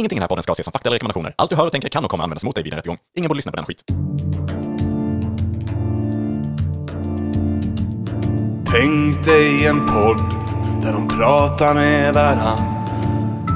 Ingenting 0.00 0.16
i 0.16 0.20
den 0.20 0.22
här 0.22 0.28
podden 0.28 0.42
ska 0.42 0.52
ses 0.52 0.64
som 0.64 0.72
fakta 0.72 0.88
eller 0.88 0.94
rekommendationer. 0.94 1.34
Allt 1.36 1.50
du 1.50 1.56
hör 1.56 1.66
och 1.66 1.72
tänker 1.72 1.88
kan 1.88 2.04
och 2.04 2.10
kommer 2.10 2.24
användas 2.24 2.44
mot 2.44 2.54
dig 2.54 2.64
vid 2.64 2.72
en 2.72 2.76
rättegång. 2.76 2.98
Ingen 3.16 3.28
borde 3.28 3.38
lyssna 3.38 3.52
på 3.52 3.56
den 3.56 3.66
skit. 3.66 3.84
Tänk 8.66 9.24
dig 9.24 9.66
en 9.66 9.86
podd 9.86 10.18
där 10.82 10.92
de 10.92 11.08
pratar 11.08 11.74
med 11.74 12.14
varann 12.14 12.58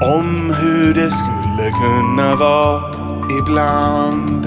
om 0.01 0.55
hur 0.61 0.93
det 0.93 1.11
skulle 1.11 1.71
kunna 1.71 2.35
vara 2.35 2.93
ibland. 3.41 4.45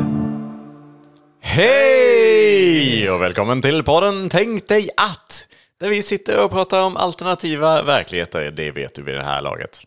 Hej 1.41 3.11
och 3.11 3.23
välkommen 3.23 3.63
till 3.63 3.83
podden 3.85 4.29
Tänk 4.29 4.69
dig 4.69 4.91
att! 4.97 5.49
Där 5.81 5.89
vi 5.89 6.03
sitter 6.03 6.45
och 6.45 6.51
pratar 6.51 6.85
om 6.85 6.97
alternativa 6.97 7.83
verkligheter. 7.83 8.51
Det 8.51 8.71
vet 8.71 8.95
du 8.95 9.03
vid 9.03 9.15
det 9.15 9.23
här 9.23 9.43
laget. 9.43 9.81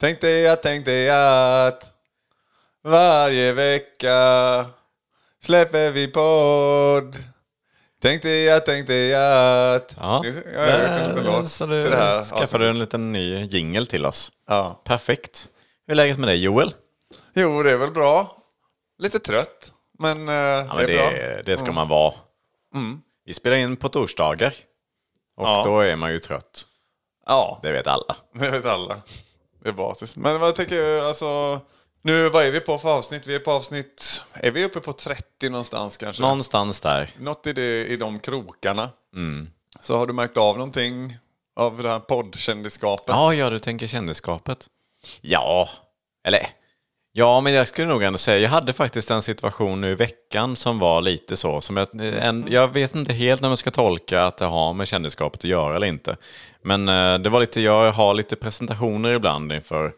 Tänk 0.00 0.20
dig 0.20 0.48
att, 0.48 0.62
tänk 0.62 0.84
dig 0.84 1.10
att 1.10 1.92
varje 2.84 3.52
vecka 3.52 4.66
släpper 5.42 5.90
vi 5.90 6.08
podd. 6.08 7.16
Tänk 8.02 8.22
dig 8.22 8.50
att, 8.50 8.66
tänk 8.66 8.86
dig 8.86 9.14
att... 9.14 9.94
Ja, 10.00 10.20
Nu 10.22 10.52
har 10.56 10.62
jag 10.66 10.80
gjort 10.80 10.90
en 10.90 11.08
liten 11.08 11.24
låt 11.32 11.48
så 11.48 11.64
till 11.64 11.70
du 11.74 11.82
det 11.90 11.96
här 11.96 12.22
skaffade 12.22 12.42
avsnittet. 12.44 12.68
en 12.70 12.78
liten 12.78 13.12
ny 13.12 13.44
jingel 13.44 13.86
till 13.86 14.06
oss. 14.06 14.32
Ja. 14.46 14.82
Perfekt. 14.84 15.48
Hur 15.86 15.92
är 15.92 15.96
läget 15.96 16.18
med 16.18 16.28
dig 16.28 16.42
Joel? 16.42 16.74
Jo, 17.34 17.62
det 17.62 17.70
är 17.72 17.76
väl 17.76 17.90
bra. 17.90 18.36
Lite 18.98 19.18
trött, 19.18 19.72
men, 19.98 20.28
eh, 20.28 20.34
Ja, 20.34 20.60
det 20.60 20.66
men 20.68 20.78
är 20.80 20.86
det, 20.86 20.94
bra. 20.96 21.10
Mm. 21.10 21.42
det 21.46 21.56
ska 21.56 21.72
man 21.72 21.88
vara. 21.88 22.14
Vi 23.24 23.34
spelar 23.34 23.56
in 23.56 23.76
på 23.76 23.88
torsdagar. 23.88 24.54
Och 25.36 25.46
Ja. 25.46 25.62
då 25.64 25.80
är 25.80 25.96
man 25.96 26.12
ju 26.12 26.18
trött. 26.18 26.66
Ja, 27.26 27.60
Det 27.62 27.72
vet 27.72 27.86
alla. 27.86 28.16
det 28.34 28.50
vet 28.50 28.66
alla. 28.66 29.02
Det 29.66 29.70
är 29.70 29.74
basis. 29.74 30.16
Men 30.16 30.40
vad 30.40 30.54
tycker 30.54 30.82
jag, 30.82 31.06
alltså... 31.06 31.60
Nu, 32.02 32.28
vad 32.28 32.44
är 32.44 32.50
vi 32.50 32.60
på 32.60 32.78
för 32.78 32.88
avsnitt? 32.88 33.26
Vi 33.26 33.34
är 33.34 33.38
på 33.38 33.50
avsnitt... 33.52 34.24
Är 34.34 34.50
vi 34.50 34.64
uppe 34.64 34.80
på 34.80 34.92
30 34.92 35.48
någonstans 35.50 35.96
kanske? 35.96 36.22
Någonstans 36.22 36.80
där. 36.80 37.10
Något 37.18 37.46
i, 37.46 37.52
det, 37.52 37.86
i 37.86 37.96
de 37.96 38.18
krokarna. 38.18 38.90
Mm. 39.14 39.50
Så 39.80 39.96
har 39.96 40.06
du 40.06 40.12
märkt 40.12 40.36
av 40.36 40.58
någonting 40.58 41.18
av 41.56 41.82
det 41.82 41.88
här 41.88 41.98
poddkändisskapet? 41.98 43.08
Ja, 43.08 43.34
ja, 43.34 43.50
du 43.50 43.58
tänker 43.58 43.86
kändisskapet. 43.86 44.66
Ja, 45.20 45.68
eller... 46.24 46.46
Ja, 47.18 47.40
men 47.40 47.52
jag 47.52 47.66
skulle 47.66 47.86
nog 47.86 48.02
ändå 48.02 48.18
säga, 48.18 48.38
jag 48.38 48.50
hade 48.50 48.72
faktiskt 48.72 49.10
en 49.10 49.22
situation 49.22 49.80
nu 49.80 49.90
i 49.90 49.94
veckan 49.94 50.56
som 50.56 50.78
var 50.78 51.00
lite 51.00 51.36
så. 51.36 51.60
Som 51.60 51.76
jag, 51.76 51.88
en, 52.20 52.46
jag 52.50 52.68
vet 52.72 52.94
inte 52.94 53.12
helt 53.12 53.42
när 53.42 53.48
man 53.48 53.56
ska 53.56 53.70
tolka 53.70 54.22
att 54.24 54.36
det 54.38 54.44
har 54.44 54.72
med 54.72 54.88
kändisskapet 54.88 55.38
att 55.40 55.44
göra 55.44 55.76
eller 55.76 55.86
inte. 55.86 56.16
Men 56.62 56.88
eh, 56.88 57.18
det 57.18 57.28
var 57.28 57.40
lite, 57.40 57.60
jag 57.60 57.92
har 57.92 58.14
lite 58.14 58.36
presentationer 58.36 59.12
ibland 59.12 59.52
inför 59.52 59.92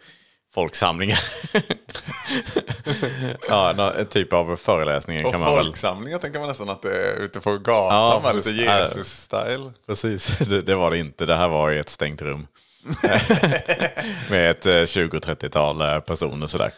folksamlingar. 0.54 1.18
ja, 3.48 3.74
nå- 3.76 3.92
en 3.98 4.06
typ 4.06 4.32
av 4.32 4.56
föreläsningar 4.56 5.24
Och 5.24 5.30
kan 5.32 5.40
man 5.40 5.54
väl... 5.54 5.64
folksamlingar 5.64 6.18
tänker 6.18 6.38
man 6.38 6.48
nästan 6.48 6.70
att 6.70 6.82
det 6.82 7.08
är 7.08 7.14
ute 7.16 7.40
på 7.40 7.58
gatan 7.58 7.96
Ja, 7.96 8.20
med 8.24 8.32
precis. 8.32 8.52
lite 8.52 8.70
Jesus-style. 8.72 9.72
Precis, 9.86 10.38
det, 10.48 10.62
det 10.62 10.74
var 10.74 10.90
det 10.90 10.98
inte. 10.98 11.24
Det 11.26 11.36
här 11.36 11.48
var 11.48 11.70
i 11.70 11.78
ett 11.78 11.88
stängt 11.88 12.22
rum. 12.22 12.46
Med 14.30 14.50
ett 14.50 14.66
eh, 14.66 14.72
20-30-tal 14.72 15.80
eh, 15.80 16.00
personer 16.00 16.46
sådär. 16.46 16.70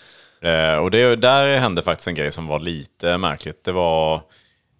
Eh, 0.43 0.77
Och 0.77 0.91
det, 0.91 1.17
där 1.17 1.59
hände 1.59 1.83
faktiskt 1.83 2.09
en 2.09 2.15
grej 2.15 2.33
som 2.33 2.47
var 2.47 2.59
lite 2.59 3.19
märkligt. 3.19 3.65
Det 3.65 3.73
var, 3.73 4.21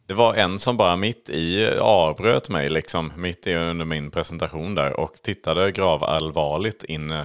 det 0.09 0.15
var 0.15 0.35
en 0.35 0.59
som 0.59 0.77
bara 0.77 0.97
mitt 0.97 1.29
i 1.29 1.71
avbröt 1.81 2.49
mig, 2.49 2.69
liksom, 2.71 3.13
mitt 3.17 3.47
i 3.47 3.55
under 3.55 3.85
min 3.85 4.11
presentation 4.11 4.75
där 4.75 5.01
och 5.01 5.15
tittade 5.15 5.73
gravallvarligt 5.73 6.85
in 6.85 7.11
eh, 7.11 7.23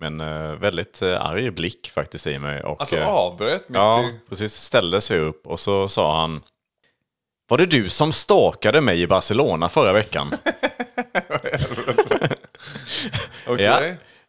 med 0.00 0.06
en 0.06 0.20
eh, 0.20 0.52
väldigt 0.52 1.02
eh, 1.02 1.26
arg 1.26 1.50
blick 1.50 1.90
faktiskt 1.94 2.26
i 2.26 2.38
mig. 2.38 2.62
Och, 2.62 2.80
Alltså 2.80 3.00
avbröt 3.04 3.68
mitt 3.68 3.76
Ja, 3.76 4.02
i... 4.04 4.20
precis. 4.28 4.54
Ställde 4.54 5.00
sig 5.00 5.18
upp 5.18 5.46
och 5.46 5.60
så 5.60 5.88
sa 5.88 6.20
han 6.20 6.42
Var 7.48 7.58
det 7.58 7.66
du 7.66 7.88
som 7.88 8.12
stalkade 8.12 8.80
mig 8.80 9.02
i 9.02 9.06
Barcelona 9.06 9.68
förra 9.68 9.92
veckan? 9.92 10.32
Okej, 13.46 13.64
ja. 13.64 13.80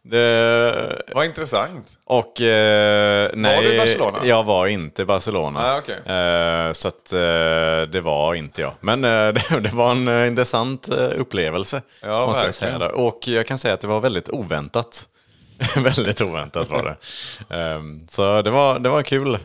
Det, 0.04 1.02
vad 1.14 1.24
intressant. 1.24 1.98
och 2.04 2.40
eh, 2.40 3.30
nej, 3.34 3.62
du 3.62 3.74
i 3.74 3.78
Barcelona? 3.78 4.18
jag 4.24 4.44
var 4.44 4.66
inte 4.66 5.02
i 5.02 5.04
Barcelona. 5.04 5.60
Ah, 5.60 5.78
okej. 5.78 5.96
eh, 6.16 6.72
så 6.72 6.88
att 6.88 7.12
eh, 7.12 7.90
det 7.92 8.00
var 8.02 8.34
inte 8.34 8.60
jag. 8.60 8.72
Men 8.80 9.04
eh, 9.04 9.10
det, 9.50 9.60
det 9.60 9.70
var 9.74 9.90
en 9.90 10.08
eh, 10.08 10.26
intressant 10.26 10.88
eh, 10.88 11.10
upplevelse. 11.20 11.82
Ja, 12.02 12.26
måste 12.26 12.44
jag 12.44 12.54
säga. 12.54 12.88
Och 12.88 13.28
jag 13.28 13.46
kan 13.46 13.58
säga 13.58 13.74
att 13.74 13.80
det 13.80 13.86
var 13.86 14.00
väldigt 14.00 14.28
oväntat. 14.30 15.08
väldigt 15.76 16.20
oväntat 16.20 16.70
var 16.70 16.82
det. 16.84 16.96
Ehm, 17.56 18.06
så 18.08 18.42
det 18.42 18.50
var, 18.50 18.78
det 18.78 18.88
var 18.88 19.02
kul. 19.02 19.38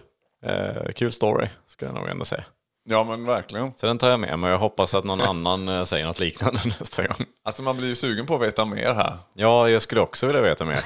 Eh, 0.46 0.92
kul 0.96 1.12
story, 1.12 1.48
skulle 1.68 1.92
jag 1.92 2.00
nog 2.00 2.10
ändå 2.10 2.26
säga. 2.26 2.44
Ja 2.86 3.04
men 3.04 3.26
verkligen. 3.26 3.72
Så 3.76 3.86
den 3.88 3.98
tar 3.98 4.10
jag 4.10 4.20
med 4.20 4.40
mig 4.40 4.52
jag 4.52 4.58
hoppas 4.58 4.96
att 4.96 5.04
någon 5.04 5.22
annan 5.22 5.68
eh, 5.70 5.84
säger 5.84 6.06
något 6.06 6.20
liknande 6.20 6.60
nästa 6.80 7.08
gång. 7.08 7.26
Alltså 7.46 7.64
man 7.64 7.78
blir 7.78 7.88
ju 7.88 7.96
sugen 7.96 8.26
på 8.26 8.36
att 8.36 8.42
veta 8.42 8.66
mer 8.66 8.94
här. 8.94 9.14
Ja, 9.34 9.70
jag 9.70 9.82
skulle 9.82 10.02
också 10.02 10.28
vilja 10.28 10.42
veta 10.42 10.66
mer. 10.66 10.80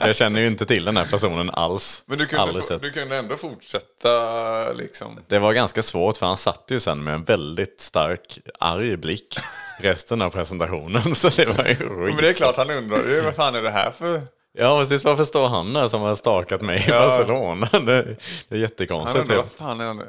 Jag, 0.06 0.16
känner 0.16 0.40
ju 0.40 0.46
inte 0.46 0.66
till 0.66 0.84
den 0.84 0.96
här 0.96 1.04
personen 1.04 1.50
alls. 1.50 2.04
Men 2.06 2.18
du 2.18 2.26
kunde, 2.26 2.62
få- 2.62 2.78
du 2.78 2.90
kunde 2.90 3.16
ändå 3.16 3.36
fortsätta 3.36 4.72
liksom. 4.72 5.20
Det 5.28 5.38
var 5.38 5.52
ganska 5.52 5.82
svårt 5.82 6.16
för 6.16 6.26
han 6.26 6.36
satt 6.36 6.64
ju 6.68 6.80
sen 6.80 7.04
med 7.04 7.14
en 7.14 7.24
väldigt 7.24 7.80
stark 7.80 8.38
arg 8.60 8.96
blick 8.96 9.38
resten 9.80 10.22
av 10.22 10.30
presentationen. 10.30 11.14
Så 11.14 11.28
det 11.28 11.46
var 11.46 11.64
ju 11.64 11.74
skit. 11.74 11.88
Men 11.88 12.16
det 12.16 12.28
är 12.28 12.32
klart 12.34 12.56
han 12.56 12.70
undrar 12.70 12.98
ju 12.98 13.20
vad 13.20 13.34
fan 13.34 13.54
är 13.54 13.62
det 13.62 13.70
här 13.70 13.90
för... 13.90 14.20
Ja, 14.58 14.78
precis. 14.78 15.04
Varför 15.04 15.24
står 15.24 15.48
han 15.48 15.72
där 15.72 15.88
som 15.88 16.00
har 16.02 16.14
stakat 16.14 16.60
mig 16.60 16.78
i 16.78 16.90
Ja. 16.90 17.00
Barcelona? 17.00 17.68
Det, 17.72 17.78
det 17.84 17.90
är 17.90 18.16
Han 18.50 18.60
jättekonstigt. 18.60 19.22
undrar 19.22 19.36
vad 19.36 19.46
fan 19.50 20.02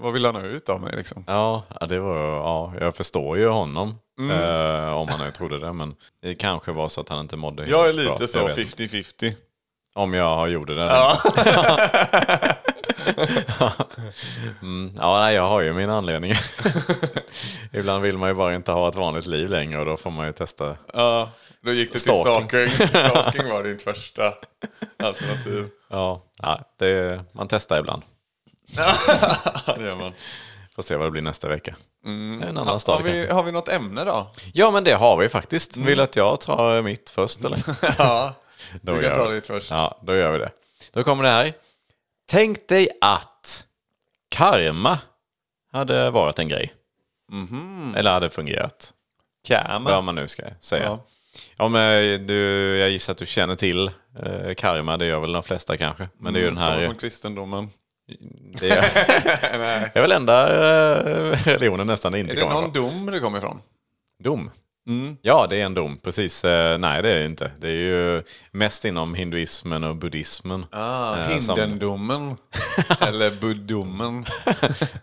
vad 0.00 0.12
vill 0.12 0.24
han 0.24 0.34
ha 0.34 0.42
ut 0.42 0.68
av 0.68 0.80
mig 0.80 0.92
liksom? 0.96 1.24
Ja, 1.26 1.62
ja, 1.80 1.86
det 1.86 1.98
var, 1.98 2.18
ja, 2.18 2.72
jag 2.80 2.96
förstår 2.96 3.38
ju 3.38 3.48
honom. 3.48 3.94
Mm. 4.20 4.30
Eh, 4.84 4.92
om 4.96 5.08
han 5.08 5.20
nu 5.26 5.30
trodde 5.32 5.58
det. 5.58 5.72
Men 5.72 5.94
det 6.22 6.34
kanske 6.34 6.72
var 6.72 6.88
så 6.88 7.00
att 7.00 7.08
han 7.08 7.20
inte 7.20 7.36
mådde 7.36 7.66
Jag 7.66 7.88
är 7.88 7.92
lite 7.92 8.14
bra. 8.18 8.26
så 8.26 8.38
Jag 8.38 8.44
vet 8.44 8.58
inte. 8.58 8.82
50-50. 8.84 9.32
Om 9.94 10.14
jag 10.14 10.48
gjorde 10.50 10.74
det. 10.74 10.82
Ja. 10.84 11.18
Mm, 14.62 14.92
ja, 14.98 15.18
nej, 15.20 15.34
jag 15.34 15.48
har 15.48 15.60
ju 15.60 15.72
mina 15.72 15.96
anledningar. 15.96 16.38
Ibland 17.72 18.02
vill 18.02 18.18
man 18.18 18.28
ju 18.28 18.34
bara 18.34 18.54
inte 18.54 18.72
ha 18.72 18.88
ett 18.88 18.94
vanligt 18.94 19.26
liv 19.26 19.48
längre 19.50 19.78
och 19.80 19.86
då 19.86 19.96
får 19.96 20.10
man 20.10 20.26
ju 20.26 20.32
testa. 20.32 20.76
ja. 20.92 21.30
Då 21.66 21.72
gick 21.72 21.92
det 21.92 21.92
till 21.92 22.00
Stalking. 22.00 22.70
stalking. 22.88 23.48
Var 23.48 23.62
ditt 23.62 23.82
första 23.82 24.34
alternativ. 24.98 25.68
Ja, 25.90 26.22
ja 26.42 26.60
det, 26.78 27.24
man 27.32 27.48
testar 27.48 27.78
ibland. 27.78 28.02
Det 29.76 29.82
gör 29.82 29.96
man. 29.96 30.12
Får 30.74 30.82
se 30.82 30.96
vad 30.96 31.06
det 31.06 31.10
blir 31.10 31.22
nästa 31.22 31.48
vecka. 31.48 31.76
En 32.04 32.42
annan 32.42 32.66
Har 32.66 33.02
vi, 33.02 33.12
kanske. 33.12 33.34
har 33.34 33.42
vi 33.42 33.52
något 33.52 33.68
ämne 33.68 34.04
då? 34.04 34.30
Ja, 34.54 34.70
men 34.70 34.84
det 34.84 34.92
har 34.92 35.16
vi 35.16 35.28
faktiskt. 35.28 35.76
Vill 35.76 36.00
att 36.00 36.16
jag 36.16 36.40
tar 36.40 36.82
mitt 36.82 37.10
först 37.10 37.44
eller? 37.44 37.58
Ja, 37.98 38.34
Då 38.82 38.94
du 38.94 39.02
kan 39.02 39.14
ta 39.14 39.30
ditt 39.30 39.46
först. 39.46 39.70
Ja, 39.70 40.00
då 40.02 40.14
gör 40.14 40.32
vi 40.32 40.38
det. 40.38 40.50
Då 40.92 41.04
kommer 41.04 41.22
det 41.22 41.28
här. 41.30 41.52
Tänk 42.28 42.68
dig 42.68 42.88
att 43.00 43.66
karma 44.28 44.98
hade 45.72 46.10
varit 46.10 46.38
en 46.38 46.48
grej. 46.48 46.74
Eller 47.96 48.10
hade 48.10 48.30
fungerat. 48.30 48.92
Karma. 49.48 49.90
Vad 49.90 50.04
man 50.04 50.14
nu 50.14 50.28
ska 50.28 50.42
säga. 50.60 50.84
Ja. 50.84 51.00
Ja. 51.58 51.68
men 51.68 52.26
du, 52.26 52.34
jag 52.78 52.90
gissar 52.90 53.12
att 53.12 53.18
du 53.18 53.26
känner 53.26 53.56
till 53.56 53.86
eh, 54.22 54.54
karma, 54.56 54.96
det 54.96 55.06
gör 55.06 55.20
väl 55.20 55.32
de 55.32 55.42
flesta 55.42 55.76
kanske. 55.76 56.08
Men 56.18 56.32
det 56.32 56.38
är 56.38 56.40
ju 56.40 56.46
den 56.46 56.56
Kommer 56.56 56.70
här... 56.70 56.86
från 56.86 56.96
kristendomen. 56.96 57.68
Det 58.60 58.70
är, 58.70 58.80
det 59.94 59.98
är 59.98 60.00
väl 60.00 60.12
enda 60.12 60.42
eh, 60.48 61.38
religionen 61.44 61.86
nästan 61.86 62.12
det 62.12 62.18
inte 62.20 62.32
Är 62.32 62.36
det 62.36 62.42
kommer 62.42 62.54
någon 62.54 62.70
ifrån. 62.70 62.90
dom 62.90 63.06
det 63.06 63.20
kommer 63.20 63.38
ifrån? 63.38 63.60
Dom. 64.24 64.50
Ja, 65.22 65.46
det 65.50 65.56
är 65.60 65.64
en 65.66 65.74
dom, 65.74 65.98
precis. 65.98 66.44
Eh, 66.44 66.78
nej, 66.78 67.02
det 67.02 67.10
är 67.10 67.18
det 67.18 67.24
inte. 67.26 67.50
Det 67.60 67.68
är 67.68 67.76
ju 67.76 68.22
mest 68.50 68.84
inom 68.84 69.14
hinduismen 69.14 69.84
och 69.84 69.96
buddhismen. 69.96 70.66
Ah, 70.72 71.16
eh, 71.16 71.38
som- 71.38 71.58
Hindendomen. 71.60 72.36
Eller 73.00 73.30
buddomen. 73.30 74.26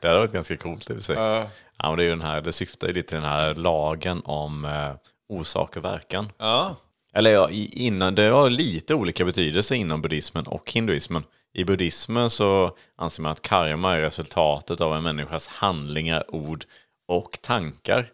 Det 0.01 0.07
hade 0.07 0.19
varit 0.19 0.31
ganska 0.33 0.57
coolt 0.57 0.89
i 0.89 0.93
och 0.93 0.97
för 0.97 1.03
sig. 1.03 1.15
Ja. 1.15 1.47
Ja, 1.77 1.89
men 1.89 1.97
det, 1.97 2.03
är 2.03 2.05
ju 2.05 2.09
den 2.09 2.21
här, 2.21 2.41
det 2.41 2.51
syftar 2.51 2.87
ju 2.87 2.93
lite 2.93 3.07
till 3.09 3.17
den 3.21 3.29
här 3.29 3.55
lagen 3.55 4.21
om 4.25 4.65
eh, 4.65 4.91
orsak 5.29 5.77
och 5.77 5.83
verkan. 5.83 6.31
Ja. 6.37 6.75
Eller 7.13 7.31
ja, 7.31 7.49
innan, 7.51 8.15
det 8.15 8.23
har 8.23 8.49
lite 8.49 8.95
olika 8.95 9.25
betydelse 9.25 9.75
inom 9.75 10.01
buddhismen 10.01 10.47
och 10.47 10.71
hinduismen. 10.71 11.23
I 11.53 11.63
buddhismen 11.63 12.29
så 12.29 12.77
anser 12.95 13.23
man 13.23 13.31
att 13.31 13.41
karma 13.41 13.93
är 13.93 14.01
resultatet 14.01 14.81
av 14.81 14.93
en 14.93 15.03
människas 15.03 15.47
handlingar, 15.47 16.35
ord 16.35 16.65
och 17.07 17.37
tankar 17.41 18.05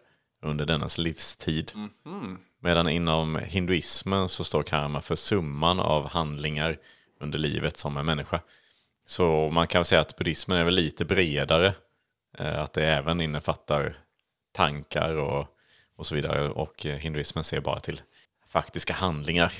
under 0.42 0.66
dennas 0.66 0.98
livstid. 0.98 1.72
Medan 2.62 2.88
inom 2.88 3.36
hinduismen 3.36 4.28
så 4.28 4.44
står 4.44 4.62
karma 4.62 5.00
för 5.00 5.16
summan 5.16 5.80
av 5.80 6.08
handlingar 6.08 6.76
under 7.20 7.38
livet 7.38 7.76
som 7.76 7.96
en 7.96 8.06
människa. 8.06 8.40
Så 9.06 9.50
man 9.52 9.66
kan 9.66 9.84
säga 9.84 10.00
att 10.00 10.16
buddhismen 10.16 10.58
är 10.58 10.64
väl 10.64 10.74
lite 10.74 11.04
bredare. 11.04 11.74
Eh, 12.38 12.60
Att 12.62 12.72
det 12.72 12.86
även 12.86 13.20
innefattar 13.20 13.96
tankar 14.52 15.14
och, 15.16 15.46
och 16.00 16.06
så 16.06 16.14
vidare. 16.14 16.48
Och 16.48 16.86
eh, 16.86 16.96
hinduismen 16.96 17.44
ser 17.44 17.60
bara 17.60 17.80
till 17.80 18.00
faktiska 18.48 18.92
handlingar. 18.92 19.52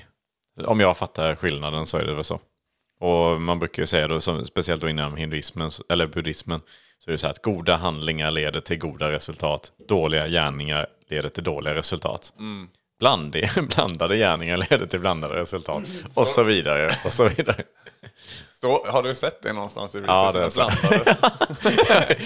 Om 0.65 0.81
jag 0.81 0.97
fattar 0.97 1.35
skillnaden 1.35 1.87
så 1.87 1.99
är 1.99 2.05
det 2.05 2.15
väl 2.15 2.25
så. 2.25 2.41
Och 3.01 3.41
man 3.41 3.59
brukar 3.59 3.83
ju 3.83 3.87
säga 3.87 4.09
då, 4.09 4.21
speciellt 4.45 4.81
då 4.81 4.89
inom 4.89 5.17
hinduismen, 5.17 5.71
eller 5.89 6.07
buddhismen, 6.07 6.61
så 6.99 7.11
är 7.11 7.13
det 7.13 7.19
så 7.19 7.27
här 7.27 7.31
att 7.31 7.43
goda 7.43 7.77
handlingar 7.77 8.31
leder 8.31 8.61
till 8.61 8.79
goda 8.79 9.11
resultat. 9.11 9.73
Dåliga 9.89 10.29
gärningar 10.29 10.87
leder 11.09 11.29
till 11.29 11.45
dåliga 11.45 11.75
resultat. 11.75 12.33
Bland, 12.99 13.37
blandade 13.75 14.17
gärningar 14.17 14.57
leder 14.57 14.87
till 14.87 15.01
blandade 15.01 15.41
resultat. 15.41 15.83
Och 16.15 16.29
så 16.29 16.43
vidare, 16.43 16.87
och 16.87 17.13
så 17.13 17.29
vidare. 17.29 17.65
Stå, 18.61 18.87
har 18.87 19.03
du 19.03 19.15
sett 19.15 19.43
det 19.43 19.53
någonstans 19.53 19.95
i 19.95 20.03
Ja, 20.07 20.33
det 20.33 20.45
är. 20.45 20.51
Blandade? 20.55 21.17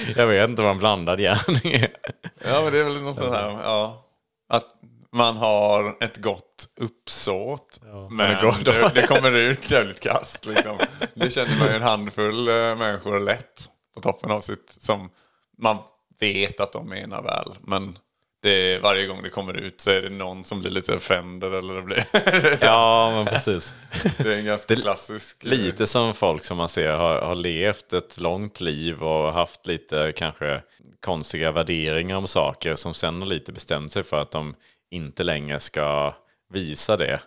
Jag 0.16 0.26
vet 0.26 0.48
inte 0.50 0.62
vad 0.62 0.70
en 0.70 0.78
blandad 0.78 1.19
gärning 1.19 1.72
är. 1.82 1.96
Ja, 2.44 2.62
men 2.62 2.72
det 2.72 2.78
är 2.78 2.84
väl 2.84 3.00
något 3.00 3.16
sånt 3.16 3.34
här, 3.34 3.50
ja. 3.62 4.04
Att 4.48 4.64
man 5.12 5.36
har 5.36 5.96
ett 6.04 6.16
gott 6.16 6.69
uppsåt. 6.81 7.81
men 8.10 8.16
men 8.16 8.64
det, 8.64 8.90
det 8.94 9.06
kommer 9.06 9.32
ut 9.32 9.70
jävligt 9.70 10.00
kast. 10.00 10.46
Liksom. 10.46 10.78
Det 11.14 11.31
känner 11.31 11.58
man 11.58 11.69
ju 11.69 11.75
en 11.75 11.82
handfull 11.82 12.48
eh, 12.48 12.54
människor 12.54 13.20
lätt 13.20 13.70
på 13.94 14.00
toppen 14.00 14.30
av 14.30 14.40
sitt, 14.40 14.76
som 14.80 15.10
man 15.58 15.78
vet 16.20 16.60
att 16.60 16.72
de 16.72 16.88
menar 16.88 17.22
väl. 17.22 17.54
Men 17.60 17.98
det 18.44 18.75
är, 18.75 18.81
varje 18.81 19.06
gång 19.06 19.23
det 19.23 19.31
kommer 19.31 19.56
ut 19.56 19.81
så 19.81 19.91
är 19.91 20.02
det 20.02 20.11
någon 20.11 20.44
som 20.44 20.61
blir 20.61 20.70
lite 20.70 20.94
offender 20.94 21.50
eller 21.50 21.75
det 21.75 21.82
blir... 21.82 22.05
Ja, 22.61 23.11
men 23.11 23.26
precis. 23.26 23.75
det 24.19 24.35
är 24.35 24.38
en 24.38 24.44
ganska 24.44 24.76
klassisk... 24.76 25.44
Lite 25.44 25.87
som 25.87 26.14
folk 26.14 26.44
som 26.44 26.56
man 26.56 26.69
ser 26.69 26.93
har, 26.93 27.20
har 27.20 27.35
levt 27.35 27.93
ett 27.93 28.20
långt 28.20 28.61
liv 28.61 29.02
och 29.02 29.32
haft 29.32 29.67
lite 29.67 30.12
kanske 30.17 30.61
konstiga 31.00 31.52
värderingar 31.52 32.17
om 32.17 32.26
saker 32.26 32.75
som 32.75 32.94
sen 32.94 33.23
har 33.23 33.29
lite 33.29 33.52
bestämt 33.52 33.93
sig 33.93 34.02
för 34.02 34.20
att 34.20 34.31
de 34.31 34.55
inte 34.90 35.23
längre 35.23 35.61
ska 35.61 36.14
visa 36.52 36.97
det. 36.97 37.20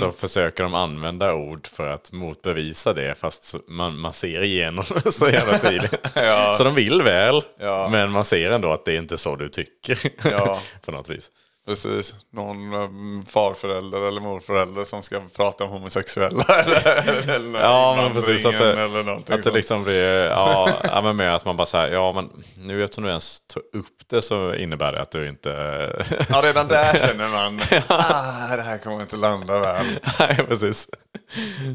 Så 0.00 0.12
försöker 0.12 0.62
de 0.62 0.74
använda 0.74 1.34
ord 1.34 1.66
för 1.66 1.86
att 1.88 2.12
motbevisa 2.12 2.92
det 2.92 3.14
fast 3.18 3.54
man, 3.68 3.98
man 4.00 4.12
ser 4.12 4.42
igenom 4.42 4.84
så 5.10 5.30
jävla 5.30 5.58
tidigt. 5.58 5.94
Ja. 6.14 6.54
Så 6.56 6.64
de 6.64 6.74
vill 6.74 7.02
väl, 7.02 7.42
Ja. 7.60 7.88
men 7.90 8.10
man 8.10 8.24
ser 8.24 8.50
ändå 8.50 8.72
att 8.72 8.84
det 8.84 8.92
är 8.92 8.98
inte 8.98 9.18
så 9.18 9.36
du 9.36 9.48
tycker. 9.48 9.98
Ja. 10.30 10.60
På 10.84 10.92
något 10.92 11.10
vis. 11.10 11.30
Precis. 11.66 12.14
Någon 12.32 12.74
um, 12.74 13.24
farförälder 13.28 14.08
eller 14.08 14.20
morförälder 14.20 14.84
som 14.84 15.02
ska 15.02 15.20
prata 15.36 15.64
om 15.64 15.70
homosexuella. 15.70 16.44
eller, 16.48 17.28
eller 17.28 17.60
Ja, 17.60 17.98
men 18.02 18.12
precis. 18.12 18.46
Att 18.46 18.58
det, 18.58 18.82
eller 18.82 19.12
att 19.12 19.26
det 19.26 19.42
sånt. 19.42 19.54
liksom 19.54 19.84
blir, 19.84 20.24
ja, 20.24 20.70
ja 20.84 21.02
men 21.02 21.16
med 21.16 21.34
att 21.34 21.44
man 21.44 21.56
bara 21.56 21.66
säger, 21.66 21.94
ja 21.94 22.12
men 22.12 22.30
nu 22.58 22.84
eftersom 22.84 23.04
du 23.04 23.10
ens 23.10 23.40
tog 23.46 23.62
upp 23.62 24.08
det 24.08 24.22
så 24.22 24.54
innebär 24.54 24.92
det 24.92 25.00
att 25.00 25.10
du 25.10 25.28
inte... 25.28 25.50
Ja, 26.28 26.42
redan 26.44 26.68
där 26.68 26.98
känner 26.98 27.28
man 27.28 27.60
ah, 27.86 28.56
det 28.56 28.62
här 28.62 28.78
kommer 28.78 29.02
inte 29.02 29.16
landa 29.16 29.60
väl. 29.60 29.86
Nej, 30.18 30.36
precis. 30.48 30.88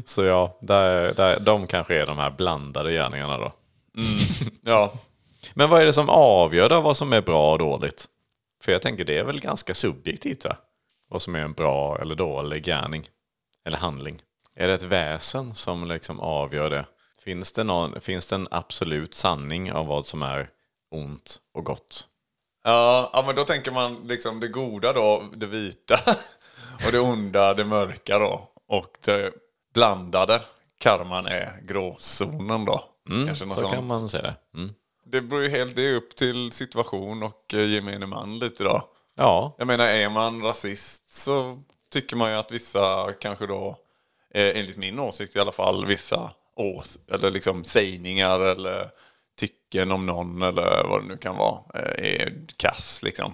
Så 0.06 0.24
ja, 0.24 0.58
där, 0.60 1.14
där, 1.14 1.40
de 1.40 1.66
kanske 1.66 1.94
är 1.94 2.06
de 2.06 2.18
här 2.18 2.30
blandade 2.30 2.92
gärningarna 2.92 3.38
då. 3.38 3.52
Ja, 4.64 4.92
Men 5.54 5.70
vad 5.70 5.82
är 5.82 5.86
det 5.86 5.92
som 5.92 6.08
avgör 6.08 6.68
då 6.68 6.80
vad 6.80 6.96
som 6.96 7.12
är 7.12 7.20
bra 7.20 7.52
och 7.52 7.58
dåligt? 7.58 8.08
För 8.62 8.72
jag 8.72 8.82
tänker 8.82 9.04
det 9.04 9.18
är 9.18 9.24
väl 9.24 9.40
ganska 9.40 9.74
subjektivt 9.74 10.44
va? 10.44 10.56
Vad 11.08 11.22
som 11.22 11.34
är 11.34 11.40
en 11.40 11.52
bra 11.52 11.98
eller 12.00 12.14
dålig 12.14 12.64
gärning. 12.64 13.08
Eller 13.64 13.78
handling. 13.78 14.22
Är 14.56 14.68
det 14.68 14.74
ett 14.74 14.82
väsen 14.82 15.54
som 15.54 15.88
liksom 15.88 16.20
avgör 16.20 16.70
det? 16.70 16.84
Finns 17.24 17.52
det, 17.52 17.64
någon, 17.64 18.00
finns 18.00 18.28
det 18.28 18.36
en 18.36 18.48
absolut 18.50 19.14
sanning 19.14 19.72
av 19.72 19.86
vad 19.86 20.06
som 20.06 20.22
är 20.22 20.48
ont 20.90 21.40
och 21.54 21.64
gott? 21.64 22.08
ja, 22.64 23.10
ja, 23.12 23.22
men 23.26 23.36
då 23.36 23.44
tänker 23.44 23.70
man 23.70 23.94
liksom 24.04 24.40
det 24.40 24.48
goda 24.48 24.92
då, 24.92 25.30
det 25.36 25.46
vita. 25.46 26.00
Och 26.86 26.92
det 26.92 27.00
onda, 27.00 27.54
det 27.54 27.64
mörka 27.64 28.18
då. 28.18 28.48
Och 28.68 28.96
det 29.04 29.32
blandade, 29.74 30.40
karman 30.78 31.26
är 31.26 31.60
gråzonen 31.62 32.64
då. 32.64 32.84
Kanske 33.26 33.46
något 33.46 33.54
Så 33.54 33.60
sånt. 33.60 33.74
kan 33.74 33.86
man 33.86 34.08
säga 34.08 34.22
det. 34.22 34.58
Mm. 34.58 34.74
Det 35.12 35.20
beror 35.20 35.42
ju 35.42 35.48
helt 35.48 35.76
det 35.76 35.82
är 35.82 35.94
upp 35.94 36.16
till 36.16 36.52
situation 36.52 37.22
och 37.22 37.54
eh, 37.54 37.70
gemene 37.70 38.06
man 38.06 38.38
lite 38.38 38.64
då. 38.64 38.88
Ja, 39.14 39.54
Jag 39.58 39.66
menar, 39.66 39.84
är 39.86 40.08
man 40.08 40.42
rasist 40.42 41.08
så 41.10 41.62
tycker 41.92 42.16
man 42.16 42.30
ju 42.30 42.36
att 42.36 42.52
vissa 42.52 43.12
kanske 43.20 43.46
då, 43.46 43.76
eh, 44.34 44.58
enligt 44.58 44.76
min 44.76 44.98
åsikt 44.98 45.36
i 45.36 45.40
alla 45.40 45.52
fall, 45.52 45.86
vissa 45.86 46.30
ås 46.56 46.98
eller 47.10 47.30
liksom 47.30 47.64
sägningar 47.64 48.40
eller 48.40 48.88
tycken 49.38 49.92
om 49.92 50.06
någon 50.06 50.42
eller 50.42 50.84
vad 50.88 51.02
det 51.02 51.08
nu 51.08 51.16
kan 51.16 51.36
vara, 51.36 51.58
eh, 51.74 52.20
är 52.20 52.32
kass 52.56 53.02
liksom. 53.02 53.32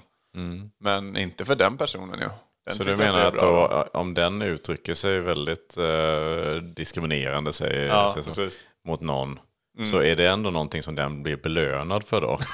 Men 0.81 1.17
inte 1.17 1.45
för 1.45 1.55
den 1.55 1.77
personen 1.77 2.21
ju. 2.21 2.29
Den 2.29 2.31
Mm. 2.67 2.77
så 2.77 2.85
du 2.85 2.97
menar 2.97 3.21
att 3.21 3.39
då, 3.39 3.89
om 3.93 4.15
den 4.15 4.43
uttrycker 4.43 4.95
sig 4.95 5.21
väldigt 5.21 5.77
eh, 5.77 6.63
diskriminerande 6.63 7.53
säger, 7.53 7.87
Ja, 7.87 8.23
så, 8.23 8.49
mot 8.85 9.01
någon 9.01 9.39
så 9.85 10.03
är 10.03 10.17
det 10.17 10.27
ändå 10.27 10.51
någonting 10.51 10.83
som 10.83 10.95
den 10.95 11.23
blir 11.23 11.37
belönad 11.37 12.05
för 12.05 12.21
då? 12.21 12.39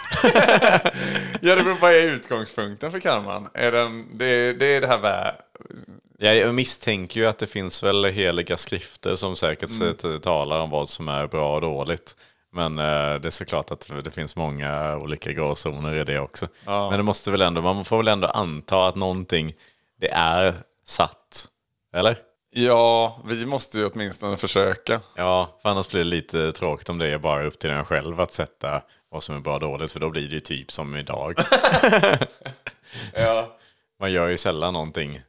Ja, 1.40 1.54
det 1.54 1.62
beror 1.62 1.74
på 1.74 1.80
vad 1.80 1.92
är 1.92 2.06
utgångspunkten 2.06 2.92
för 2.92 3.00
karman? 3.00 3.48
Är 3.54 3.72
den, 3.72 4.18
det, 4.18 4.52
det 4.52 4.66
är 4.66 4.80
det 4.80 4.86
här 4.86 4.98
vä- 4.98 5.34
Jag 6.18 6.54
misstänker 6.54 7.20
ju 7.20 7.26
att 7.26 7.38
det 7.38 7.46
finns 7.46 7.82
väl 7.82 8.04
heliga 8.04 8.56
skrifter 8.56 9.14
som 9.14 9.36
säkert 9.36 9.70
mm. 10.04 10.20
talar 10.20 10.60
om 10.60 10.70
vad 10.70 10.88
som 10.88 11.08
är 11.08 11.26
bra 11.26 11.54
och 11.54 11.60
dåligt. 11.60 12.16
Men 12.52 12.78
eh, 12.78 13.14
det 13.20 13.28
är 13.28 13.30
såklart 13.30 13.70
att 13.70 13.90
det 14.04 14.10
finns 14.10 14.36
många 14.36 14.96
olika 14.96 15.32
gråzoner 15.32 15.94
i 15.94 16.04
det 16.04 16.20
också. 16.20 16.48
Men 16.66 16.96
det 16.96 17.02
måste 17.02 17.30
väl 17.30 17.42
ändå, 17.42 17.62
man 17.62 17.84
får 17.84 17.96
väl 17.96 18.08
ändå 18.08 18.28
anta 18.28 18.86
att 18.86 18.96
någonting, 18.96 19.52
det 20.00 20.10
är 20.10 20.54
satt. 20.84 21.48
Eller? 21.94 22.16
Ja, 22.56 23.20
vi 23.24 23.46
måste 23.46 23.78
ju 23.78 23.86
åtminstone 23.86 24.36
försöka. 24.36 25.00
Ja, 25.14 25.58
för 25.62 25.68
annars 25.68 25.88
blir 25.88 26.00
det 26.00 26.04
lite 26.04 26.52
tråkigt 26.52 26.88
om 26.88 26.98
det 26.98 27.06
är 27.06 27.18
bara 27.18 27.44
upp 27.46 27.58
till 27.58 27.70
en 27.70 27.84
själv 27.84 28.20
att 28.20 28.32
sätta 28.32 28.82
vad 29.10 29.22
som 29.22 29.36
är 29.36 29.40
bra 29.40 29.54
och 29.54 29.60
dåligt. 29.60 29.92
För 29.92 30.00
då 30.00 30.10
blir 30.10 30.28
det 30.28 30.34
ju 30.34 30.40
typ 30.40 30.72
som 30.72 30.96
idag. 30.96 31.38
Ja. 33.14 33.56
Man 34.00 34.12
gör 34.12 34.28
ju 34.28 34.36
sällan 34.36 34.72
någonting 34.72 35.22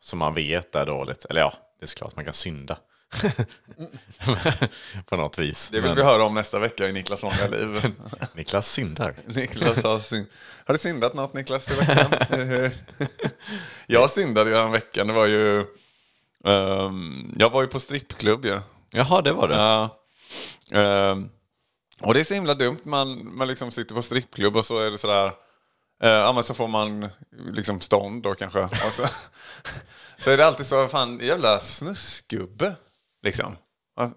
som 0.00 0.18
man 0.18 0.34
vet 0.34 0.74
är 0.74 0.86
dåligt. 0.86 1.24
Eller 1.24 1.40
ja, 1.40 1.52
det 1.78 1.84
är 1.84 1.86
såklart 1.86 2.16
man 2.16 2.24
kan 2.24 2.34
synda. 2.34 2.78
På 5.06 5.16
något 5.16 5.38
vis. 5.38 5.70
Det 5.70 5.80
vill 5.80 5.88
Men 5.88 5.96
vi 5.96 6.02
höra 6.02 6.24
om 6.24 6.34
nästa 6.34 6.58
vecka 6.58 6.88
i 6.88 6.92
Niklas 6.92 7.22
långa 7.22 7.46
liv. 7.50 7.92
Niklas 8.34 8.68
syndar. 8.68 9.14
Niklas 9.26 9.82
har 9.82 9.98
syn... 9.98 10.26
Har 10.66 10.74
du 10.74 10.78
syndat 10.78 11.14
något 11.14 11.34
Niklas 11.34 11.70
i 11.70 11.74
veckan? 11.74 12.70
jag 13.86 14.10
syndade 14.10 14.50
ju 14.50 14.56
en 14.56 14.72
veckan. 14.72 15.06
Det 15.06 15.12
var 15.12 15.26
ju... 15.26 15.66
ehm, 16.44 17.34
jag 17.38 17.50
var 17.50 17.62
ju 17.62 17.68
på 17.68 17.80
strippklubb 17.80 18.44
ju. 18.44 18.60
Jaha, 18.90 19.22
det 19.22 19.32
var 19.32 19.48
det. 19.48 19.54
Ja. 19.54 20.00
Ehm, 20.72 21.28
och 22.02 22.14
det 22.14 22.20
är 22.20 22.24
så 22.24 22.34
himla 22.34 22.54
dumt. 22.54 22.80
Man, 22.82 23.36
man 23.36 23.48
liksom 23.48 23.70
sitter 23.70 23.94
på 23.94 24.02
strippklubb 24.02 24.56
och 24.56 24.64
så 24.64 24.78
är 24.78 24.90
det 24.90 24.98
sådär... 24.98 25.32
Uh, 26.04 26.10
ja, 26.10 26.32
men 26.32 26.42
så 26.44 26.54
får 26.54 26.68
man 26.68 27.08
liksom 27.52 27.80
stånd 27.80 28.22
då 28.22 28.34
kanske. 28.34 28.60
Och 28.60 28.92
så, 28.92 29.06
så 30.18 30.30
är 30.30 30.36
det 30.36 30.46
alltid 30.46 30.66
så, 30.66 30.88
fan 30.88 31.18
jävla 31.22 31.60
snusgubbe. 31.60 32.74
Liksom. 33.22 33.56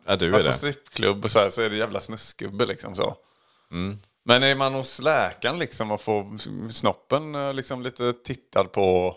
Ja, 0.06 0.16
du 0.16 0.26
är 0.26 0.30
Var 0.30 0.40
på 0.40 0.46
det. 0.46 0.54
strippklubb 0.54 1.24
och 1.24 1.32
så, 1.32 1.40
här, 1.40 1.50
så 1.50 1.62
är 1.62 1.70
det 1.70 1.76
jävla 1.76 2.00
snusgubbe 2.00 2.66
liksom 2.66 2.96
så. 2.96 3.16
Mm. 3.72 4.00
Men 4.26 4.44
är 4.44 4.56
man 4.56 4.74
hos 4.74 5.02
läkaren 5.02 5.60
liksom 5.60 5.92
och 5.92 6.02
får 6.02 6.38
snoppen 6.72 7.36
eh, 7.36 7.54
liksom 7.54 7.82
lite 7.82 8.14
tittad 8.14 8.72
på 8.72 9.16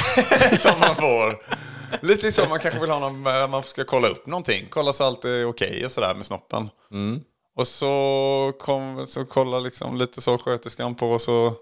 som 0.58 0.80
man 0.80 0.96
får. 0.96 1.42
Lite 2.00 2.32
så 2.32 2.48
man 2.48 2.58
kanske 2.58 2.80
vill 2.80 2.90
ha 2.90 2.98
någon, 2.98 3.26
eh, 3.26 3.48
man 3.48 3.62
ska 3.62 3.84
kolla 3.84 4.08
upp 4.08 4.26
någonting. 4.26 4.66
Kolla 4.70 4.92
så 4.92 5.04
allt 5.04 5.24
är 5.24 5.44
okej 5.48 5.84
och 5.84 5.90
sådär 5.90 6.14
med 6.14 6.26
snoppen. 6.26 6.70
Mm. 6.90 7.20
Och 7.56 7.66
så, 7.66 8.52
kom, 8.58 9.06
så 9.06 9.24
kollar 9.24 9.60
liksom 9.60 9.96
lite 9.96 10.20
så 10.20 10.38
sköterskan 10.38 10.94
på 10.94 11.10
och 11.10 11.20
så 11.22 11.52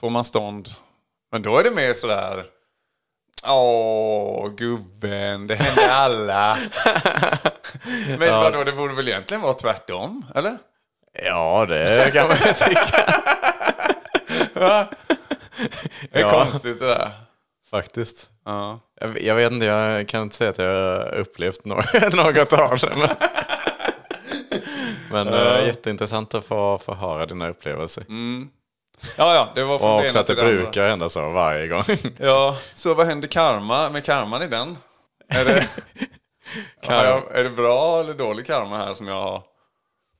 får 0.00 0.10
man 0.10 0.24
stånd. 0.24 0.68
Men 1.32 1.42
då 1.42 1.58
är 1.58 1.64
det 1.64 1.70
mer 1.70 1.94
sådär. 1.94 2.44
Åh, 3.46 4.48
gubben, 4.56 5.46
det 5.46 5.54
händer 5.54 5.88
alla. 5.88 6.58
Men 8.18 8.30
vadå, 8.30 8.64
det 8.64 8.72
borde 8.72 8.94
väl 8.94 9.08
egentligen 9.08 9.40
vara 9.40 9.54
tvärtom, 9.54 10.24
eller? 10.34 10.58
Ja, 11.24 11.66
det 11.68 12.12
kan 12.12 12.28
man 12.28 12.36
ju 12.36 12.52
tycka. 12.52 13.22
Det 14.54 16.18
är 16.20 16.20
Ja. 16.20 16.30
konstigt 16.44 16.78
det 16.80 16.86
där. 16.86 17.10
Faktiskt. 17.72 18.30
Ja. 18.44 18.80
Jag, 19.00 19.22
jag 19.22 19.34
vet 19.34 19.52
inte, 19.52 19.66
jag 19.66 20.08
kan 20.08 20.22
inte 20.22 20.36
säga 20.36 20.50
att 20.50 20.58
jag 20.58 20.66
har 20.66 21.14
upplevt 21.14 21.64
något, 21.64 21.92
något 22.12 22.52
av 22.52 22.78
det. 22.78 22.96
Men, 22.96 23.08
men 25.10 25.28
eh, 25.34 25.66
jätteintressant 25.66 26.34
att 26.34 26.44
få, 26.44 26.78
få 26.78 26.94
höra 26.94 27.26
dina 27.26 27.48
upplevelser. 27.48 28.04
ja, 29.18 29.34
ja, 29.34 29.48
det 29.54 29.64
var 29.64 29.74
Och 29.74 30.02
det 30.02 30.06
också 30.06 30.18
att 30.18 30.26
det 30.26 30.34
det 30.34 30.42
brukar 30.42 30.88
hända 30.88 31.08
så 31.08 31.30
varje 31.30 31.68
gång. 31.68 31.84
Ja, 32.18 32.56
så 32.74 32.94
vad 32.94 33.06
händer 33.06 33.28
karma, 33.28 33.90
med 33.90 34.04
karman 34.04 34.42
i 34.42 34.48
den? 34.48 34.76
Är 35.28 35.44
det, 35.44 35.68
jag, 36.80 37.36
är 37.38 37.44
det 37.44 37.50
bra 37.50 38.00
eller 38.00 38.14
dålig 38.14 38.46
karma 38.46 38.76
här 38.76 38.94
som 38.94 39.06
jag 39.06 39.22
har 39.22 39.42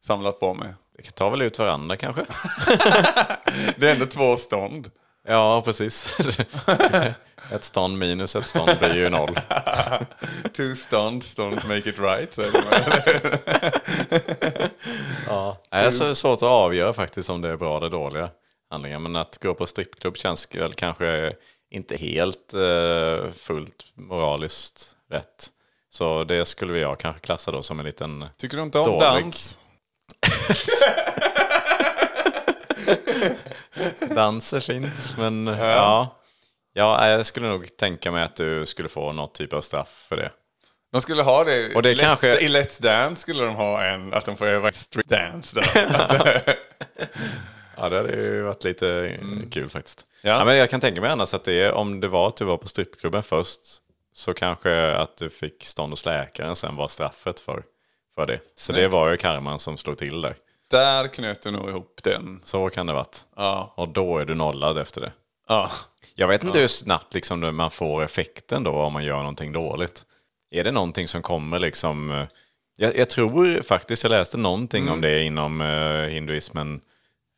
samlat 0.04 0.40
på 0.40 0.54
mig? 0.54 0.74
Vi 0.98 1.04
tar 1.04 1.30
väl 1.30 1.42
ut 1.42 1.58
varandra 1.58 1.96
kanske? 1.96 2.24
Det 3.76 3.88
är 3.88 3.92
ändå 3.92 4.06
två 4.06 4.36
stånd. 4.36 4.90
Ja, 5.28 5.62
precis. 5.64 6.18
Ett 7.54 7.64
stånd 7.64 7.98
minus 7.98 8.36
ett 8.36 8.46
stånd 8.46 8.78
blir 8.78 8.96
ju 8.96 9.08
noll. 9.08 9.34
Two 10.56 10.74
stunts 10.74 11.38
don't 11.38 11.66
make 11.68 11.90
it 11.90 11.98
right. 11.98 12.34
säger. 12.34 12.52
Ja. 15.26 15.56
Nej, 15.72 15.82
det 15.82 15.86
är 16.04 16.14
svårt 16.14 16.36
att 16.36 16.42
avgöra 16.42 16.92
faktiskt 16.92 17.30
om 17.30 17.40
det 17.40 17.48
är 17.48 17.56
bra 17.56 17.76
eller 17.76 17.88
dåliga 17.90 18.30
handlingar. 18.70 18.98
Men 18.98 19.16
att 19.16 19.38
gå 19.42 19.54
på 19.54 19.66
strippklubb 19.66 20.16
känns 20.16 20.48
väl 20.54 20.74
kanske 20.74 21.32
inte 21.70 21.96
helt 21.96 22.54
eh, 22.54 23.30
fullt 23.32 23.84
moraliskt 23.94 24.96
rätt. 25.10 25.48
Så 25.90 26.24
det 26.24 26.44
skulle 26.44 26.78
jag 26.78 26.98
kanske 26.98 27.20
klassa 27.20 27.50
då 27.50 27.62
som 27.62 27.78
en 27.80 27.86
liten... 27.86 28.24
Tycker 28.36 28.56
du 28.56 28.62
inte 28.62 28.78
om 28.78 28.84
Dålig. 28.84 29.00
dans? 29.00 29.58
Dans 34.14 34.52
är 34.52 34.60
fint, 34.60 35.14
men 35.18 35.46
ja. 35.46 35.56
Ja, 35.56 36.16
jag 36.72 37.26
skulle 37.26 37.48
nog 37.48 37.76
tänka 37.76 38.10
mig 38.10 38.22
att 38.22 38.36
du 38.36 38.66
skulle 38.66 38.88
få 38.88 39.12
något 39.12 39.34
typ 39.34 39.52
av 39.52 39.60
straff 39.60 40.06
för 40.08 40.16
det. 40.16 40.30
De 40.92 41.00
skulle 41.00 41.22
ha 41.22 41.44
det, 41.44 41.74
Och 41.74 41.82
det 41.82 41.94
Let's, 41.94 42.00
kanske- 42.00 42.40
I 42.40 42.48
Let's 42.48 42.82
Dance 42.82 43.22
skulle 43.22 43.44
de 43.44 43.54
ha 43.54 43.84
en, 43.84 44.14
att 44.14 44.24
de 44.24 44.36
får 44.36 44.46
öva 44.46 44.72
street 44.72 45.08
dance 45.08 45.60
där. 45.60 46.42
Ja, 47.76 47.88
det 47.88 47.96
hade 47.96 48.12
ju 48.14 48.42
varit 48.42 48.64
lite 48.64 48.88
eh, 48.88 49.50
kul 49.50 49.70
faktiskt. 49.70 50.06
Ja. 50.22 50.30
Ja. 50.38 50.44
men 50.44 50.56
jag 50.56 50.70
kan 50.70 50.80
tänka 50.80 51.00
mig 51.00 51.10
annars 51.10 51.34
att 51.34 51.44
det 51.44 51.60
är, 51.60 51.72
om 51.72 52.00
det 52.00 52.08
var 52.08 52.28
att 52.28 52.36
du 52.36 52.44
var 52.44 52.56
på 52.56 52.68
strippklubben 52.68 53.22
först, 53.22 53.60
så 54.14 54.34
kanske 54.34 54.92
att 54.96 55.16
du 55.16 55.30
fick 55.30 55.64
stånd 55.64 55.92
hos 55.92 56.04
läkaren 56.06 56.56
sen 56.56 56.76
var 56.76 56.88
straffet 56.88 57.40
för, 57.40 57.62
för 58.14 58.26
det. 58.26 58.40
Så 58.54 58.72
det 58.72 58.78
Snyggt. 58.78 58.92
var 58.92 59.10
ju 59.10 59.16
karman 59.16 59.58
som 59.58 59.78
slog 59.78 59.98
till 59.98 60.20
där. 60.22 60.34
där 60.70 61.08
knöt 61.08 61.42
du 61.42 61.50
nog 61.50 61.68
ihop 61.68 62.00
den. 62.02 62.40
Så 62.44 62.70
kan 62.70 62.86
det 62.86 62.92
varit. 62.92 63.18
Ja. 63.36 63.72
Och 63.76 63.88
då 63.88 64.18
är 64.18 64.24
du 64.24 64.34
nollad 64.34 64.78
efter 64.78 65.00
det. 65.00 65.12
ja. 65.48 65.70
Jag 66.14 66.28
vet 66.28 66.44
inte 66.44 66.58
hur 66.58 66.66
snabbt 66.68 67.14
liksom 67.14 67.56
man 67.56 67.70
får 67.70 68.02
effekten 68.04 68.64
då 68.64 68.70
om 68.72 68.92
man 68.92 69.04
gör 69.04 69.18
någonting 69.18 69.52
dåligt. 69.52 70.02
Är 70.50 70.64
det 70.64 70.70
någonting 70.72 71.08
som 71.08 71.22
kommer 71.22 71.58
liksom... 71.60 72.10
eh, 72.10 72.26
Jag, 72.76 72.96
jag 72.98 73.10
tror 73.10 73.62
faktiskt 73.62 74.02
jag 74.02 74.10
läste 74.10 74.36
någonting 74.36 74.88
om 74.90 75.00
det 75.00 75.22
inom 75.22 75.60
eh, 75.60 76.08
hinduismen. 76.08 76.80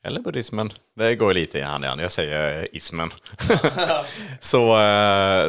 Eller 0.06 0.20
buddhismen. 0.20 0.72
Det 0.96 1.14
går 1.14 1.34
lite 1.34 1.58
i 1.58 1.62
hand 1.62 1.84
i 1.84 1.88
hand. 1.88 2.00
Jag 2.00 2.12
säger 2.12 2.58
eh, 2.62 2.66
ismen. 2.72 3.10
så, 4.40 4.78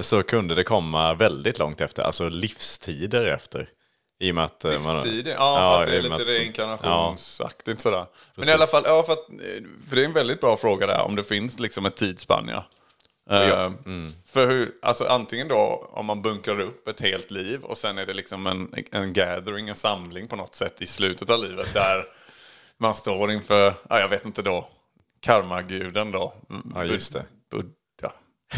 så 0.01 0.23
kunde 0.23 0.55
det 0.55 0.63
komma 0.63 1.13
väldigt 1.13 1.59
långt 1.59 1.81
efter. 1.81 2.03
Alltså 2.03 2.29
livstider 2.29 3.25
efter. 3.25 3.67
I 4.19 4.31
och 4.31 4.35
med 4.35 4.43
att... 4.45 4.65
eh, 4.65 4.81
man- 4.85 4.95
Livstider? 4.95 5.31
Ja, 5.31 5.55
för 5.55 5.81
att 5.81 5.87
det 5.89 5.97
är 5.97 6.01
lite 6.01 6.31
reinkarnationsaktigt 6.31 7.79
sådär. 7.81 7.97
Men 7.97 8.07
Precis. 8.35 8.51
i 8.51 8.53
alla 8.53 8.65
fall, 8.67 8.83
ja, 8.85 9.03
för, 9.03 9.13
att, 9.13 9.25
för 9.89 9.95
det 9.95 10.01
är 10.01 10.05
en 10.05 10.13
väldigt 10.13 10.41
bra 10.41 10.57
fråga 10.57 10.87
där, 10.87 11.01
om 11.01 11.15
det 11.15 11.23
finns 11.23 11.59
liksom 11.59 11.85
ett 11.85 11.95
tidsspann 11.95 12.47
ja. 12.49 12.65
Eh, 13.29 13.73
Mm. 13.85 14.11
För 14.25 14.47
hur, 14.47 14.71
alltså 14.81 15.05
antingen 15.05 15.47
då 15.47 15.89
om 15.91 16.05
man 16.05 16.21
bunkrar 16.21 16.59
upp 16.59 16.87
ett 16.87 17.01
helt 17.01 17.31
liv 17.31 17.63
och 17.63 17.77
sen 17.77 17.97
är 17.97 18.05
det 18.05 18.13
liksom 18.13 18.47
en, 18.47 18.73
en 18.91 19.13
gathering, 19.13 19.69
en 19.69 19.75
samling 19.75 20.27
på 20.27 20.35
något 20.35 20.55
sätt 20.55 20.81
i 20.81 20.85
slutet 20.85 21.29
av 21.29 21.43
livet 21.43 21.73
där 21.73 22.05
man 22.77 22.93
står 22.93 23.31
inför, 23.31 23.73
ja, 23.89 23.99
jag 23.99 24.09
vet 24.09 24.25
inte 24.25 24.41
då, 24.41 24.67
karmaguden 25.19 26.11
då. 26.11 26.33
Ja, 26.73 26.83
just 26.83 27.13
det. 27.13 27.25
Buddha. 27.51 27.69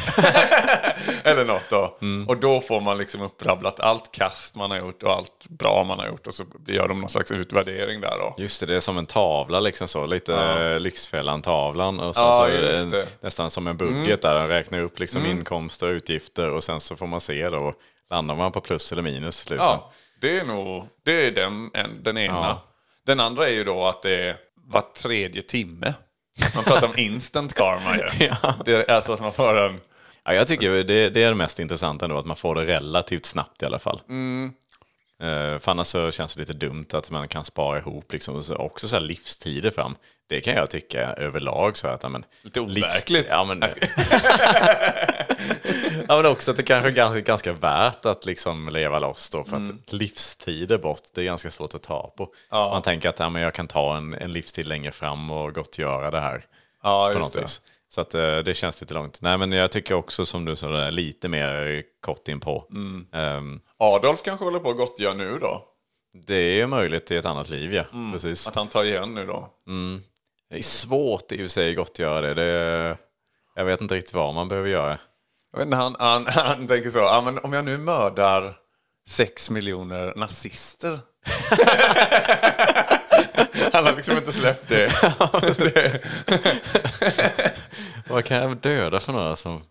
Eller 1.24 1.46
något 1.46 1.70
då. 1.70 1.98
Och 2.28 2.38
då 2.38 2.62
får 2.62 2.82
man 2.82 2.98
liksom 2.98 3.22
upprabblat 3.22 3.80
allt 3.80 4.12
kast 4.12 4.56
man 4.56 4.72
har 4.72 4.78
gjort 4.78 5.04
och 5.04 5.12
allt 5.12 5.48
bra 5.50 5.84
man 5.88 6.00
har 6.00 6.08
gjort. 6.08 6.28
Och 6.28 6.34
så 6.34 6.44
gör 6.68 6.88
de 6.88 7.00
någon 7.00 7.10
slags 7.10 7.32
utvärdering 7.32 8.02
där 8.02 8.18
då. 8.20 8.36
Just 8.38 8.60
det, 8.60 8.66
det 8.66 8.76
är 8.76 8.80
som 8.80 8.98
en 8.98 9.06
tavla 9.06 9.60
liksom 9.60 9.88
så. 9.88 10.06
Lite 10.06 10.32
ja. 10.32 10.78
Lyxfällan-tavlan. 10.80 12.00
Och 12.00 12.16
sen 12.16 12.24
Ja, 12.24 12.34
så 12.34 12.66
just 12.66 12.84
en, 12.84 12.90
det. 12.90 12.98
Mm. 13.02 13.10
nästan 13.22 13.50
som 13.50 13.68
en 13.68 13.78
budget 13.78 14.22
där. 14.22 14.36
Den 14.36 14.48
räknar 14.48 14.80
upp 14.80 15.00
liksom 15.00 15.26
inkomster 15.26 15.88
och 15.88 15.94
utgifter. 15.94 16.50
Och 16.50 16.64
sen 16.64 16.80
så 16.80 16.96
får 16.96 17.08
man 17.08 17.20
se 17.22 17.50
då. 17.50 17.74
Landar 18.10 18.36
man 18.36 18.52
på 18.52 18.60
plus 18.60 18.92
eller 18.92 19.02
minus 19.02 19.42
i 19.42 19.46
slutet. 19.46 19.66
Ja, 19.66 19.92
det 20.22 20.40
är 20.40 20.46
nog 20.46 20.88
det 21.06 21.28
är 21.28 21.32
den, 21.32 21.72
en, 21.74 22.04
den 22.04 22.18
ena. 22.18 22.36
Ja. 22.36 22.62
Den 23.06 23.20
andra 23.20 23.48
är 23.50 23.54
ju 23.54 23.64
då 23.64 23.86
att 23.86 24.02
det 24.02 24.30
är 24.30 24.36
var 24.68 24.82
tredje 24.82 25.42
timme. 25.42 25.94
Man 26.56 26.64
pratar 26.64 26.88
om 26.88 26.98
instant 26.98 27.54
karma 27.54 27.98
ju. 27.98 28.30
Det 28.66 28.72
är 28.90 28.92
alltså 28.92 29.14
att 29.14 29.22
man 29.22 29.34
får 29.34 29.58
en... 29.58 29.80
Ja, 30.24 30.34
jag 30.34 30.48
tycker 30.48 30.72
det, 30.72 31.10
det 31.10 31.24
är 31.24 31.30
det 31.30 31.36
mest 31.36 31.60
intressanta 31.60 32.06
ändå. 32.06 32.18
Att 32.18 32.26
man 32.26 32.36
får 32.36 32.56
det 32.56 32.66
relativt 32.66 33.26
snabbt 33.26 33.64
i 33.64 33.66
alla 33.66 33.80
fall. 33.80 34.02
Mm. 34.10 34.54
Eh, 35.22 35.60
för 35.60 35.72
annars 35.72 35.88
så 35.88 36.12
känns 36.12 36.36
det 36.36 36.40
lite 36.40 36.54
dumt 36.54 36.88
att 36.94 37.12
man 37.12 37.28
kan 37.28 37.46
spara 37.46 37.78
ihop 37.78 38.14
liksom, 38.14 38.44
också 38.50 38.88
så 38.88 39.00
livstider 39.00 39.72
fram. 39.72 39.96
Det 40.30 40.42
kan 40.42 40.54
jag 40.56 40.70
tycka 40.70 41.14
överlag. 41.14 41.78
Så 41.78 41.88
att, 41.88 42.04
ja, 42.04 42.10
men, 42.10 42.26
Lite 42.42 42.60
overkligt. 42.62 43.28
Ja, 43.30 43.44
men, 43.44 43.62
ja, 46.08 46.16
men 46.18 46.26
också 46.26 46.52
att 46.52 46.58
det 46.58 46.64
kanske 46.64 46.90
är 46.90 46.94
ganska, 46.94 47.22
ganska 47.22 47.54
värt 47.54 48.06
att 48.06 48.26
liksom 48.26 48.70
leva 48.70 49.00
loss 49.00 49.30
då. 49.30 49.44
För 49.44 49.56
Mm. 49.58 49.80
att 49.86 49.94
livstider 49.94 50.78
bort, 50.78 51.02
det 51.14 51.22
är 51.22 51.26
ganska 51.26 51.52
svårt 51.52 51.74
att 51.76 51.84
ta 51.84 52.14
på. 52.18 52.34
Man 52.52 52.82
tänker 52.82 53.10
att 53.10 53.20
ja, 53.20 53.30
men 53.30 53.42
jag 53.42 53.54
kan 53.54 53.68
ta 53.68 53.98
en, 53.98 54.14
en 54.14 54.34
livstid 54.34 54.68
längre 54.68 54.92
fram 54.92 55.32
och 55.32 55.54
gott 55.56 55.78
göra 55.78 56.12
det 56.12 56.20
här. 56.20 56.44
Ja, 56.84 57.14
just 57.14 57.34
det. 57.34 57.42
vis. 57.42 57.62
Så 57.90 58.02
att, 58.02 58.16
eh, 58.16 58.38
det 58.38 58.54
känns 58.54 58.82
lite 58.82 58.94
långt. 58.94 59.20
Nej, 59.22 59.38
men 59.38 59.52
jag 59.52 59.72
tycker 59.72 59.94
också 59.96 60.26
som 60.26 60.46
du 60.46 60.56
sa, 60.56 60.90
lite 60.90 61.28
mer 61.28 61.84
kort 62.02 62.28
in 62.28 62.40
på. 62.40 62.66
Mm. 62.72 63.08
Ehm, 63.14 63.60
Adolf 63.78 64.24
kanske 64.24 64.46
håller 64.46 64.60
på 64.60 64.70
att 64.70 64.78
gottgöra 64.78 65.14
nu 65.14 65.40
då. 65.40 65.64
det 66.28 66.36
är 66.62 66.68
möjligt 66.68 67.12
i 67.12 67.16
ett 67.18 67.26
annat 67.26 67.50
liv, 67.50 67.74
ja. 67.74 67.84
Precis. 68.14 68.48
Att 68.48 68.56
han 68.56 68.68
tar 68.68 68.84
igen 68.84 69.14
nu 69.14 69.26
då. 69.26 69.48
Det 70.50 70.58
är 70.58 70.62
svårt 70.62 71.32
i 71.32 71.36
och 71.36 71.40
för 71.40 71.48
sig 71.48 71.74
gott 71.74 71.90
att 71.90 72.00
göra 72.00 72.22
det. 72.22 72.34
det. 72.34 72.98
Jag 73.56 73.66
vet 73.66 73.82
inte 73.82 73.96
riktigt 73.96 74.14
vad 74.14 74.34
man 74.34 74.48
behöver 74.48 74.70
göra. 74.70 74.98
Inte, 75.62 75.78
han, 75.78 75.96
han, 76.00 76.28
han 76.28 76.68
tänker 76.68 76.90
så, 76.90 77.00
ja, 77.00 77.22
men 77.26 77.40
om 77.40 77.54
jag 77.54 77.66
nu 77.66 77.78
mördar 77.78 78.56
sex 79.08 79.50
miljoner 79.50 80.14
nazister. 80.16 81.00
han 83.74 83.86
har 83.86 83.96
liksom 83.96 84.18
inte 84.18 84.32
släppt 84.32 84.70
det. 84.70 84.92
Vad 88.10 88.26
kan 88.26 88.38
jag 88.38 88.58
döda 88.58 89.00
för 89.00 89.14
några 89.14 89.36
som... 89.36 89.64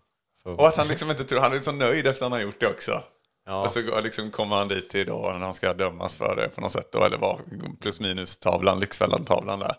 För... 0.43 0.59
Och 0.59 0.67
att 0.67 0.77
han 0.77 0.87
liksom 0.87 1.11
inte 1.11 1.23
tror, 1.23 1.39
han 1.39 1.53
är 1.53 1.59
så 1.59 1.71
nöjd 1.71 2.07
efter 2.07 2.25
att 2.25 2.31
han 2.31 2.31
har 2.31 2.39
gjort 2.39 2.59
det 2.59 2.67
också. 2.67 3.03
Ja. 3.45 3.61
Och 3.61 3.71
så 3.71 4.01
liksom 4.01 4.31
kommer 4.31 4.55
han 4.55 4.67
dit 4.67 4.95
då 5.07 5.31
när 5.33 5.45
han 5.45 5.53
ska 5.53 5.73
dömas 5.73 6.15
för 6.15 6.35
det 6.35 6.49
på 6.49 6.61
något 6.61 6.71
sätt 6.71 6.91
då, 6.91 7.03
eller 7.03 7.17
var 7.17 7.39
plus 7.81 7.99
minus 7.99 8.37
tavlan, 8.37 8.79
Lyxfällan-tavlan 8.79 9.59
där. 9.59 9.75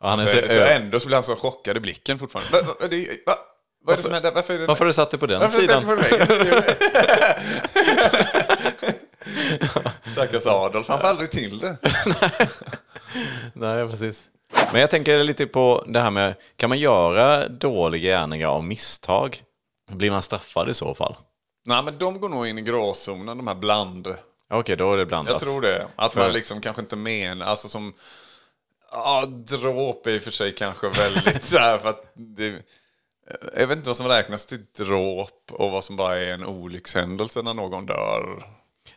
Han 0.00 0.20
är 0.20 0.26
Så, 0.26 0.42
så, 0.42 0.48
så, 0.48 0.60
ändå 0.60 1.00
så 1.00 1.06
blir 1.06 1.16
han 1.16 1.24
så 1.24 1.36
chockad 1.36 1.76
i 1.76 1.80
blicken 1.80 2.18
fortfarande. 2.18 2.52
Va, 2.52 2.74
va, 2.80 2.86
det, 2.88 3.08
va, 3.26 3.34
vad 3.84 3.92
är 3.92 3.96
det 3.96 4.02
som 4.02 4.12
händer? 4.12 4.32
Varför 4.32 4.54
är 4.54 4.58
det 4.58 4.66
Varför 4.66 4.84
har 4.84 4.86
du 4.86 4.92
satt 4.94 5.10
dig 5.10 5.20
på 5.20 5.26
den 5.26 5.40
Varför 5.40 5.60
sidan? 5.60 5.82
Stackars 10.12 10.46
Adolf, 10.46 10.88
han 10.88 11.00
får 11.00 11.08
aldrig 11.08 11.30
till 11.30 11.58
det. 11.58 11.76
Nej, 13.52 13.88
precis. 13.88 14.30
Men 14.72 14.80
jag 14.80 14.90
tänker 14.90 15.24
lite 15.24 15.46
på 15.46 15.84
det 15.86 16.00
här 16.00 16.10
med, 16.10 16.34
kan 16.56 16.68
man 16.68 16.78
göra 16.78 17.48
dåliga 17.48 18.12
gärningar 18.12 18.48
av 18.48 18.64
misstag? 18.64 19.42
Blir 19.90 20.10
man 20.10 20.22
straffad 20.22 20.68
i 20.68 20.74
så 20.74 20.94
fall? 20.94 21.16
Nej 21.64 21.82
men 21.82 21.98
de 21.98 22.20
går 22.20 22.28
nog 22.28 22.46
in 22.46 22.58
i 22.58 22.62
gråzonen, 22.62 23.36
de 23.36 23.46
här 23.46 23.54
bland. 23.54 24.14
Okej, 24.50 24.76
då 24.76 24.92
är 24.92 24.96
det 24.96 25.06
blandat. 25.06 25.32
Jag 25.32 25.50
tror 25.50 25.60
det. 25.60 25.86
Att 25.96 26.14
man 26.14 26.32
liksom 26.32 26.60
kanske 26.60 26.82
inte 26.82 26.96
menar, 26.96 27.46
alltså 27.46 27.68
som... 27.68 27.94
Ja, 28.96 29.24
dråp 29.26 30.06
är 30.06 30.10
i 30.10 30.18
och 30.18 30.22
för 30.22 30.30
sig 30.30 30.54
kanske 30.54 30.88
väldigt 30.88 31.44
så 31.44 31.58
här 31.58 31.78
för 31.78 31.88
att 31.88 32.12
det, 32.14 32.62
Jag 33.56 33.66
vet 33.66 33.76
inte 33.76 33.88
vad 33.88 33.96
som 33.96 34.08
räknas 34.08 34.46
till 34.46 34.64
dråp 34.78 35.50
och 35.52 35.70
vad 35.70 35.84
som 35.84 35.96
bara 35.96 36.18
är 36.18 36.32
en 36.32 36.44
olyckshändelse 36.44 37.42
när 37.42 37.54
någon 37.54 37.86
dör. 37.86 38.42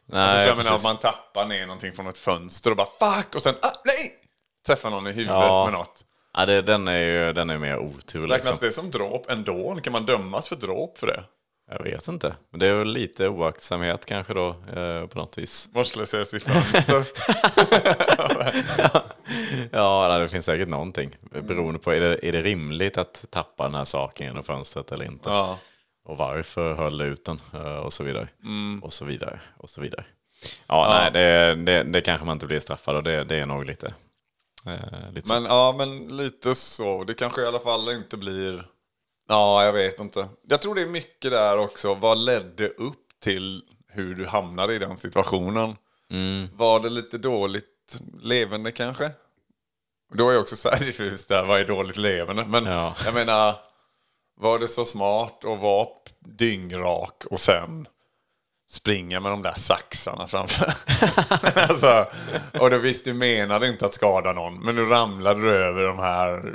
Nej, 0.06 0.22
alltså, 0.22 0.48
jag 0.48 0.58
menar 0.58 0.84
man 0.84 0.98
tappar 0.98 1.46
ner 1.46 1.65
någonting 1.65 1.94
från 1.94 2.08
ett 2.08 2.18
fönster 2.18 2.72
och 2.72 2.77
bara 2.77 2.88
fuck 3.00 3.36
och 3.36 3.41
sen 3.41 3.56
ah, 3.62 3.82
nej! 3.86 3.96
Träffar 4.68 4.89
någon 4.89 5.08
i 5.08 5.12
huvudet 5.12 5.36
Ja. 5.36 5.65
med 5.65 5.74
något. 5.74 6.06
Ja, 6.34 6.46
det, 6.46 6.62
den 6.62 6.88
är 6.88 7.00
ju 7.00 7.34
den 7.34 7.50
är 7.50 7.58
mer 7.58 7.77
otur 7.77 8.22
Räknas 8.22 8.48
liksom. 8.48 8.58
det 8.62 8.72
som 8.72 8.91
dråp 8.91 9.29
ändå? 9.29 9.79
Kan 9.84 9.94
man 9.94 10.06
dömas 10.06 10.50
för 10.50 10.56
dråp 10.56 10.98
för 10.98 11.08
det? 11.08 11.24
Jag 11.72 11.84
vet 11.84 12.08
inte. 12.08 12.36
Men 12.51 12.60
det 12.60 12.68
är 12.68 12.75
väl 12.75 12.88
lite 12.94 13.27
oaktsamhet 13.29 14.06
kanske 14.06 14.34
då, 14.34 14.48
eh, 14.50 15.06
på 15.06 15.18
något 15.18 15.38
vis. 15.38 15.70
Vårdslöshet 15.74 16.34
i 16.34 16.39
fönster. 16.39 17.06
Ja, 18.94 19.03
nej, 19.71 20.19
det 20.21 20.27
finns 20.27 20.45
säkert 20.45 20.69
någonting. 20.69 21.15
Beroende 21.31 21.79
på, 21.79 21.91
är 21.93 22.00
det, 22.00 22.25
är 22.27 22.31
det 22.31 22.41
rimligt 22.41 22.98
att 22.98 23.25
tappa 23.29 23.63
den 23.63 23.75
här 23.75 23.86
saken 23.86 24.27
genom 24.27 24.43
fönstret 24.43 24.91
eller 24.91 25.05
inte? 25.05 25.29
ja. 25.29 25.59
Och 26.05 26.17
varför 26.17 26.74
höll 26.74 26.98
du 26.98 27.05
ut 27.05 27.25
den? 27.25 27.39
eh, 27.53 27.77
Och 27.77 27.93
så 27.93 28.03
vidare. 28.03 28.27
Och 28.81 28.93
så 28.93 29.05
vidare. 29.05 29.39
Och 29.57 29.69
så 29.69 29.81
vidare. 29.81 30.05
Ja, 30.67 30.88
nej, 30.89 31.12
det, 31.12 31.55
det, 31.55 31.83
det 31.83 32.01
kanske 32.01 32.25
man 32.25 32.36
inte 32.36 32.45
blir 32.48 32.59
straffad 32.59 32.95
och 32.95 33.03
det, 33.03 33.24
det 33.24 33.36
är 33.36 33.45
nog 33.45 33.65
lite... 33.65 33.93
Eh, 34.67 35.12
lite 35.13 35.27
så. 35.27 35.33
Men 35.33 35.43
ja, 35.43 35.75
men 35.77 36.17
lite 36.17 36.55
så. 36.55 37.03
Det 37.03 37.13
kanske 37.13 37.41
i 37.41 37.45
alla 37.45 37.59
fall 37.59 37.89
inte 37.89 38.17
blir... 38.17 38.63
Ja, 39.29 39.65
jag 39.65 39.74
vet 39.74 40.00
inte. 40.00 40.27
Jag 40.48 40.62
tror 40.62 40.75
det 40.75 40.81
är 40.81 40.86
mycket 40.88 41.31
där 41.31 41.57
också. 41.57 41.93
Vad 41.95 42.17
ledde 42.17 42.67
upp 42.67 43.05
till 43.24 43.62
hur 43.88 44.15
du 44.15 44.25
hamnade 44.25 44.74
i 44.75 44.79
den 44.79 44.98
situationen? 44.98 45.75
Mm. 46.12 46.48
Var 46.57 46.79
det 46.79 46.89
lite 46.89 47.17
dåligt 47.17 47.65
levande 48.22 48.72
kanske? 48.72 49.12
Då 50.13 50.29
är 50.29 50.34
jag 50.34 50.41
också 50.41 50.55
så 50.55 50.69
här 50.69 50.79
diffus 50.86 51.25
där, 51.27 51.46
vad 51.46 51.60
är 51.60 51.65
dåligt 51.65 51.98
levande? 51.98 52.46
Men 52.46 52.65
Ja. 52.65 52.96
jag 53.05 53.13
menar, 53.13 53.55
Var 54.41 54.60
det 54.60 54.67
så 54.67 54.86
smart 54.86 55.46
att 55.46 55.60
vara 55.60 55.88
dyngrak 56.19 57.24
och 57.31 57.39
sen 57.39 57.88
springa 58.72 59.19
med 59.19 59.31
de 59.31 59.41
där 59.41 59.53
saxarna 59.58 60.27
framför? 60.27 60.74
alltså, 61.60 62.08
och 62.60 62.69
då 62.69 62.77
visst, 62.77 63.05
du 63.05 63.13
menade 63.13 63.67
inte 63.67 63.86
att 63.86 63.93
skada 63.93 64.34
någon, 64.34 64.60
men 64.65 64.75
nu 64.75 64.86
ramlade 64.86 65.41
du 65.41 65.50
över 65.55 65.84
de 65.84 66.00
här 66.00 66.53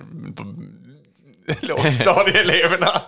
lågstadieeleverna. 1.63 3.03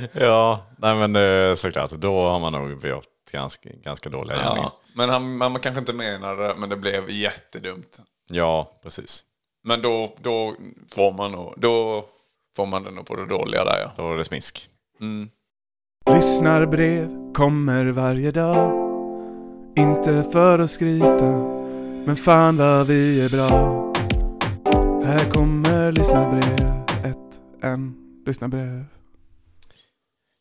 Ja, 0.12 0.66
nej 0.78 1.08
men 1.08 1.16
eh, 1.16 1.54
såklart. 1.54 1.90
Då 1.90 2.22
har 2.22 2.40
man 2.40 2.52
nog 2.52 2.84
gjort 2.84 3.04
ganska, 3.32 3.70
ganska 3.84 4.08
dåliga 4.08 4.36
gärningar. 4.36 4.56
ja, 4.56 4.80
men 4.94 5.10
han, 5.10 5.36
man 5.36 5.60
kanske 5.60 5.80
inte 5.80 5.92
menade 5.92 6.46
det, 6.46 6.54
men 6.56 6.68
det 6.68 6.76
blev 6.76 7.10
jättedumt. 7.10 8.00
Ja, 8.30 8.78
precis. 8.82 9.24
Men 9.64 9.82
då, 9.82 10.16
då, 10.22 10.54
får 10.94 11.12
man 11.12 11.32
nog, 11.32 11.54
då 11.56 12.04
får 12.56 12.66
man 12.66 12.84
det 12.84 12.90
nog 12.90 13.06
på 13.06 13.16
det 13.16 13.26
dåliga 13.26 13.64
där 13.64 13.78
ja. 13.80 13.92
Då 13.96 14.02
var 14.02 14.16
det 14.16 14.24
smisk. 14.24 14.70
Lyssnarbrev 16.10 17.32
kommer 17.34 17.86
varje 17.86 18.30
dag 18.30 18.72
Inte 19.78 20.24
för 20.32 20.58
att 20.58 20.70
skryta 20.70 21.26
Men 22.06 22.16
fan 22.16 22.56
vad 22.56 22.86
vi 22.86 23.24
är 23.24 23.28
bra 23.28 23.92
Här 25.04 25.30
kommer 25.30 25.92
lyssnarbrev 25.92 26.84
Ett, 27.04 27.40
en, 27.62 27.94
lyssnarbrev 28.26 28.84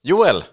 Joel, 0.10 0.44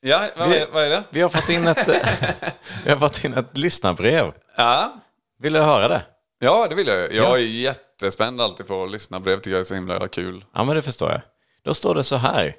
Ja, 0.00 0.28
vad, 0.36 0.48
Vi- 0.48 0.66
vad 0.72 0.84
är 0.84 0.90
det? 0.90 1.04
vi 1.10 1.20
har 1.20 1.28
fått 1.28 1.48
in 1.48 1.66
ett, 1.66 1.88
vi 2.84 2.90
har 2.90 2.96
fått 2.98 3.24
in 3.24 3.34
ett 3.34 3.56
lyssnarbrev. 3.56 4.32
Ja, 4.56 4.92
Vill 5.38 5.52
du 5.52 5.60
höra 5.60 5.88
det? 5.88 6.02
ja 6.38 6.66
det 6.68 6.74
vill 6.74 6.86
jag. 6.86 6.98
Jag 7.00 7.10
Ja. 7.12 7.36
är 7.38 7.42
jättespänd 7.42 8.40
alltid 8.40 8.66
på 8.66 8.84
att 8.84 8.90
lyssna 8.90 9.20
brev. 9.20 9.36
Tycker 9.36 9.50
jag 9.50 9.60
är 9.60 9.64
så 9.64 9.74
himla 9.74 10.08
kul. 10.08 10.44
Ja, 10.54 10.64
men 10.64 10.76
det 10.76 10.82
förstår 10.82 11.10
jag. 11.10 11.20
Då 11.64 11.74
står 11.74 11.94
det 11.94 12.04
så 12.04 12.16
här. 12.16 12.56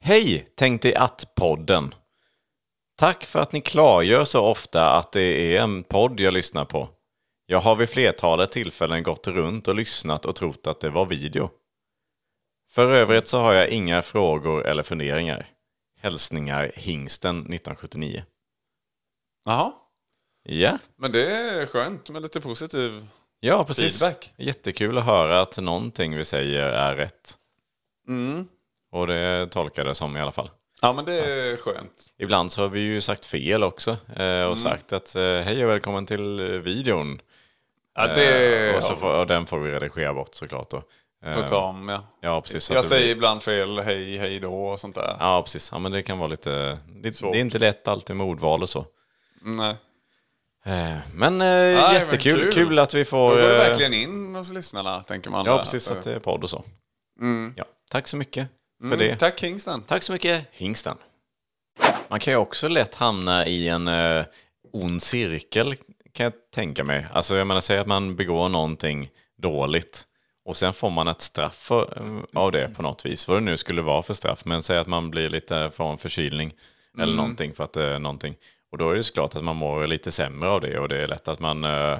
Hej, 0.00 0.48
tänk 0.56 0.82
dig 0.82 0.94
att-podden. 0.94 1.94
Tack 2.98 3.24
för 3.24 3.40
att 3.40 3.52
ni 3.52 3.60
klargör 3.60 4.24
så 4.24 4.44
ofta 4.46 4.90
att 4.96 5.12
det 5.12 5.56
är 5.56 5.60
en 5.62 5.82
podd 5.82 6.20
jag 6.20 6.34
lyssnar 6.34 6.64
på. 6.64 6.88
Jag 7.46 7.60
har 7.60 7.76
vid 7.76 7.90
flertalet 7.90 8.52
tillfällen 8.52 9.02
gått 9.02 9.26
runt 9.26 9.68
och 9.68 9.74
lyssnat 9.74 10.24
och 10.24 10.36
trott 10.36 10.66
att 10.66 10.80
det 10.80 10.90
var 10.90 11.06
video. 11.06 11.50
För 12.70 12.90
övrigt 12.92 13.26
så 13.28 13.38
har 13.40 13.52
jag 13.52 13.68
inga 13.68 14.02
frågor 14.02 14.66
eller 14.66 14.82
funderingar. 14.82 15.46
Hälsningar 16.00 16.72
Hingsten 16.74 17.36
1979. 17.36 18.24
Jaha. 19.44 19.72
Ja, 20.42 20.78
Men 20.96 21.12
det 21.12 21.36
är 21.36 21.66
skönt 21.66 22.10
med 22.10 22.22
lite 22.22 22.40
positiv... 22.40 23.06
ja 23.40 23.64
precis. 23.64 24.00
Feedback. 24.00 24.32
Jättekul 24.36 24.98
att 24.98 25.04
höra 25.04 25.40
att 25.40 25.58
någonting 25.58 26.16
vi 26.16 26.24
säger 26.24 26.62
är 26.62 26.96
rätt. 26.96 27.34
Mm. 28.08 28.48
Och 28.92 29.06
det 29.06 29.46
tolkar 29.50 29.84
det 29.84 29.94
som 29.94 30.16
i 30.16 30.20
alla 30.20 30.32
fall. 30.32 30.50
Ja, 30.82 30.92
men 30.92 31.04
det 31.04 31.12
är 31.12 31.56
skönt. 31.56 32.12
Ibland 32.18 32.52
så 32.52 32.62
har 32.62 32.68
vi 32.68 32.80
ju 32.80 33.00
sagt 33.00 33.26
fel 33.26 33.62
också 33.62 33.96
eh, 34.16 34.44
och 34.44 34.58
sagt 34.58 34.92
att 34.92 35.16
eh, 35.16 35.22
hej 35.22 35.64
och 35.64 35.70
välkommen 35.70 36.06
till 36.06 36.40
eh, 36.40 36.46
videon. 36.46 37.20
Ja, 37.94 38.06
det 38.06 38.76
och, 38.76 38.82
så 38.82 38.94
får, 38.94 39.18
och 39.20 39.26
den 39.26 39.46
får 39.46 39.58
vi 39.58 39.70
redigera 39.70 40.14
bort 40.14 40.34
såklart 40.34 40.70
då. 40.70 40.82
Eh, 41.26 41.46
ta 41.48 41.56
om, 41.64 41.88
ja. 41.88 42.02
Ja, 42.20 42.40
precis. 42.40 42.70
Jag 42.70 42.84
säger 42.84 43.02
blir- 43.04 43.12
ibland 43.16 43.42
fel, 43.42 43.78
hej, 43.78 44.18
hej 44.18 44.40
då 44.40 44.54
och 44.66 44.80
sånt 44.80 44.94
där. 44.94 45.16
Ja, 45.18 45.42
precis. 45.42 45.68
Ja, 45.72 45.78
men 45.78 45.92
det 45.92 46.02
kan 46.02 46.18
vara 46.18 46.28
lite... 46.28 46.78
Det, 47.02 47.12
Svårt. 47.12 47.32
det 47.32 47.38
är 47.38 47.40
inte 47.40 47.58
lätt 47.58 47.88
alltid 47.88 48.16
med 48.16 48.26
ordval 48.26 48.62
och 48.62 48.68
så. 48.68 48.86
Nej. 49.42 49.76
Eh, 50.64 50.96
men 51.14 51.32
eh, 51.40 51.46
men 51.46 51.94
jättekul. 51.94 52.40
kul. 52.40 52.52
Kul. 52.52 52.78
att 52.78 52.94
vi 52.94 52.98
Då 53.00 53.04
får... 53.04 53.30
går 53.30 53.36
det 53.36 53.52
eh, 53.62 53.68
verkligen 53.68 53.94
in 53.94 54.34
hos 54.34 54.52
lyssnarna, 54.52 55.02
tänker 55.02 55.30
man. 55.30 55.46
Ja, 55.46 55.52
där. 55.52 55.58
precis. 55.62 55.90
Att 55.90 56.02
det 56.02 56.14
är 56.14 56.18
podd 56.18 56.44
och 56.44 56.50
så. 56.50 56.64
Mm. 57.20 57.54
Ja, 57.56 57.64
tack 57.90 58.08
så 58.08 58.16
mycket 58.16 58.48
för 58.80 58.86
Mm, 58.86 58.98
det. 58.98 59.16
Tack 59.16 59.38
Kingston. 59.40 59.82
Tack 59.82 60.02
så 60.02 60.12
mycket, 60.12 60.46
hingsten. 60.52 60.96
Man 62.08 62.20
kan 62.20 62.32
ju 62.32 62.36
också 62.38 62.68
lätt 62.68 62.94
hamna 62.94 63.46
i 63.46 63.68
en 63.68 63.88
eh, 63.88 64.24
ond 64.72 65.02
cirkel, 65.02 65.74
kan 66.14 66.24
jag 66.24 66.32
tänka 66.54 66.84
mig. 66.84 67.06
Alltså, 67.12 67.36
jag 67.36 67.46
menar, 67.46 67.60
säg 67.60 67.78
att 67.78 67.86
man 67.86 68.16
begår 68.16 68.48
någonting 68.48 69.08
dåligt 69.42 70.04
och 70.50 70.56
sen 70.56 70.72
får 70.72 70.90
man 70.90 71.08
ett 71.08 71.20
straff 71.20 71.54
för, 71.54 71.82
eh, 71.96 72.40
av 72.40 72.52
det 72.52 72.74
på 72.76 72.82
något 72.82 73.06
vis. 73.06 73.28
Vad 73.28 73.36
det 73.36 73.40
nu 73.40 73.56
skulle 73.56 73.82
vara 73.82 74.02
för 74.02 74.14
straff. 74.14 74.44
Men 74.44 74.62
säg 74.62 74.78
att 74.78 74.86
man 74.86 75.10
blir 75.10 75.30
lite 75.30 75.70
får 75.70 75.90
en 75.90 75.98
förkylning 75.98 76.52
eller 76.98 77.14
någonting 77.14 77.54
för 77.54 77.64
att 77.64 77.72
det 77.72 77.84
är 77.84 77.98
någonting. 77.98 78.34
Och 78.72 78.78
då 78.78 78.90
är 78.90 78.94
det 78.94 79.02
såklart 79.02 79.36
att 79.36 79.44
man 79.44 79.56
mår 79.56 79.86
lite 79.86 80.10
sämre 80.10 80.48
av 80.48 80.60
det 80.60 80.78
och 80.78 80.88
det 80.88 81.02
är 81.02 81.08
lätt 81.08 81.28
att 81.28 81.40
man 81.40 81.64
eh, 81.64 81.98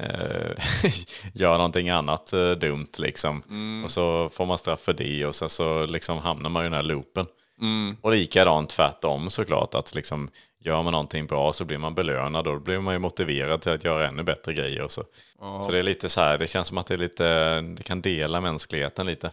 eh, 0.00 0.56
gör 1.34 1.56
någonting 1.56 1.90
annat 1.90 2.32
eh, 2.32 2.50
dumt 2.50 2.92
liksom. 2.98 3.42
Och 3.84 3.90
så 3.90 4.28
får 4.28 4.46
man 4.46 4.58
straff 4.58 4.80
för 4.80 4.92
det 4.92 5.26
och 5.26 5.34
sen 5.34 5.48
så 5.48 5.86
liksom 5.86 6.18
hamnar 6.18 6.50
man 6.50 6.62
i 6.62 6.66
den 6.66 6.74
här 6.74 6.82
loopen. 6.82 7.26
Och 8.00 8.10
likadant 8.12 8.70
tvärtom 8.70 9.30
såklart, 9.30 9.74
att 9.74 9.94
liksom 9.94 10.30
gör 10.58 10.82
man 10.82 10.92
någonting 10.92 11.26
bra 11.26 11.52
så 11.52 11.64
blir 11.64 11.78
man 11.78 11.94
belönad 11.94 12.46
och 12.46 12.54
då 12.54 12.60
blir 12.60 12.78
man 12.80 12.94
ju 12.94 12.98
motiverad 12.98 13.60
till 13.62 13.72
att 13.72 13.84
göra 13.84 14.08
ännu 14.08 14.22
bättre 14.22 14.52
grejer. 14.54 14.82
Och 14.82 14.90
så. 14.90 15.04
så 15.62 15.70
det 15.72 15.78
är 15.78 15.82
lite 15.82 16.08
så 16.08 16.20
här, 16.20 16.38
det 16.38 16.46
känns 16.46 16.66
som 16.66 16.78
att 16.78 16.86
det 16.86 16.94
är 16.94 16.98
lite, 16.98 17.60
det 17.60 17.82
kan 17.82 18.00
dela 18.02 18.40
mänskligheten 18.40 19.06
lite. 19.06 19.30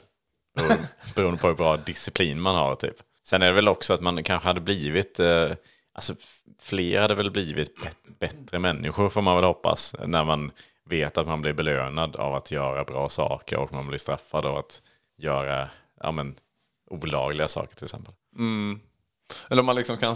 Beroende- 0.58 0.88
Beroende 1.16 1.40
på 1.40 1.48
hur 1.48 1.54
bra 1.56 1.78
disciplin 1.78 2.42
man 2.42 2.56
har 2.56 2.76
typ. 2.76 2.96
Sen 3.28 3.42
är 3.42 3.48
det 3.48 3.54
väl 3.54 3.68
också 3.68 3.94
att 3.94 4.02
man 4.02 4.24
kanske 4.24 4.48
hade 4.48 4.62
blivit, 4.62 5.20
eh, 5.20 5.52
alltså 5.94 6.14
fler 6.62 7.02
hade 7.02 7.16
väl 7.16 7.32
blivit 7.32 7.82
bet- 7.84 8.20
bättre 8.20 8.60
människor 8.60 9.10
får 9.10 9.22
man 9.22 9.36
väl 9.36 9.46
hoppas. 9.46 9.96
När 10.06 10.24
man 10.26 10.52
vet 10.90 11.18
att 11.18 11.28
man 11.28 11.42
blir 11.42 11.54
belönad 11.54 12.16
av 12.16 12.36
att 12.36 12.52
göra 12.52 12.84
bra 12.84 13.10
saker 13.10 13.58
och 13.58 13.74
man 13.74 13.88
blir 13.88 14.00
straffad 14.00 14.46
av 14.46 14.58
att 14.58 14.82
göra 15.18 15.70
ja, 16.04 16.12
men, 16.12 16.36
olagliga 16.88 17.48
saker 17.48 17.76
till 17.76 17.86
exempel. 17.86 18.14
Eller 19.50 19.60
om 19.60 19.66
man 19.66 19.76
liksom 19.76 19.98
kan 19.98 20.16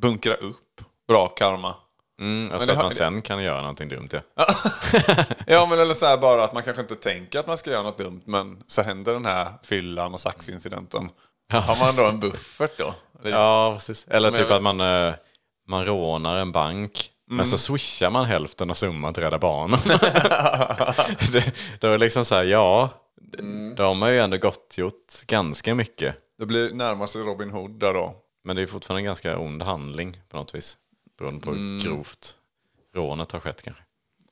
bunkra 0.00 0.34
upp 0.34 0.80
bra 1.08 1.28
karma. 1.28 1.74
Mm, 2.20 2.52
alltså 2.52 2.66
det 2.66 2.72
att 2.72 2.78
man 2.78 2.90
sen 2.90 3.22
kan 3.22 3.42
göra 3.42 3.60
någonting 3.60 3.88
dumt 3.88 4.08
ja. 4.10 4.20
Ja, 5.46 5.66
men 5.66 5.78
eller 5.78 5.94
så 5.94 6.06
här 6.06 6.18
bara 6.18 6.44
att 6.44 6.52
man 6.52 6.62
kanske 6.62 6.82
inte 6.82 6.94
tänker 6.94 7.38
att 7.38 7.46
man 7.46 7.58
ska 7.58 7.70
göra 7.70 7.82
något 7.82 7.98
dumt, 7.98 8.22
men 8.24 8.62
så 8.66 8.82
händer 8.82 9.12
den 9.12 9.24
här 9.24 9.48
fyllan 9.62 10.14
och 10.14 10.20
saxincidenten. 10.20 11.10
Har 11.52 11.84
man 11.84 11.96
då 11.96 12.08
en 12.08 12.20
buffert 12.20 12.78
då? 12.78 12.94
Ja, 13.24 13.72
precis. 13.74 14.06
Eller 14.08 14.30
Men 14.30 14.40
typ 14.40 14.50
att 14.50 14.62
man, 14.62 14.80
eh, 14.80 15.14
man 15.68 15.84
rånar 15.84 16.36
en 16.36 16.52
bank, 16.52 17.10
men 17.30 17.46
så 17.46 17.58
swishar 17.58 18.10
man 18.10 18.24
hälften 18.24 18.70
av 18.70 18.74
summan 18.74 19.14
till 19.14 19.22
Rädda 19.22 19.38
Barnen. 19.38 19.80
det, 21.32 21.54
det 21.80 21.88
var 21.88 21.98
liksom 21.98 22.24
så 22.24 22.34
här, 22.34 22.42
ja, 22.42 22.90
de 23.76 24.02
har 24.02 24.08
ju 24.08 24.18
ändå 24.18 24.36
gottgjort 24.36 25.26
ganska 25.26 25.74
mycket. 25.74 26.16
Det 26.38 26.46
blir 26.46 26.72
närmast 26.74 27.16
Robin 27.16 27.50
Hood 27.50 27.70
där 27.70 27.94
då. 27.94 28.14
Men 28.44 28.56
det 28.56 28.62
är 28.62 28.66
fortfarande 28.66 29.00
en 29.00 29.04
ganska 29.04 29.38
ond 29.38 29.62
handling 29.62 30.20
på 30.28 30.36
något 30.36 30.54
vis. 30.54 30.78
Beroende 31.18 31.40
på 31.40 31.52
hur 31.52 31.80
grovt 31.80 32.36
rånet 32.94 33.32
har 33.32 33.40
skett 33.40 33.62
kanske. 33.62 33.82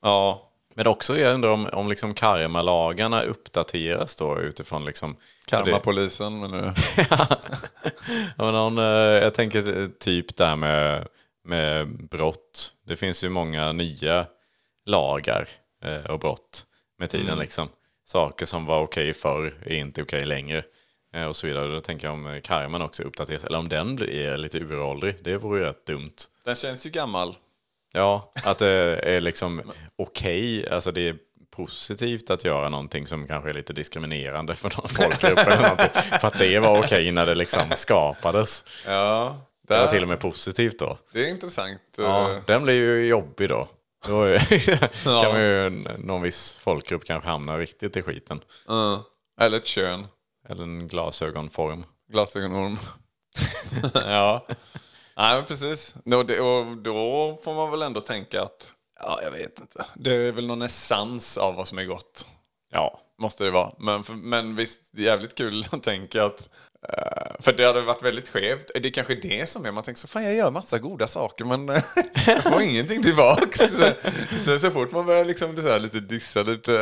Ja, 0.01 0.51
Men 0.75 0.87
också 0.87 1.17
jag 1.17 1.33
undrar 1.33 1.49
om, 1.49 1.69
om 1.73 1.89
liksom 1.89 2.13
karmalagarna 2.13 3.21
uppdateras 3.21 4.15
då 4.15 4.39
utifrån 4.39 4.85
liksom... 4.85 5.15
karmapolisen 5.45 6.39
men 6.39 6.51
nu. 6.51 6.73
Ja, 8.37 8.45
men 8.45 8.53
någon, 8.53 8.77
eh, 8.77 8.83
jag 9.23 9.33
tänker 9.33 9.89
typ 9.99 10.35
det 10.35 10.45
här 10.45 10.55
med, 10.55 11.07
med 11.43 11.87
brott. 12.09 12.73
Det 12.85 12.95
finns 12.95 13.23
ju 13.23 13.29
många 13.29 13.71
nya 13.71 14.25
lagar 14.85 15.47
eh, 15.83 16.11
och 16.11 16.19
brott 16.19 16.65
med 16.97 17.09
tiden. 17.09 17.39
Liksom. 17.39 17.69
Saker 18.11 18.45
som 18.45 18.65
var 18.65 18.79
okej 18.81 19.13
förr 19.13 19.53
är 19.65 19.75
inte 19.75 20.01
okej 20.01 20.25
längre. 20.25 20.63
Eh, 21.15 21.25
och 21.25 21.35
så 21.35 21.47
vidare. 21.47 21.67
Då 21.67 21.79
tänker 21.81 22.07
jag 22.07 22.13
om 22.13 22.27
eh, 22.27 22.41
karman 22.41 22.81
också 22.81 23.03
uppdateras. 23.03 23.43
Eller 23.45 23.57
om 23.59 23.69
den 23.69 23.95
blir- 23.95 24.09
är 24.09 24.37
lite 24.37 24.57
uråldrig. 24.57 25.15
Det 25.23 25.37
vore 25.37 25.59
ju 25.59 25.65
rätt 25.65 25.85
dumt. 25.85 26.13
Den 26.45 26.55
känns 26.55 26.85
ju 26.85 26.89
gammal. 26.89 27.35
Ja, 27.93 28.31
att 28.45 28.57
det 28.57 28.67
är 29.03 29.21
liksom 29.21 29.61
okej. 29.95 30.69
Alltså 30.69 30.91
det 30.91 31.07
är 31.07 31.15
positivt 31.55 32.29
att 32.29 32.45
göra 32.45 32.69
någonting 32.69 33.07
som 33.07 33.27
kanske 33.27 33.49
är 33.49 33.53
lite 33.53 33.73
diskriminerande 33.73 34.55
för 34.55 34.71
någon 34.77 34.89
folkgrupp 34.89 35.37
eller 35.47 35.61
någonting. 35.61 36.01
För 36.21 36.27
att 36.27 36.39
det 36.39 36.59
var 36.59 36.79
okej 36.79 37.11
när 37.11 37.25
det 37.25 37.35
liksom 37.35 37.61
skapades. 37.75 38.65
Ja, 38.87 39.37
Det 39.67 39.77
var 39.77 39.87
till 39.87 40.01
och 40.03 40.09
med 40.09 40.19
positivt 40.19 40.79
då. 40.79 40.97
det 41.13 41.25
är 41.25 41.29
intressant. 41.29 41.81
Ja, 41.97 42.31
eh, 42.31 42.37
den 42.47 42.63
blir 42.63 42.73
ju 42.73 43.07
jobbig 43.07 43.49
då. 43.49 43.67
Då 44.07 44.37
kan 45.03 45.31
man 45.31 45.41
ju, 45.41 45.69
någon 45.97 46.21
viss 46.21 46.53
folkgrupp 46.53 47.05
kanske 47.05 47.29
hamna 47.29 47.57
riktigt 47.57 47.97
i 47.97 48.01
skiten. 48.01 48.41
eh, 48.69 48.99
Eller 49.41 49.57
ett 49.57 49.65
kön. 49.65 50.07
Eller 50.49 50.63
en 50.63 50.87
glasögonform. 50.87 51.85
Glasögonorm. 52.11 52.77
ja. 53.93 54.47
Nej, 55.17 55.35
men 55.35 55.45
precis. 55.45 55.95
Då, 56.05 56.17
och 56.19 56.77
då 56.77 57.39
får 57.43 57.53
man 57.53 57.71
väl 57.71 57.81
ändå 57.81 58.01
tänka 58.01 58.41
att, 58.41 58.69
ja, 58.99 59.19
jag 59.23 59.31
vet 59.31 59.59
inte. 59.59 59.85
Det 59.95 60.15
är 60.15 60.31
väl 60.31 60.47
någon 60.47 60.61
essens 60.61 61.37
av 61.37 61.55
vad 61.55 61.67
som 61.67 61.77
är 61.79 61.85
gott. 61.85 62.27
Ja, 62.71 62.99
Måste 63.21 63.43
det 63.43 63.51
vara. 63.51 63.71
Men, 63.77 64.03
men 64.09 64.55
visst, 64.55 64.89
det 64.91 65.01
är 65.01 65.05
jävligt 65.05 65.35
kul 65.35 65.65
att 65.71 65.83
tänka 65.83 66.25
att... 66.25 66.49
Eh, 66.89 67.31
för 67.39 67.53
det 67.53 67.65
hade 67.65 67.81
varit 67.81 68.03
väldigt 68.03 68.29
skevt. 68.29 68.71
Det 68.75 68.85
är 68.89 68.91
kanske 68.93 69.15
det 69.15 69.49
som 69.49 69.65
är. 69.65 69.71
Man 69.71 69.83
tänker 69.83 69.99
så 69.99 70.07
fan 70.07 70.23
jag 70.23 70.35
gör 70.35 70.51
massa 70.51 70.79
goda 70.79 71.07
saker 71.07 71.45
men 71.45 71.69
eh, 71.69 71.83
jag 72.27 72.43
får 72.43 72.61
ingenting 72.61 73.03
tillbaks. 73.03 73.59
så, 74.45 74.59
så, 74.59 74.71
fort 74.71 74.91
man 74.91 75.05
börjar 75.05 75.25
liksom 75.25 75.55
det 75.55 75.61
så 75.61 75.69
här, 75.69 75.79
lite 75.79 75.99
dissa, 75.99 76.43
lite... 76.43 76.75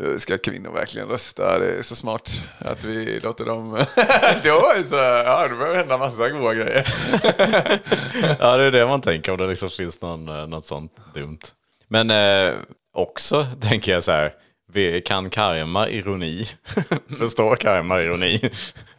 Eh, 0.00 0.16
Ska 0.16 0.38
kvinnor 0.38 0.70
verkligen 0.72 1.08
rösta? 1.08 1.58
Det 1.58 1.66
är 1.78 1.82
så 1.82 1.96
smart 1.96 2.42
att 2.58 2.84
vi 2.84 3.20
låter 3.20 3.44
dem... 3.44 3.70
då, 4.44 4.72
så, 4.88 4.94
ja, 4.94 5.48
det 5.48 5.76
hända 5.76 5.98
massa 5.98 6.28
goda 6.28 6.54
grejer. 6.54 6.86
Ja, 8.40 8.56
det 8.56 8.64
är 8.64 8.70
det 8.70 8.86
man 8.86 9.00
tänker 9.00 9.32
om 9.32 9.38
det 9.38 9.46
liksom 9.46 9.70
finns 9.70 10.00
någon, 10.00 10.50
något 10.50 10.64
sånt 10.64 10.92
dumt. 11.14 11.38
Men 11.88 12.10
eh, 12.10 12.54
också 12.94 13.46
tänker 13.60 13.92
jag 13.92 14.04
så 14.04 14.12
här, 14.12 14.32
vi- 14.72 15.00
kan 15.00 15.30
karma 15.30 15.88
ironi? 15.88 16.44
Förstår 17.18 17.56
karma 17.56 18.00
ironi? 18.02 18.50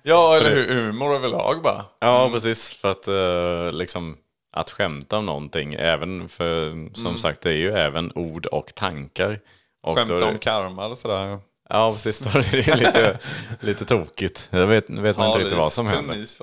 Ja, 0.04 0.36
eller 0.38 0.56
hu- 0.56 0.74
humor 0.74 1.16
överlag 1.16 1.62
bara. 1.62 1.86
Ja, 2.00 2.30
precis. 2.34 2.74
För 2.74 2.92
att 2.92 3.08
eh, 3.08 3.72
liksom 3.78 4.18
att 4.54 4.70
skämta 4.72 5.18
om 5.18 5.26
någonting, 5.26 5.74
även 5.74 6.30
för 6.30 6.74
som 6.96 7.18
sagt 7.18 7.42
det 7.42 7.50
är 7.50 7.56
ju 7.58 7.72
även 7.72 8.12
ord 8.16 8.46
och 8.46 8.76
tankar. 8.76 9.40
Och 9.84 9.92
är 9.92 9.96
Skämta 10.02 10.16
det- 10.16 10.26
om 10.26 10.38
karma 10.40 10.88
och 10.88 10.98
sådär. 10.98 11.40
Ja, 11.70 11.92
precis. 11.92 12.20
Då 12.20 12.40
är 12.40 12.52
det 12.52 12.76
lite, 12.76 13.20
lite 13.60 13.86
tokigt. 13.86 14.50
Jag 14.52 14.68
vet, 14.68 14.90
vet 14.90 15.18
man 15.18 15.28
inte 15.28 15.40
riktigt 15.40 15.58
vad 15.58 15.74
som 15.74 15.88
händer. 15.88 16.16
is. 16.16 16.42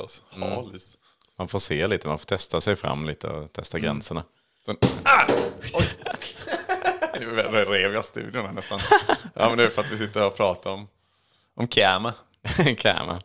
Man 1.38 1.48
får 1.48 1.58
se 1.58 1.86
lite, 1.86 2.08
man 2.08 2.18
får 2.18 2.26
testa 2.26 2.60
sig 2.60 2.76
fram 2.76 3.06
lite 3.06 3.28
och 3.28 3.52
testa 3.52 3.78
gränserna. 3.78 4.24
Den, 4.66 4.76
ah! 5.04 5.24
Oj! 5.74 5.84
Nu 7.20 7.36
rev 7.64 7.94
jag 7.94 8.04
studion 8.04 8.46
här 8.46 8.52
nästan. 8.52 8.80
Ja, 9.34 9.48
men 9.48 9.58
det 9.58 9.64
är 9.64 9.70
för 9.70 9.82
att 9.82 9.90
vi 9.90 9.98
sitter 9.98 10.20
här 10.20 10.26
och 10.26 10.36
pratar 10.36 10.70
om, 10.70 10.88
om 11.56 11.68
karma. 11.68 12.12
Karma. 12.78 13.20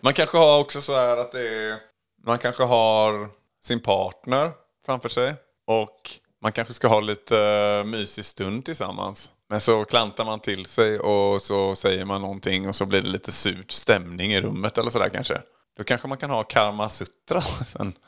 Man 0.00 0.12
kanske 0.14 0.38
har 0.38 0.58
också 0.58 0.80
så 0.80 0.94
här 0.94 1.16
att 1.16 1.32
det 1.32 1.48
är... 1.48 1.78
Man 2.26 2.38
kanske 2.38 2.62
har 2.64 3.28
sin 3.64 3.80
partner 3.80 4.52
framför 4.86 5.08
sig. 5.08 5.34
Och 5.66 6.10
man 6.42 6.52
kanske 6.52 6.74
ska 6.74 6.88
ha 6.88 7.00
lite 7.00 7.82
mysig 7.86 8.24
stund 8.24 8.64
tillsammans. 8.64 9.30
Men 9.48 9.60
så 9.60 9.84
klantar 9.84 10.24
man 10.24 10.40
till 10.40 10.66
sig 10.66 10.98
och 10.98 11.42
så 11.42 11.74
säger 11.74 12.04
man 12.04 12.20
någonting 12.20 12.68
och 12.68 12.74
så 12.74 12.86
blir 12.86 13.02
det 13.02 13.08
lite 13.08 13.32
surt 13.32 13.70
stämning 13.70 14.32
i 14.32 14.40
rummet 14.40 14.78
eller 14.78 14.90
sådär 14.90 15.08
kanske. 15.08 15.40
Då 15.78 15.84
kanske 15.84 16.08
man 16.08 16.18
kan 16.18 16.30
ha 16.30 16.42
karma 16.42 16.88
sutra 16.88 17.40
sen. 17.66 17.92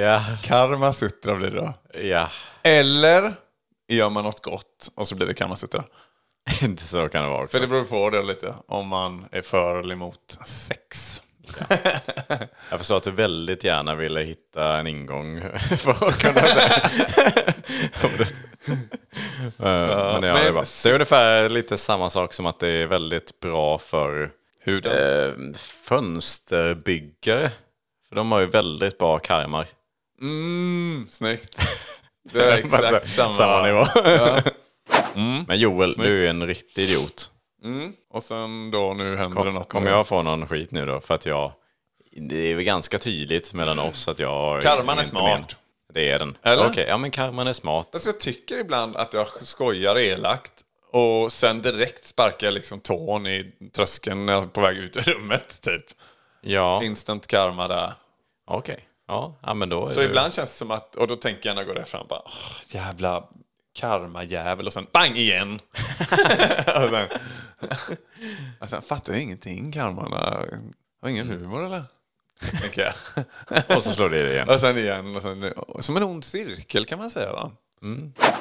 Ja, 0.00 0.22
karma 0.42 0.92
sutra 0.92 1.34
blir 1.34 1.50
det 1.50 1.56
då. 1.56 1.74
ja. 2.00 2.30
Eller 2.62 3.34
gör 3.88 4.10
man 4.10 4.24
något 4.24 4.42
gott 4.42 4.90
och 4.94 5.08
så 5.08 5.16
blir 5.16 5.26
det 5.26 5.34
karma 5.34 5.56
sutra. 5.56 5.84
Inte 6.62 6.82
så 6.82 7.08
kan 7.08 7.22
det 7.22 7.28
vara 7.30 7.44
också. 7.44 7.56
För 7.56 7.60
det 7.60 7.66
beror 7.68 7.84
på 7.84 8.10
det 8.10 8.22
lite. 8.22 8.54
Om 8.66 8.88
man 8.88 9.24
är 9.32 9.42
för 9.42 9.80
eller 9.80 9.94
emot 9.94 10.38
sex. 10.46 11.22
Jag 12.70 12.78
förstår 12.78 12.96
att 12.96 13.02
du 13.02 13.10
väldigt 13.10 13.64
gärna 13.64 13.94
ville 13.94 14.20
hitta 14.20 14.78
en 14.78 14.86
ingång 14.86 15.40
för 15.78 16.08
att 16.08 16.18
kunna 16.18 16.40
säga. 16.40 16.82
Eh, 19.42 19.50
men 19.58 20.22
ja, 20.22 20.34
det, 20.34 20.48
är 20.48 20.52
bra. 20.52 20.62
det 20.84 20.90
är 20.90 20.94
ungefär 20.94 21.48
lite 21.48 21.78
samma 21.78 22.10
sak 22.10 22.32
som 22.34 22.46
att 22.46 22.58
det 22.58 22.68
är 22.68 22.86
väldigt 22.86 23.40
bra 23.40 23.78
för 23.78 24.30
Huden. 24.64 24.92
eh, 25.52 25.54
fönsterbyggare. 25.58 27.50
För 28.08 28.16
de 28.16 28.32
har 28.32 28.40
ju 28.40 28.46
väldigt 28.46 28.98
bra 28.98 29.18
karmar. 29.18 29.66
Mm, 30.20 31.06
snyggt. 31.10 31.58
Det 32.32 32.40
är 32.44 32.58
exakt 32.58 33.14
samma. 33.14 33.34
samma 33.34 33.62
nivå. 33.62 33.86
Ja. 33.94 34.40
Men 35.46 35.58
Joel, 35.58 35.92
du 35.92 36.24
är 36.26 36.30
en 36.30 36.46
riktig 36.46 36.82
idiot. 36.82 37.30
Mm. 37.64 37.92
Och 38.10 38.22
sen 38.22 38.70
då 38.70 38.94
nu 38.94 39.16
händer 39.16 39.38
det 39.38 39.44
Kom, 39.44 39.54
något. 39.54 39.68
kommer 39.68 39.84
med- 39.84 39.92
jag 39.98 40.06
få 40.06 40.22
någon 40.22 40.48
skit 40.48 40.70
nu 40.70 40.86
då? 40.86 41.00
För 41.00 41.14
att 41.14 41.26
jag... 41.26 41.52
Det 42.16 42.36
är 42.36 42.54
väl 42.54 42.64
ganska 42.64 42.98
tydligt 42.98 43.54
mellan 43.54 43.78
oss 43.78 44.08
att 44.08 44.18
jag... 44.18 44.62
Karman 44.62 44.98
är 44.98 45.02
smart. 45.02 45.38
men- 45.40 45.94
Det 45.94 46.10
är 46.10 46.18
den. 46.18 46.36
Eller? 46.42 46.66
Okej, 46.70 46.86
ja 46.88 46.98
men 46.98 47.10
karman 47.10 47.46
är 47.46 47.52
smart. 47.52 47.88
Alltså, 47.92 48.08
jag 48.08 48.20
tycker 48.20 48.58
ibland 48.58 48.96
att 48.96 49.14
jag 49.14 49.26
skojar 49.40 49.98
elakt. 49.98 50.52
Och 50.92 51.32
sen 51.32 51.62
direkt 51.62 52.04
sparkar 52.06 52.46
jag 52.46 52.54
liksom 52.54 52.80
tån 52.80 53.26
i 53.26 53.52
tröskeln 53.72 54.26
när 54.26 54.32
jag 54.32 54.42
är 54.42 54.46
på 54.48 54.60
väg 54.60 54.76
ut 54.76 54.96
ur 54.96 55.00
rummet. 55.02 55.60
Typ. 55.62 55.84
Ja, 56.40 56.82
Instant 56.84 57.26
karma 57.26 57.68
där. 57.68 57.92
okej. 58.46 58.84
Ja, 59.08 59.38
ja, 59.42 59.54
men 59.54 59.68
då 59.68 59.86
är 59.86 59.90
Så 59.90 60.00
det... 60.00 60.06
ibland 60.06 60.34
känns 60.34 60.50
det 60.50 60.56
som 60.56 60.70
att, 60.70 60.96
och 60.96 61.06
då 61.08 61.16
tänker 61.16 61.48
jag 61.48 61.54
när 61.54 61.62
jag 61.62 61.66
går 61.68 61.74
där 61.74 61.84
fram 61.84 62.06
bara, 62.08 62.22
"Åh, 62.24 62.32
jävla 62.66 63.24
karma-jävel 63.78 64.66
och 64.66 64.72
sen 64.72 64.86
bang 64.92 65.16
igen. 65.16 65.52
och, 66.66 66.90
sen, 66.90 67.08
och 68.60 68.68
sen 68.68 68.82
fattar 68.82 69.12
jag 69.12 69.22
ingenting 69.22 69.72
karma. 69.72 70.02
Har 71.02 71.08
ingen 71.08 71.28
humor 71.28 71.64
eller? 71.64 71.82
Tänker 72.62 72.82
jag. 72.82 73.76
Och 73.76 73.82
så 73.82 73.90
slår 73.90 74.10
det 74.10 74.32
igen. 74.32 74.48
och 74.48 74.60
sen 74.60 74.78
igen 74.78 75.16
och 75.16 75.22
sen, 75.22 75.52
som 75.80 75.96
en 75.96 76.02
ond 76.02 76.24
cirkel 76.24 76.84
kan 76.84 76.98
man 76.98 77.10
säga 77.10 77.32
va? 77.32 77.50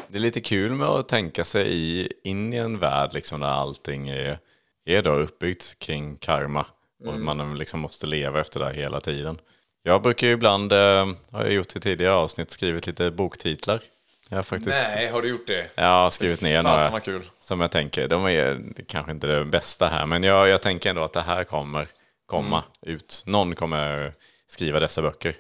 Det 0.08 0.18
är 0.18 0.20
lite 0.20 0.42
kul 0.42 0.72
med 0.72 0.88
att 0.88 1.08
tänka 1.08 1.44
sig 1.44 1.68
i, 1.68 2.12
in 2.24 2.54
i 2.54 2.58
en 2.58 2.80
värld 2.80 3.14
liksom, 3.14 3.40
där 3.40 3.48
allting 3.48 4.10
är, 4.10 4.40
är 4.86 5.02
då 5.02 5.12
uppbyggt 5.12 5.80
kring 5.80 6.18
karma. 6.18 6.66
Och 7.06 7.20
man 7.20 7.58
liksom 7.58 7.80
måste 7.80 8.08
leva 8.08 8.40
efter 8.40 8.60
det 8.60 8.74
hela 8.74 9.02
tiden. 9.02 9.40
Jag 9.84 10.02
brukar 10.02 10.28
ju 10.28 10.34
ibland, 10.34 10.72
eh, 10.72 11.08
har 11.32 11.44
jag 11.44 11.54
gjort 11.54 11.76
i 11.76 11.80
tidigare 11.80 12.14
avsnitt, 12.14 12.52
skrivit 12.52 12.88
lite 12.88 13.12
boktitlar. 13.12 13.82
Jag 14.30 14.38
har 14.38 14.44
faktiskt 14.44 14.80
Nej, 14.96 15.08
har 15.08 15.22
du 15.22 15.28
gjort 15.30 15.48
det? 15.48 15.72
jag 15.76 15.84
har 15.86 16.10
skrivit 16.10 16.42
ner 16.42 16.64
Fasen 16.64 16.92
några 16.92 17.00
kul. 17.00 17.24
som 17.40 17.62
jag 17.62 17.72
tänker, 17.72 18.08
de 18.08 18.26
är 18.26 18.62
kanske 18.88 19.12
inte 19.12 19.28
det 19.28 19.46
bästa 19.46 19.88
här, 19.88 20.06
men 20.06 20.24
jag, 20.24 20.48
jag 20.48 20.62
tänker 20.62 20.90
ändå 20.90 21.04
att 21.04 21.14
det 21.14 21.22
här 21.22 21.44
kommer 21.44 21.88
komma 22.26 22.64
ut. 22.82 23.24
Någon 23.26 23.56
kommer 23.56 24.14
skriva 24.48 24.80
dessa 24.80 25.02
böcker. 25.02 25.36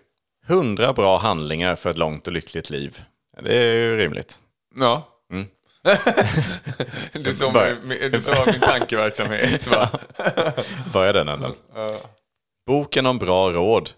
Hundra 0.45 0.93
bra 0.93 1.17
handlingar 1.17 1.75
för 1.75 1.89
ett 1.89 1.97
långt 1.97 2.27
och 2.27 2.33
lyckligt 2.33 2.69
liv. 2.69 3.03
Det 3.43 3.55
är 3.55 3.75
ju 3.75 3.97
rimligt. 3.97 4.39
Ja. 4.75 5.13
du 7.11 7.33
såg 7.33 7.53
min, 7.83 8.11
du 8.11 8.19
såg 8.21 8.47
min 8.47 8.59
tankeverksamhet 8.59 9.67
va? 9.67 9.89
Börja 10.93 11.13
den 11.13 11.27
änden. 11.29 11.51
Boken 12.67 13.05
om 13.05 13.17
bra 13.17 13.51
råd. 13.51 13.89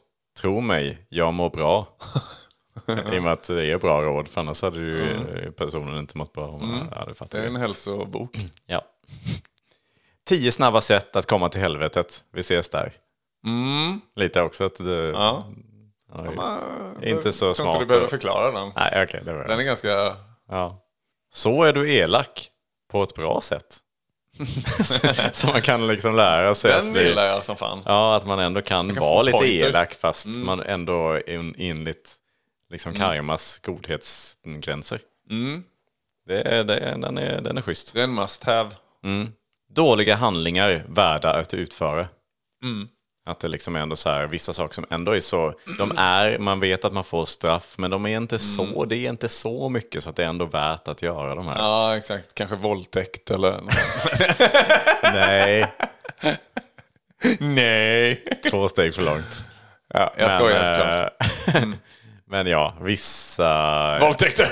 Tro 0.41 0.60
mig, 0.62 1.06
jag 1.10 1.34
mår 1.34 1.49
bra. 1.49 1.97
I 2.88 3.19
och 3.19 3.23
med 3.23 3.32
att 3.34 3.43
det 3.43 3.65
är 3.65 3.77
bra 3.77 4.01
råd, 4.01 4.27
för 4.27 4.41
annars 4.41 4.62
hade 4.62 4.79
ju 4.79 5.51
personen 5.58 5.97
inte 5.99 6.17
mått 6.17 6.34
bra. 6.34 6.62
Ja, 6.91 7.05
det 7.05 7.15
fattar 7.15 7.38
Det 7.38 7.43
är 7.43 7.47
en 7.47 7.55
hälsobok. 7.55 8.38
Ja. 8.65 8.82
Tio 10.25 10.51
snabba 10.51 10.82
sätt 10.82 11.15
att 11.15 11.25
komma 11.25 11.49
till 11.49 11.62
helvetet. 11.62 12.23
Vi 12.34 12.39
ses 12.39 12.69
där. 12.69 12.91
Mm. 13.45 14.01
Lite 14.15 14.41
också 14.41 14.65
att 14.65 14.75
det, 14.75 14.91
Ja. 15.10 15.43
ja, 16.13 16.60
inte 17.03 17.32
så 17.32 17.45
Jag 17.45 17.55
tror 17.55 17.63
smart. 17.65 17.75
inte 17.75 17.84
du 17.84 17.88
behöver 17.88 18.05
och- 18.05 18.10
förklara 18.10 18.51
den. 18.51 18.71
Nej, 18.75 19.03
okej, 19.03 19.21
det 19.25 19.34
var 19.34 19.47
Den 19.47 19.60
är 19.60 19.63
ganska... 19.63 20.15
Ja. 20.49 20.82
Så 21.34 21.63
är 21.63 21.73
du 21.73 21.93
elak 21.93 22.49
på 22.91 23.03
ett 23.03 23.15
bra 23.15 23.41
sätt. 23.41 23.77
så, 25.34 25.47
man 25.47 25.62
kan 25.62 25.88
liksom 25.88 26.15
lära 26.15 26.55
sig 26.55 26.71
Den 26.71 26.88
att 26.88 26.93
bli... 26.93 27.08
gillar 27.08 27.25
jag 27.25 27.43
som 27.43 27.55
fan. 27.55 27.82
Ja, 27.86 28.15
att 28.15 28.25
man 28.27 28.39
ändå 28.39 28.62
kan, 28.62 28.93
kan 28.93 29.01
vara 29.03 29.21
lite 29.21 29.38
pointers. 29.38 29.67
elak 29.69 29.93
fast 29.93 30.27
man 30.27 30.60
ändå 30.62 31.19
enligt 31.58 32.15
liksom 32.69 32.93
karmas 32.93 33.60
godhetsgränser. 33.60 34.99
Mm. 35.29 35.63
Det 36.27 36.41
är, 36.41 36.63
det 36.63 36.77
är, 36.77 36.97
den, 36.97 37.17
är, 37.17 37.41
den 37.41 37.58
är 37.58 37.62
schysst. 37.62 37.93
Det 37.93 37.99
är 37.99 38.03
en 38.03 38.13
must 38.13 38.43
have. 38.43 38.69
Dåliga 39.73 40.15
handlingar 40.15 40.84
värda 40.88 41.34
att 41.34 41.53
utföra. 41.53 42.08
Mm. 42.63 42.88
Att 43.25 43.39
det 43.39 43.47
liksom 43.47 43.75
är 43.75 43.79
ändå 43.79 43.95
så 43.95 44.10
här, 44.10 44.27
vissa 44.27 44.53
saker 44.53 44.75
som 44.75 44.86
ändå 44.89 45.12
är 45.12 45.19
så, 45.19 45.53
de 45.77 45.91
är, 45.97 46.38
man 46.38 46.60
vet 46.60 46.86
att 46.86 46.93
man 46.93 47.03
får 47.03 47.25
straff, 47.25 47.75
men 47.77 47.91
de 47.91 48.05
är 48.05 48.17
inte 48.17 48.39
så, 48.39 48.86
det 48.86 48.95
är 48.95 49.10
inte 49.10 49.29
så 49.29 49.69
mycket 49.69 50.03
så 50.03 50.10
att 50.10 50.15
det 50.15 50.23
är 50.23 50.27
ändå 50.27 50.45
värt 50.45 50.88
att 50.88 51.01
göra 51.01 51.36
de 51.36 51.47
här. 51.47 51.58
Ja, 51.58 51.97
exakt. 51.97 52.34
Kanske 52.34 52.55
våldtäkt 52.55 53.32
eller... 53.32 53.62
Nej, 55.13 55.73
Nej. 57.39 58.23
två 58.51 58.69
steg 58.69 58.95
för 58.95 59.03
långt. 59.03 59.43
Ja, 59.93 60.13
jag 60.17 60.32
skojar 60.32 60.63
såklart. 60.63 61.73
men 62.29 62.47
ja, 62.47 62.77
vissa... 62.81 63.99
Våldtäkter. 63.99 64.49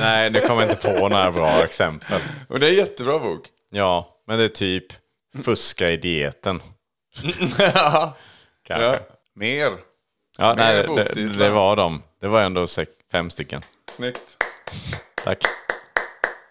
Nej, 0.00 0.30
nu 0.30 0.40
kommer 0.40 0.62
jag 0.62 0.70
inte 0.70 0.98
på 0.98 1.08
några 1.08 1.30
bra 1.30 1.64
exempel. 1.64 2.20
Och 2.48 2.60
det 2.60 2.66
är 2.66 2.70
en 2.70 2.76
jättebra 2.76 3.18
bok. 3.18 3.48
Ja, 3.70 4.16
men 4.26 4.38
det 4.38 4.44
är 4.44 4.48
typ 4.48 4.86
fuska 5.44 5.90
i 5.90 5.96
dieten. 5.96 6.62
ja. 7.58 8.16
Kanske. 8.64 8.86
ja. 8.86 8.92
Ja, 8.92 9.00
Mer. 9.34 9.72
nej, 10.56 10.88
mer 10.88 11.08
det, 11.14 11.28
det 11.38 11.50
var 11.50 11.76
de. 11.76 12.02
Det 12.20 12.28
var 12.28 12.42
ändå 12.42 12.66
sex, 12.66 12.90
fem 13.12 13.30
stycken. 13.30 13.62
Snyggt. 13.90 14.36
Tack. 15.24 15.38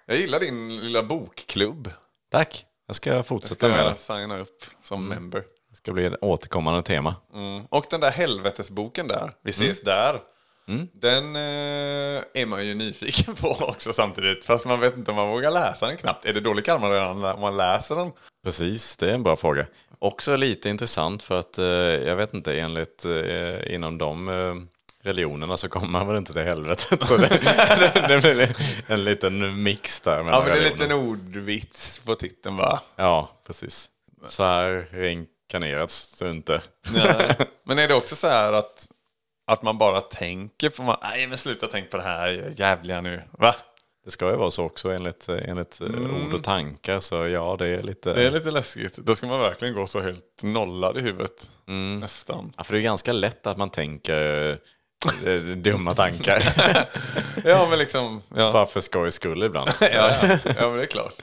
Jag 0.06 0.17
gillar 0.17 0.39
din 0.39 0.80
lilla 0.80 1.04
bokklubb. 1.04 1.91
Tack. 2.32 2.65
Jag 2.88 2.95
ska 2.95 3.10
Ska 3.12 3.23
fortsätta 3.23 3.67
med 3.67 3.80
det. 3.80 3.84
jag 3.84 3.97
signa 3.97 4.39
upp 4.39 4.63
som 4.84 5.08
member. 5.08 5.43
Det 5.69 5.76
ska 5.76 5.93
bli 5.93 6.06
ett 6.06 6.15
återkommande 6.21 6.84
tema. 6.84 7.15
Mm. 7.34 7.65
Och 7.69 7.86
den 7.89 8.00
där 8.00 8.12
helvetesboken 8.12 9.08
där, 9.08 9.32
Vi 9.43 9.50
ses 9.50 9.82
där. 9.82 10.19
Den 10.93 11.36
eh, 11.36 11.41
är 12.34 12.45
man 12.45 12.65
ju 12.67 12.76
nyfiken 12.76 13.36
på 13.36 13.47
också 13.62 13.93
samtidigt. 13.93 14.45
Fast 14.45 14.65
man 14.65 14.80
vet 14.80 14.97
inte 14.97 15.12
om 15.12 15.17
man 15.17 15.30
vågar 15.30 15.52
läsa 15.52 15.88
den 15.88 15.97
knappt. 15.97 16.26
Är 16.26 16.34
det 16.34 16.39
dålig 16.39 16.65
karma 16.65 16.89
redan 16.89 17.21
när 17.21 17.38
man 17.38 17.58
läser 17.58 17.95
den? 17.95 18.12
Precis, 18.43 18.97
det 18.97 19.10
är 19.10 19.13
en 19.13 19.23
bra 19.23 19.36
fråga. 19.36 19.65
Också 20.00 20.36
lite 20.36 20.69
intressant 20.69 21.23
för 21.23 21.39
att 21.39 21.58
eh, 21.58 21.65
jag 22.08 22.15
vet 22.15 22.34
inte, 22.34 22.60
enligt 22.60 23.06
eh, 23.06 23.73
inom 23.73 23.97
de 23.97 24.30
eh, 24.30 24.56
religionerna 25.08 25.58
så 25.58 25.70
kommer 25.70 25.88
man 25.88 26.08
väl 26.08 26.17
inte 26.17 26.34
till 26.34 26.41
helvetet. 26.41 27.04
Så 27.08 27.17
det, 27.17 27.28
det, 27.28 28.06
det 28.08 28.22
blir 28.22 28.56
en 28.88 29.04
liten 29.04 29.63
mix 29.63 30.02
där. 30.02 30.17
Ja, 30.17 30.24
men 30.24 30.34
det 30.46 30.52
är 30.52 30.58
en 30.58 30.63
liten 30.63 30.91
ordvits 30.91 32.00
på 32.00 32.15
titeln 32.15 32.58
va? 32.58 32.82
Ja, 32.96 33.30
precis. 33.48 33.89
Så 34.26 34.43
här 34.43 34.88
reinkarnerats 34.91 36.20
du 36.20 36.30
inte. 36.30 36.62
Nej. 36.93 37.36
Men 37.65 37.80
är 37.80 37.88
det 37.88 37.93
också 37.93 38.15
så 38.15 38.28
här 38.28 38.54
att, 38.54 38.88
att 39.48 39.62
man 39.62 39.78
bara 39.78 40.02
tänker 40.02 40.70
på... 40.70 40.84
man- 40.84 40.98
Nej, 41.02 41.28
men 41.28 41.38
sluta 41.38 41.67
tänk 41.67 41.89
på 41.91 41.98
det 41.98 42.04
här 42.04 42.54
jävliga 42.56 43.02
nu. 43.02 43.22
Va? 43.32 43.56
Det 44.06 44.12
ska 44.12 44.30
ju 44.30 44.36
vara 44.36 44.52
så 44.52 44.63
också 44.63 44.89
enligt, 44.89 45.30
enligt 45.30 45.82
eh, 45.82 45.88
ord 45.88 46.34
och 46.34 46.43
tankar. 46.43 47.00
Så 47.00 47.28
ja, 47.28 47.56
det 47.60 47.67
är 47.67 47.84
lite... 47.84 48.13
Det 48.13 48.24
är 48.28 48.32
lite 48.32 48.52
läskigt. 48.52 48.96
Då 48.98 49.15
ska 49.15 49.28
man 49.28 49.39
verkligen 49.39 49.74
gå 49.74 49.88
så 49.88 50.02
helt 50.02 50.41
nollad 50.43 50.98
i 50.98 51.02
huvudet. 51.02 51.50
Nästan. 52.00 52.54
Ja, 52.58 52.63
för 52.63 52.74
det 52.74 52.80
är 52.80 52.82
ganska 52.84 53.12
lätt 53.13 53.48
att 53.48 53.58
man 53.58 53.70
tänker 53.70 54.60
dumma 55.56 55.96
tankar. 55.96 56.44
Ja, 57.46 57.68
men 57.70 57.80
liksom... 57.80 58.22
Ja, 58.36 58.52
Bara 58.52 58.66
för 58.66 58.82
skojs 58.82 59.16
skull 59.16 59.44
ibland. 59.44 59.70
ja, 59.82 59.88
ja. 59.92 60.38
ja 60.60 60.68
men 60.70 60.78
det 60.78 60.82
är 60.84 60.86
klart. 60.86 61.14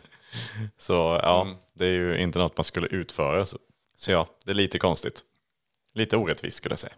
Så 0.79 1.21
ja, 1.23 1.43
Mm. 1.43 1.55
det 1.75 1.85
är 1.87 1.91
ju 1.91 2.19
inte 2.19 2.39
något 2.39 2.57
man 2.57 2.65
skulle 2.65 2.87
utföra. 2.87 3.47
Så, 3.47 3.59
så 3.97 4.13
ja, 4.13 4.27
det 4.45 4.51
är 4.51 4.55
lite 4.55 4.79
konstigt. 4.79 5.21
Lite 5.95 6.17
orättvist 6.17 6.57
skulle 6.57 6.73
jag 6.73 6.79
säga. 6.79 6.93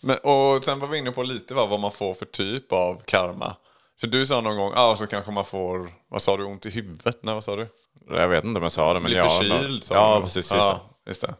Men, 0.00 0.16
och 0.22 0.64
sen 0.64 0.78
var 0.78 0.88
vi 0.88 0.98
inne 0.98 1.10
på 1.10 1.22
lite 1.22 1.54
va, 1.54 1.66
vad 1.66 1.80
man 1.80 1.92
får 1.92 2.14
för 2.14 2.26
typ 2.26 2.72
av 2.72 3.02
karma. 3.04 3.56
För 4.00 4.06
du 4.06 4.26
sa 4.26 4.40
någon 4.40 4.56
gång, 4.56 4.72
ja 4.74 4.80
ah, 4.82 4.96
så 4.96 5.06
kanske 5.06 5.30
man 5.32 5.44
får, 5.44 5.88
vad 6.08 6.22
sa 6.22 6.36
du, 6.36 6.44
ont 6.44 6.66
i 6.66 6.70
huvudet? 6.70 7.18
Nej, 7.22 7.34
vad 7.34 7.44
sa 7.44 7.56
du? 7.56 7.68
Jag 8.10 8.28
vet 8.28 8.44
inte 8.44 8.58
om 8.58 8.62
jag 8.62 8.72
sa 8.72 8.94
det, 8.94 9.00
men 9.00 9.08
Blir 9.08 9.16
ja. 9.18 9.28
förkyld 9.28 9.84
Ja, 9.90 10.14
du. 10.16 10.22
precis. 10.22 10.36
Just 10.36 10.52
ja, 10.52 10.80
det. 11.04 11.10
just 11.10 11.20
det. 11.22 11.34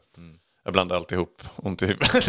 Jag 0.66 0.72
blandar 0.72 0.96
alltid 0.96 1.16
ihop 1.16 1.42
ont 1.56 1.82
i 1.82 1.86
huvudet. 1.86 2.28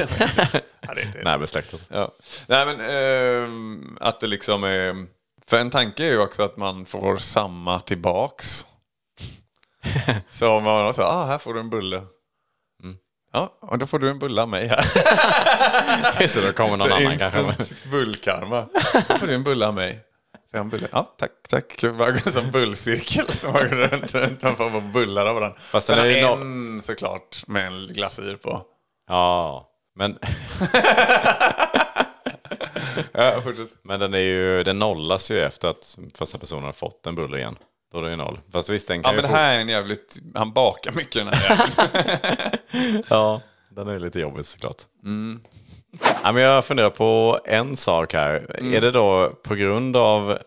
ja, 0.81 0.93
Närbesläktat. 1.23 1.81
Ja. 1.89 2.11
Nej 2.47 2.65
men 2.65 2.79
ehm, 2.81 3.97
att 4.01 4.19
det 4.19 4.27
liksom 4.27 4.63
är... 4.63 5.05
För 5.47 5.57
en 5.57 5.69
tanke 5.69 6.03
är 6.03 6.11
ju 6.11 6.19
också 6.19 6.43
att 6.43 6.57
man 6.57 6.85
får 6.85 7.17
samma 7.17 7.79
tillbaks. 7.79 8.65
Så 10.29 10.49
om 10.49 10.63
man 10.63 10.93
säger, 10.93 11.09
ah 11.09 11.25
här 11.25 11.37
får 11.37 11.53
du 11.53 11.59
en 11.59 11.69
bulle. 11.69 12.01
Ja, 13.31 13.53
och 13.59 13.77
då 13.77 13.87
får 13.87 13.99
du 13.99 14.09
en 14.09 14.19
bulle 14.19 14.41
av 14.41 14.49
mig 14.49 14.67
här. 14.67 16.27
Så 16.27 16.41
då 16.41 16.53
kommer 16.53 16.77
någon 16.77 16.91
annan 16.91 17.17
kanske. 17.17 17.75
Bullkarma. 17.91 18.67
Så 19.07 19.17
får 19.17 19.27
du 19.27 19.33
en 19.33 19.43
bulle 19.43 19.67
av 19.67 19.73
mig. 19.73 19.99
En 20.51 20.69
bulle? 20.69 20.87
Ja, 20.91 21.15
tack, 21.17 21.31
tack. 21.49 21.79
Som 22.33 22.51
bullcirkel 22.51 23.31
som 23.31 23.53
går 23.53 23.59
runt, 23.61 24.15
runt. 24.15 24.41
Man 24.43 24.55
får 24.55 24.81
bullar 24.81 25.25
av 25.25 25.35
varandra. 25.35 25.59
Fast 25.59 25.87
Sen 25.87 25.99
är 25.99 26.23
har 26.23 26.37
no- 26.37 26.41
en 26.41 26.81
såklart 26.83 27.47
med 27.47 27.67
en 27.67 27.87
glasyr 27.87 28.35
på. 28.35 28.61
Ja, 29.07 29.69
men, 29.95 30.17
Ja, 33.11 33.41
fortsätt. 33.43 33.69
men 33.83 33.99
den, 33.99 34.13
är 34.13 34.17
ju, 34.19 34.63
den 34.63 34.79
nollas 34.79 35.31
ju 35.31 35.39
efter 35.41 35.67
att 35.67 35.97
första 36.17 36.37
personen 36.37 36.63
har 36.63 36.73
fått 36.73 37.05
en 37.07 37.15
bulle 37.15 37.37
igen. 37.37 37.55
Då 37.91 37.97
är 37.99 38.03
det 38.03 38.09
ju 38.09 38.15
noll. 38.15 38.39
Fast 38.51 38.69
visst, 38.69 38.87
den 38.87 38.97
Ja, 38.97 39.03
kan 39.03 39.15
men 39.15 39.23
ju 39.25 39.27
det 39.31 39.37
här 39.37 39.55
är 39.57 39.61
en 39.61 39.69
jävligt... 39.69 40.17
Han 40.35 40.51
bakar 40.53 40.91
mycket 40.91 41.13
den 41.13 41.27
här 41.33 41.49
jäveln. 41.49 43.03
Ja, 43.09 43.41
den 43.69 43.87
är 43.87 43.99
lite 43.99 44.19
jobbig 44.19 44.45
såklart. 44.45 44.77
Mm. 45.03 45.41
Ja, 46.23 46.31
men 46.31 46.41
jag 46.43 46.65
funderar 46.65 46.89
på 46.89 47.39
en 47.45 47.77
sak 47.77 48.13
här. 48.13 48.55
Mm. 48.59 48.73
Är 48.73 48.81
det 48.81 48.91
då 48.91 49.31
på 49.43 49.55
grund 49.55 49.97
av 49.97 50.37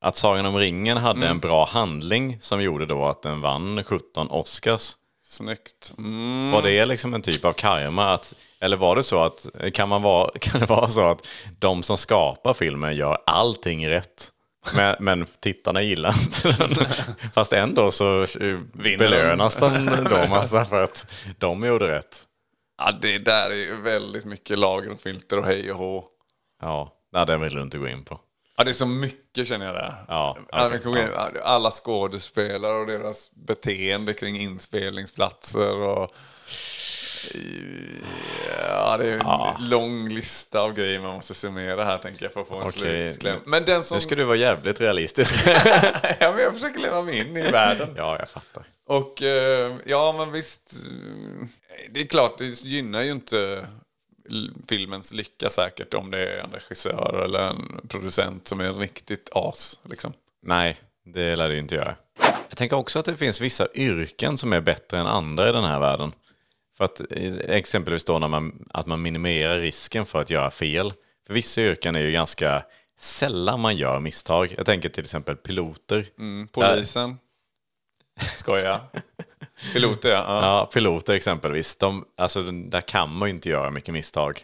att 0.00 0.16
Sagan 0.16 0.46
om 0.46 0.56
ringen 0.56 0.96
hade 0.96 1.18
Mm. 1.18 1.30
en 1.30 1.38
bra 1.38 1.64
handling 1.66 2.38
som 2.40 2.62
gjorde 2.62 2.86
då 2.86 3.04
att 3.06 3.22
den 3.22 3.40
vann 3.40 3.84
17 3.84 4.30
Oscars? 4.30 4.92
Snyggt. 5.24 5.92
Mm. 5.98 6.50
Var 6.50 6.62
det 6.62 6.86
liksom 6.86 7.14
en 7.14 7.22
typ 7.22 7.44
av 7.44 7.52
karma? 7.52 8.12
Att, 8.14 8.34
eller 8.60 8.76
var 8.76 8.96
det 8.96 9.02
så 9.02 9.22
att, 9.24 9.46
kan, 9.72 9.88
man 9.88 10.02
vara, 10.02 10.30
kan 10.40 10.60
det 10.60 10.66
vara 10.66 10.88
så 10.88 11.06
att 11.10 11.26
de 11.58 11.82
som 11.82 11.98
skapar 11.98 12.54
filmen 12.54 12.96
gör 12.96 13.18
allting 13.26 13.88
rätt? 13.88 14.28
Men, 14.76 14.96
men 15.00 15.26
tittarna 15.40 15.82
gillar 15.82 16.14
inte 16.22 16.52
den. 16.52 16.86
Fast 17.34 17.52
ändå 17.52 17.90
så 17.90 18.26
belönas 18.74 19.56
den 19.56 20.06
då 20.10 20.26
massa 20.28 20.64
för 20.64 20.82
att 20.82 21.12
de 21.38 21.64
gjorde 21.64 21.88
rätt. 21.88 22.22
Ja, 22.78 22.92
det 23.00 23.18
där 23.18 23.50
är 23.50 23.54
ju 23.54 23.80
väldigt 23.80 24.24
mycket 24.24 24.58
lager 24.58 24.90
och 24.90 25.00
filter 25.00 25.38
och 25.38 25.44
hej 25.44 25.72
och 25.72 25.78
hå. 25.78 26.04
Ja, 26.60 26.92
nej, 27.12 27.26
det 27.26 27.38
vill 27.38 27.54
du 27.54 27.62
inte 27.62 27.78
gå 27.78 27.88
in 27.88 28.04
på. 28.04 28.20
Ja, 28.56 28.64
det 28.64 28.70
är 28.70 28.72
så 28.72 28.86
mycket 28.86 29.46
känner 29.46 29.66
jag 29.66 29.74
där. 29.74 30.04
Ja, 30.08 30.38
in- 30.84 31.10
alla 31.42 31.70
skådespelare 31.70 32.72
och 32.80 32.86
deras 32.86 33.30
beteende 33.34 34.14
kring 34.14 34.40
inspelningsplatser 34.40 35.76
och... 35.76 36.14
Ja, 38.68 38.96
det 38.96 39.08
är 39.08 39.18
en 39.18 39.68
lång 39.68 40.08
lista 40.08 40.60
av 40.60 40.74
grejer 40.74 41.00
man 41.00 41.14
måste 41.14 41.34
summera 41.34 41.84
här 41.84 41.96
tänker 41.96 42.24
jag 42.24 42.32
för 42.32 42.40
att 42.40 42.48
få 42.48 42.56
en 42.56 42.62
Okej. 42.68 42.72
slutkläm. 43.10 43.40
Men 43.46 43.64
den 43.64 43.82
som... 43.82 43.96
Nu 43.96 44.00
ska 44.00 44.14
du 44.14 44.24
vara 44.24 44.36
jävligt 44.36 44.80
realistisk. 44.80 45.46
ja, 46.18 46.32
men 46.32 46.38
jag 46.42 46.54
försöker 46.54 46.80
leva 46.80 47.02
mig 47.02 47.18
in 47.18 47.36
i 47.36 47.50
världen. 47.50 47.94
ja, 47.96 48.16
jag 48.18 48.28
fattar. 48.28 48.62
Och 48.88 49.22
eh, 49.22 49.74
ja, 49.86 50.14
men 50.18 50.32
visst. 50.32 50.72
eh, 50.86 51.46
Det 51.90 52.00
är 52.00 52.06
klart, 52.06 52.38
det 52.38 52.44
gynnar 52.64 53.02
ju 53.02 53.10
inte 53.10 53.66
filmens 54.68 55.12
lycka 55.12 55.48
säkert 55.48 55.94
om 55.94 56.10
det 56.10 56.18
är 56.28 56.38
en 56.38 56.50
regissör 56.52 57.22
eller 57.24 57.40
en 57.50 57.80
producent 57.88 58.48
som 58.48 58.60
är 58.60 58.64
en 58.64 58.78
riktigt 58.78 59.28
as. 59.32 59.80
Liksom. 59.84 60.12
Nej, 60.42 60.76
det 61.14 61.36
lär 61.36 61.48
det 61.48 61.58
inte 61.58 61.74
göra. 61.74 61.96
Jag 62.48 62.56
tänker 62.58 62.76
också 62.76 62.98
att 62.98 63.04
det 63.04 63.16
finns 63.16 63.40
vissa 63.40 63.66
yrken 63.74 64.36
som 64.38 64.52
är 64.52 64.60
bättre 64.60 64.98
än 64.98 65.06
andra 65.06 65.48
i 65.48 65.52
den 65.52 65.64
här 65.64 65.80
världen. 65.80 66.12
För 66.76 66.84
att 66.84 67.00
eh, 67.10 67.34
exempelvis 67.48 68.04
då 68.04 68.18
när 68.18 68.28
man, 68.28 68.68
att 68.70 68.86
man 68.86 69.02
minimerar 69.02 69.58
risken 69.58 70.06
för 70.06 70.20
att 70.20 70.30
göra 70.30 70.50
fel. 70.50 70.92
För 71.26 71.34
vissa 71.34 71.60
yrken 71.60 71.96
är 71.96 72.00
ju 72.00 72.12
ganska 72.12 72.64
sällan 72.98 73.60
man 73.60 73.76
gör 73.76 74.00
misstag. 74.00 74.54
Jag 74.56 74.66
tänker 74.66 74.88
till 74.88 75.04
exempel 75.04 75.36
piloter. 75.36 76.06
Polisen. 76.52 77.18
Skoja. 78.36 78.80
Piloter 79.72 80.10
ja. 80.10 80.24
ja. 80.26 80.70
Piloter 80.72 81.12
exempelvis. 81.14 81.76
De, 81.76 82.04
alltså, 82.16 82.42
där 82.42 82.80
kan 82.80 83.12
man 83.12 83.28
ju 83.28 83.34
inte 83.34 83.48
göra 83.48 83.70
mycket 83.70 83.94
misstag. 83.94 84.40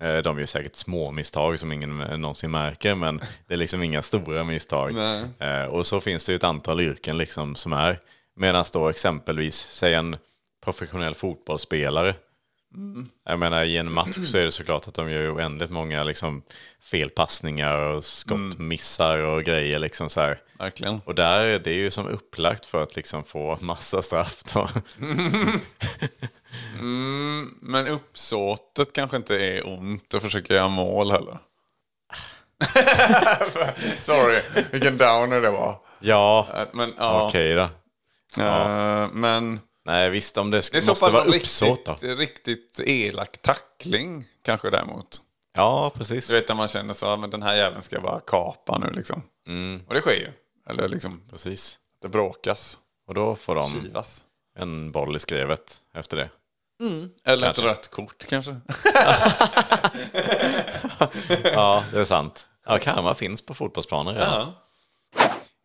Eh, 0.00 0.16
De 0.22 0.38
gör 0.38 0.46
säkert 0.46 0.74
små 0.74 1.10
misstag 1.10 1.58
som 1.58 1.72
ingen 1.72 2.00
eh, 2.00 2.18
någonsin 2.18 2.50
märker, 2.50 2.94
men 2.94 3.20
det 3.46 3.54
är 3.54 3.58
liksom 3.58 3.82
inga 3.82 4.02
stora 4.02 4.44
misstag. 4.44 4.94
Nej. 5.38 5.66
Och 5.66 5.86
så 5.86 6.00
finns 6.00 6.24
det 6.24 6.32
ju 6.32 6.36
ett 6.36 6.44
antal 6.44 6.80
yrken 6.80 7.18
liksom 7.18 7.54
som 7.54 7.72
är. 7.72 8.00
Medan 8.36 8.64
då 8.72 8.88
exempelvis, 8.88 9.56
säg 9.56 9.94
en 9.94 10.16
professionell 10.72 11.14
fotbollsspelare. 11.14 12.14
Jag 13.24 13.38
menar 13.38 13.64
i 13.64 13.76
en 13.76 13.92
match 13.92 14.16
så 14.26 14.38
är 14.38 14.44
det 14.44 14.50
såklart 14.52 14.88
att 14.88 14.94
de 14.94 15.10
gör 15.10 15.34
oändligt 15.36 15.70
många 15.70 16.04
liksom, 16.04 16.42
felpassningar 16.90 17.76
och 17.78 18.04
skottmissar 18.04 19.18
och 19.18 19.42
grejer. 19.44 19.78
Liksom 19.78 20.08
så 20.10 20.20
här. 20.20 20.40
Verkligen. 20.58 21.00
Och 21.04 21.14
där 21.14 21.40
är 21.40 21.58
det 21.58 21.72
ju 21.72 21.90
som 21.90 22.06
upplagt 22.06 22.66
för 22.66 22.82
att 22.82 22.96
liksom 22.96 23.24
få 23.24 23.58
massa 23.60 24.02
straff. 24.02 24.42
Då. 24.54 24.68
Men 27.60 27.86
uppsåtet 27.88 28.92
kanske 28.92 29.16
inte 29.16 29.36
är 29.36 29.68
ont 29.68 30.14
att 30.14 30.22
försöka 30.22 30.54
göra 30.54 30.68
mål 30.68 31.10
heller. 31.10 31.38
Sorry, 34.00 34.40
vilken 34.70 34.96
downer 34.96 35.40
det 35.40 35.50
var. 35.50 35.80
Ja, 36.00 36.46
Eh, 36.54 36.66
Men 36.72 36.92
ja. 36.98 37.26
okej 37.28 37.54
då. 37.54 37.68
Eh, 38.42 39.08
men 39.12 39.60
Nej 39.88 40.10
visst, 40.10 40.38
om 40.38 40.50
det, 40.50 40.60
sk- 40.60 40.72
det 40.72 40.86
måste 40.88 41.10
vara 41.10 41.24
uppsåt 41.24 41.84
då. 41.84 41.92
riktigt, 41.92 42.18
riktigt 42.18 42.80
elak 42.88 43.38
tackling 43.42 44.24
kanske 44.44 44.70
däremot. 44.70 45.20
Ja, 45.54 45.90
precis. 45.90 46.28
Du 46.28 46.34
vet 46.34 46.48
när 46.48 46.54
man 46.56 46.68
känner 46.68 46.94
så, 46.94 47.16
men 47.16 47.30
den 47.30 47.42
här 47.42 47.56
jäveln 47.56 47.82
ska 47.82 47.96
jag 47.96 48.02
bara 48.02 48.20
kapa 48.20 48.78
nu 48.78 48.90
liksom. 48.90 49.22
Och 49.86 49.94
det 49.94 50.00
sker 50.00 50.12
ju. 50.14 50.32
Eller 50.70 50.88
liksom, 50.88 51.22
precis. 51.30 51.78
det 52.02 52.08
bråkas, 52.08 52.78
Och 53.06 53.14
då 53.14 53.36
får 53.36 53.54
de 53.54 53.70
kivas. 53.70 54.24
en 54.58 54.92
boll 54.92 55.16
i 55.16 55.18
skrevet 55.18 55.76
efter 55.94 56.16
det. 56.16 56.28
Eller 57.24 57.46
Kanske. 57.46 57.62
ett 57.62 57.68
rött 57.68 57.88
kort 57.90 58.26
kanske. 58.28 58.56
Ja, 61.44 61.84
det 61.92 62.00
är 62.00 62.04
sant. 62.04 62.48
Ja, 62.66 62.78
karma 62.78 63.14
finns 63.14 63.42
på 63.42 63.54
fotbollsplaner 63.54 64.12
redan. 64.14 64.32
Ja. 64.40 64.54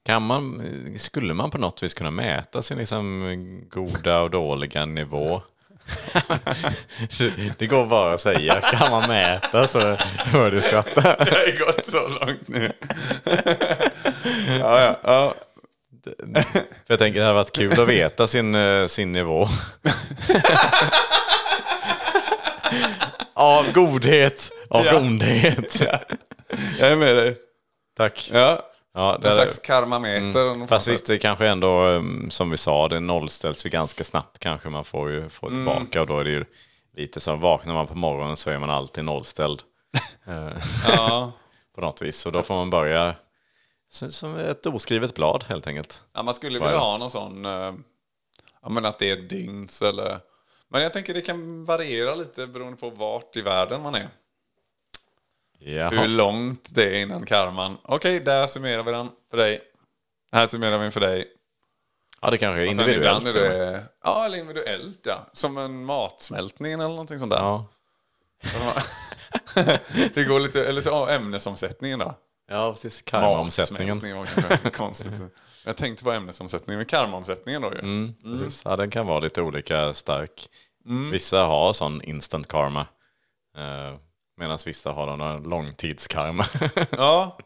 Kan 0.05 0.21
man, 0.23 0.61
skulle 0.97 1.33
man 1.33 1.51
på 1.51 1.57
något 1.57 1.83
vis 1.83 1.93
kunna 1.93 2.11
mäta 2.11 2.61
sin 2.61 2.77
liksom 2.77 3.61
goda 3.69 4.19
och 4.21 4.31
dåliga 4.31 4.85
nivå? 4.85 5.41
det 7.57 7.67
går 7.67 7.85
bara 7.85 8.13
att 8.13 8.21
säga, 8.21 8.61
kan 8.61 8.91
man 8.91 9.07
mäta 9.09 9.67
så 9.67 9.79
hör 10.17 10.51
du 10.51 10.61
skratta. 10.61 11.01
Det 11.25 11.31
har 11.31 11.65
gått 11.65 11.85
så 11.85 12.07
långt 12.07 12.47
nu. 12.47 12.71
ja, 14.59 14.81
ja, 14.81 14.99
ja. 15.03 15.33
För 16.03 16.63
jag 16.87 16.99
tänker 16.99 17.19
det 17.19 17.25
hade 17.25 17.35
varit 17.35 17.51
kul 17.55 17.79
att 17.81 17.89
veta 17.89 18.27
sin, 18.27 18.55
eh, 18.55 18.85
sin 18.87 19.11
nivå. 19.11 19.47
av 23.33 23.71
godhet, 23.73 24.49
av 24.69 24.85
Ja. 24.85 24.95
ondhet. 24.97 25.81
Jag 26.79 26.91
är 26.91 26.95
med 26.95 27.15
dig. 27.15 27.37
Tack. 27.97 28.29
Ja. 28.33 28.69
Ja, 28.93 29.17
det 29.21 29.27
En 29.27 29.33
slags 29.33 29.59
karmameter. 29.59 30.51
Mm. 30.51 30.67
Fast 30.67 30.87
visst, 30.87 31.05
det 31.05 31.17
kanske 31.17 31.47
ändå, 31.47 31.83
um, 31.85 32.31
som 32.31 32.49
vi 32.49 32.57
sa, 32.57 32.87
det 32.87 32.99
nollställs 32.99 33.65
ju 33.65 33.69
ganska 33.69 34.03
snabbt 34.03 34.39
kanske 34.39 34.69
man 34.69 34.85
får 34.85 35.09
ju 35.11 35.29
få 35.29 35.47
Mm. 35.47 35.55
tillbaka 35.57 36.01
och 36.01 36.07
då 36.07 36.19
är 36.19 36.23
det 36.23 36.29
ju 36.31 36.45
lite 36.97 37.19
så, 37.19 37.35
vaknar 37.35 37.73
man 37.73 37.87
på 37.87 37.95
morgonen 37.95 38.37
så 38.37 38.49
är 38.49 38.59
man 38.59 38.69
alltid 38.69 39.05
nollställd. 39.05 39.61
Eh, 40.27 40.49
Ja. 40.87 41.31
på 41.75 41.81
något 41.81 42.01
vis. 42.01 42.25
Och 42.25 42.31
då 42.31 42.41
får 42.41 42.53
man 42.55 42.69
börja 42.69 43.15
som, 43.89 44.11
som 44.11 44.35
ett 44.35 44.65
oskrivet 44.65 45.13
blad 45.15 45.43
helt 45.49 45.67
enkelt. 45.67 46.03
ja, 46.13 46.23
man 46.23 46.33
skulle 46.33 46.59
vilja 46.59 46.77
ha 46.77 46.97
någon 46.97 47.11
sån, 47.11 47.45
eh, 47.45 47.73
ja 48.61 48.69
men 48.69 48.85
att 48.85 48.99
det 48.99 49.11
är 49.11 49.15
dygns 49.17 49.81
eller... 49.81 50.17
Men 50.69 50.81
jag 50.81 50.93
tänker 50.93 51.13
det 51.13 51.21
kan 51.21 51.65
variera 51.65 52.13
lite 52.15 52.47
beroende 52.47 52.77
på 52.77 52.89
vart 52.89 53.35
i 53.35 53.41
världen 53.41 53.81
man 53.81 53.95
är. 53.95 54.07
Hur 55.65 55.75
Jaha. 55.77 56.05
långt 56.05 56.67
det 56.75 56.97
är 56.97 57.01
innan 57.01 57.25
karman. 57.25 57.77
Okej, 57.83 58.19
där 58.19 58.47
summerar 58.47 58.83
vi 58.83 58.91
den 58.91 59.09
för 59.29 59.37
dig. 59.37 59.61
Här 60.31 60.47
summerar 60.47 60.77
vi 60.77 60.83
den 60.83 60.91
för 60.91 60.99
dig. 60.99 61.27
Ja, 62.21 62.29
det 62.31 62.37
kanske 62.37 62.61
är 62.61 62.67
Och 62.67 62.75
sen 62.75 62.85
individuellt. 62.85 63.25
är 63.25 63.33
det, 63.33 63.83
ja, 64.03 64.25
eller 64.25 64.37
individuellt 64.37 64.99
ja. 65.03 65.27
Som 65.33 65.57
en 65.57 65.85
matsmältning 65.85 66.71
eller 66.73 66.87
någonting 66.87 67.19
sånt 67.19 67.31
där. 67.31 67.39
Ja. 67.39 67.67
det 70.13 70.23
går 70.23 70.39
lite, 70.39 70.65
eller 70.65 70.81
så 70.81 70.89
ja, 70.89 71.09
ämnesomsättningen 71.09 71.99
då. 71.99 72.15
ja, 72.49 72.71
precis. 72.71 73.01
Karmaomsättningen. 73.01 74.01
Konstigt. 74.73 75.13
Jag 75.65 75.77
tänkte 75.77 76.03
på 76.03 76.11
ämnesomsättningen, 76.11 76.77
men 76.77 76.85
karmaomsättningen 76.85 77.61
då 77.61 77.71
ju. 77.73 77.79
Mm, 77.79 78.13
precis. 78.23 78.61
Ja, 78.65 78.75
den 78.75 78.89
kan 78.89 79.07
vara 79.07 79.19
lite 79.19 79.41
olika 79.41 79.93
stark. 79.93 80.49
Vissa 81.11 81.43
har 81.43 81.73
sån 81.73 82.01
instant 82.01 82.47
karma. 82.47 82.87
Medan 84.37 84.57
vissa 84.65 84.91
har 84.91 85.17
någon 85.17 85.43
långtidskarma. 85.43 86.45
Ja, 86.91 87.37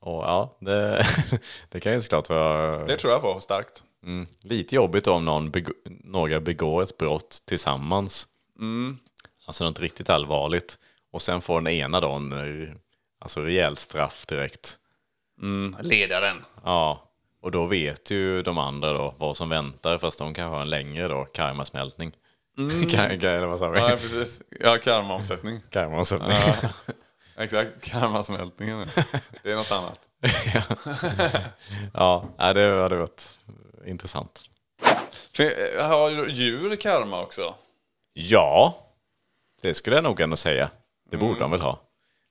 och 0.00 0.24
ja, 0.24 0.56
det, 0.60 1.06
det 1.68 1.80
kan 1.80 1.92
ju 1.92 2.00
såklart 2.00 2.28
vara 2.28 2.86
det 2.86 2.96
tror 2.96 3.12
jag 3.12 3.22
på 3.22 3.40
starkt. 3.40 3.82
mm, 4.06 4.26
lite 4.42 4.74
jobbigt 4.74 5.06
om 5.06 5.24
någon 5.24 5.50
beg- 5.52 5.72
några 6.04 6.40
begår 6.40 6.82
ett 6.82 6.98
brott 6.98 7.42
tillsammans. 7.46 8.26
Alltså 9.46 9.64
något 9.64 9.80
riktigt 9.80 10.10
allvarligt. 10.10 10.78
Och 11.12 11.22
sen 11.22 11.40
får 11.40 11.60
den 11.60 11.72
ena 11.72 12.00
då 12.00 12.10
en 12.12 12.78
alltså 13.18 13.40
rejält 13.40 13.78
straff 13.78 14.26
direkt. 14.26 14.78
Ledaren. 15.80 16.44
Ja, 16.64 17.10
och 17.42 17.50
då 17.50 17.66
vet 17.66 18.10
ju 18.10 18.42
de 18.42 18.58
andra 18.58 18.92
då 18.92 19.14
vad 19.18 19.36
som 19.36 19.48
väntar 19.48 19.98
fast 19.98 20.18
de 20.18 20.34
kanske 20.34 20.54
har 20.54 20.62
en 20.62 20.70
längre 20.70 21.08
då 21.08 21.24
karmasmältning. 21.24 22.12
Ka- 22.68 23.26
eller 23.26 23.46
vad 23.46 23.58
sa 23.58 23.68
vi? 23.68 23.78
Ja, 23.78 23.88
precis. 23.88 24.42
Ja, 24.60 24.78
karmaomsättning. 24.78 25.60
Karmaomsättning. 25.70 26.36
Exakt, 27.36 27.70
karmasmältningen. 27.82 28.86
Det 29.42 29.52
är 29.52 29.56
något 29.56 29.72
annat. 29.72 30.00
ja, 31.94 32.24
nej, 32.38 32.54
det 32.54 32.82
hade 32.82 32.96
varit 32.96 33.38
intressant. 33.86 34.42
Eh, 35.38 35.86
har 35.86 36.26
djur 36.28 36.76
karma 36.76 37.22
också? 37.22 37.54
Ja, 38.12 38.86
det 39.62 39.74
skulle 39.74 39.96
jag 39.96 40.02
nog 40.04 40.20
ändå 40.20 40.36
säga. 40.36 40.70
Det 41.10 41.16
borde 41.16 41.40
de 41.40 41.50
väl 41.50 41.60
ha. 41.60 41.80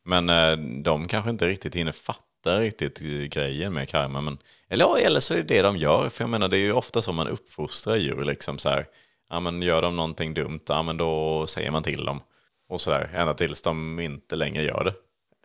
Men 0.05 0.29
eh, 0.29 0.57
de 0.83 1.07
kanske 1.07 1.29
inte 1.29 1.47
riktigt 1.47 1.75
hinner 1.75 1.91
fatta 1.91 2.59
riktigt 2.59 2.99
grejen 3.33 3.73
med 3.73 3.89
karma. 3.89 4.21
Men, 4.21 4.37
eller, 4.69 4.85
ja, 4.85 4.97
eller 4.99 5.19
så 5.19 5.33
är 5.33 5.37
det 5.37 5.43
det 5.43 5.61
de 5.61 5.77
gör. 5.77 6.09
För 6.09 6.23
jag 6.23 6.29
menar, 6.29 6.47
det 6.47 6.57
är 6.57 6.59
ju 6.59 6.73
ofta 6.73 7.01
så 7.01 7.13
man 7.13 7.27
uppfostrar 7.27 7.95
djur. 7.95 8.25
Liksom 8.25 8.57
så 8.57 8.69
här, 8.69 8.85
ja, 9.29 9.39
men 9.39 9.61
gör 9.61 9.81
de 9.81 9.95
någonting 9.95 10.33
dumt, 10.33 10.61
ja, 10.67 10.83
men 10.83 10.97
då 10.97 11.47
säger 11.47 11.71
man 11.71 11.83
till 11.83 12.05
dem. 12.05 12.21
Och 12.69 12.81
så 12.81 12.91
där, 12.91 13.09
ända 13.13 13.33
tills 13.33 13.61
de 13.61 13.99
inte 13.99 14.35
längre 14.35 14.63
gör 14.63 14.83
det. 14.83 14.93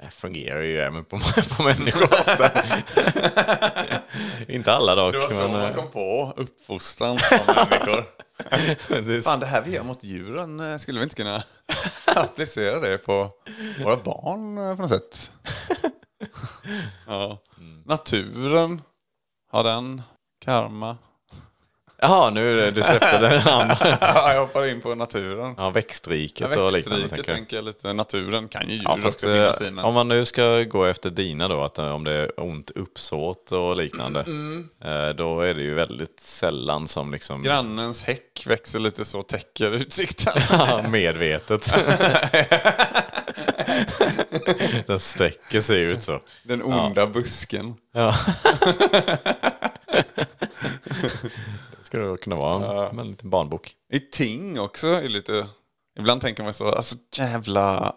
Det 0.03 0.11
fungerar 0.11 0.63
ju 0.63 0.79
även 0.79 1.05
på, 1.05 1.21
på 1.57 1.63
människor 1.63 2.03
ofta. 2.05 2.51
inte 4.49 4.73
alla 4.73 4.95
dock. 4.95 5.13
Det 5.13 5.19
var 5.19 5.29
så 5.29 5.43
men, 5.43 5.53
man 5.53 5.71
eh, 5.71 5.75
kom 5.75 5.91
på 5.91 6.33
uppfostran 6.37 7.19
av 7.49 7.69
människor. 7.71 8.05
Fan, 9.23 9.41
det 9.41 9.47
här 9.47 9.63
vi 9.63 9.71
gör 9.71 9.83
mot 9.83 10.05
djuren, 10.05 10.61
eh, 10.61 10.77
skulle 10.77 10.99
vi 10.99 11.05
inte 11.05 11.17
kunna 11.17 11.43
applicera 12.05 12.81
det 12.81 12.99
på 12.99 13.31
våra 13.85 13.97
barn 13.97 14.59
eh, 14.59 14.77
på 14.77 14.83
något 14.83 14.91
sätt? 14.91 15.31
Ja. 17.07 17.43
Naturen, 17.85 18.83
har 19.51 19.65
den 19.65 20.03
karma? 20.45 20.97
Jaha, 21.99 22.31
nu 22.31 22.71
du 22.71 22.83
släppte 22.83 23.19
den 23.19 23.49
andra. 23.49 23.77
jag 24.35 24.41
hoppar 24.41 24.67
in 24.71 24.81
på 24.81 24.95
naturen. 24.95 25.55
Ja, 25.57 25.71
växtriket 25.71 26.49
Ja, 26.55 26.63
och 26.63 26.73
liknande. 26.73 27.03
Växtriket 27.03 27.35
tänker 27.35 27.57
jag. 27.57 27.65
lite. 27.65 27.93
Naturen 27.93 28.49
kan 28.49 28.69
ju 28.69 28.75
djur 28.75 28.83
Ja, 28.85 28.97
fast 28.97 29.17
också 29.17 29.27
finnas 29.33 29.61
i. 29.61 29.65
eh, 29.67 29.71
Men... 29.71 29.85
om 29.85 29.95
man 29.95 30.09
nu 30.09 30.25
ska 30.25 30.63
gå 30.63 30.85
efter 30.85 31.11
dina 31.11 31.49
då, 31.49 31.63
att 31.63 31.79
eh, 31.79 31.89
om 31.95 32.05
det 32.05 32.13
är 32.13 32.41
ont 32.41 32.71
uppsåt 32.71 33.53
och 33.53 33.77
liknande, 33.77 34.21
Mm. 34.21 34.69
eh, 34.85 35.09
då 35.09 35.41
är 35.41 35.55
det 35.55 35.63
ju 35.63 35.75
väldigt 35.75 36.21
sällan 36.21 36.89
som 36.89 37.13
liksom 37.13 37.43
Grannens 37.43 38.05
häck 38.05 38.45
växer 38.47 38.79
lite 38.79 39.05
så 39.05 39.23
täcker 39.23 39.71
utsikten. 39.71 40.33
medvetet. 40.91 41.75
Den 44.87 45.01
sträcker 45.01 45.61
sig 45.61 45.81
ut 45.81 46.03
så. 46.03 46.21
Den 46.43 46.63
onda 46.63 47.07
busken. 47.07 47.75
Ja. 47.93 48.15
Det 51.95 51.99
skulle 51.99 52.11
då 52.11 52.17
kunna 52.17 52.37
vara 52.37 52.89
en, 52.91 52.99
en 52.99 53.11
liten 53.11 53.31
barnbok. 53.31 53.73
I 53.93 54.01
ting 54.01 54.61
också 54.61 54.89
är 54.89 55.09
lite... 55.09 55.47
Ibland 55.99 56.21
tänker 56.21 56.43
man 56.43 56.55
så, 56.55 56.69
alltså 56.69 56.97
jävla 57.17 57.95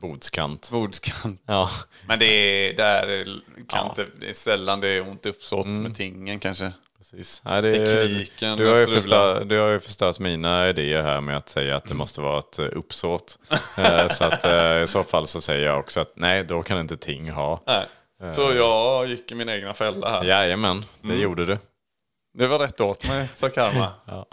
Bordskant. 0.00 0.68
bordskant. 0.72 1.42
Ja. 1.46 1.70
Men 2.06 2.18
det 2.18 2.26
är, 2.26 2.76
där 2.76 3.06
är- 3.08 3.24
kan 3.24 3.34
Ja. 3.72 3.86
inte, 3.88 4.06
det 4.20 4.28
är 4.28 4.32
sällan 4.32 4.80
det 4.80 4.88
är 4.88 5.08
ont 5.08 5.26
uppsåt 5.26 5.66
med 5.66 5.94
tingen 5.94 6.38
kanske. 6.40 6.72
Precis. 6.96 7.42
Nej, 7.44 7.62
det, 7.62 7.86
Tekniken 7.86 8.58
du, 8.58 8.68
har 8.68 8.76
ju 8.76 8.86
förstört, 8.86 9.48
du 9.48 9.58
har 9.58 9.68
ju 9.68 9.78
förstört 9.80 10.18
mina 10.18 10.68
idéer 10.68 11.02
här 11.02 11.20
med 11.20 11.36
att 11.36 11.48
säga 11.48 11.76
att 11.76 11.84
det 11.84 11.94
måste 11.94 12.20
vara 12.20 12.38
ett 12.38 12.58
eh, 12.58 12.66
uppsåt. 12.72 13.38
Eh, 13.78 14.08
så 14.08 14.24
att 14.24 14.44
eh, 14.44 14.82
i 14.82 14.86
så 14.86 15.02
fall 15.04 15.26
så 15.26 15.40
säger 15.40 15.66
jag 15.66 15.78
också 15.80 16.00
att 16.00 16.12
nej, 16.14 16.44
då 16.44 16.62
kan 16.62 16.80
inte 16.80 16.96
ting 16.96 17.30
ha. 17.30 17.62
Nej. 17.66 18.32
Så 18.32 18.52
jag 18.52 19.06
gick 19.06 19.32
i 19.32 19.34
min 19.34 19.48
egna 19.48 19.74
fälla 19.74 20.10
här. 20.10 20.24
Jajamän, 20.24 20.84
det 21.00 21.14
gjorde 21.14 21.46
du. 21.46 21.58
Det 22.34 22.46
var 22.46 22.58
rätt 22.58 22.80
åt 22.80 23.08
mig, 23.08 23.28
sa 23.34 23.48
Karma. 23.48 23.92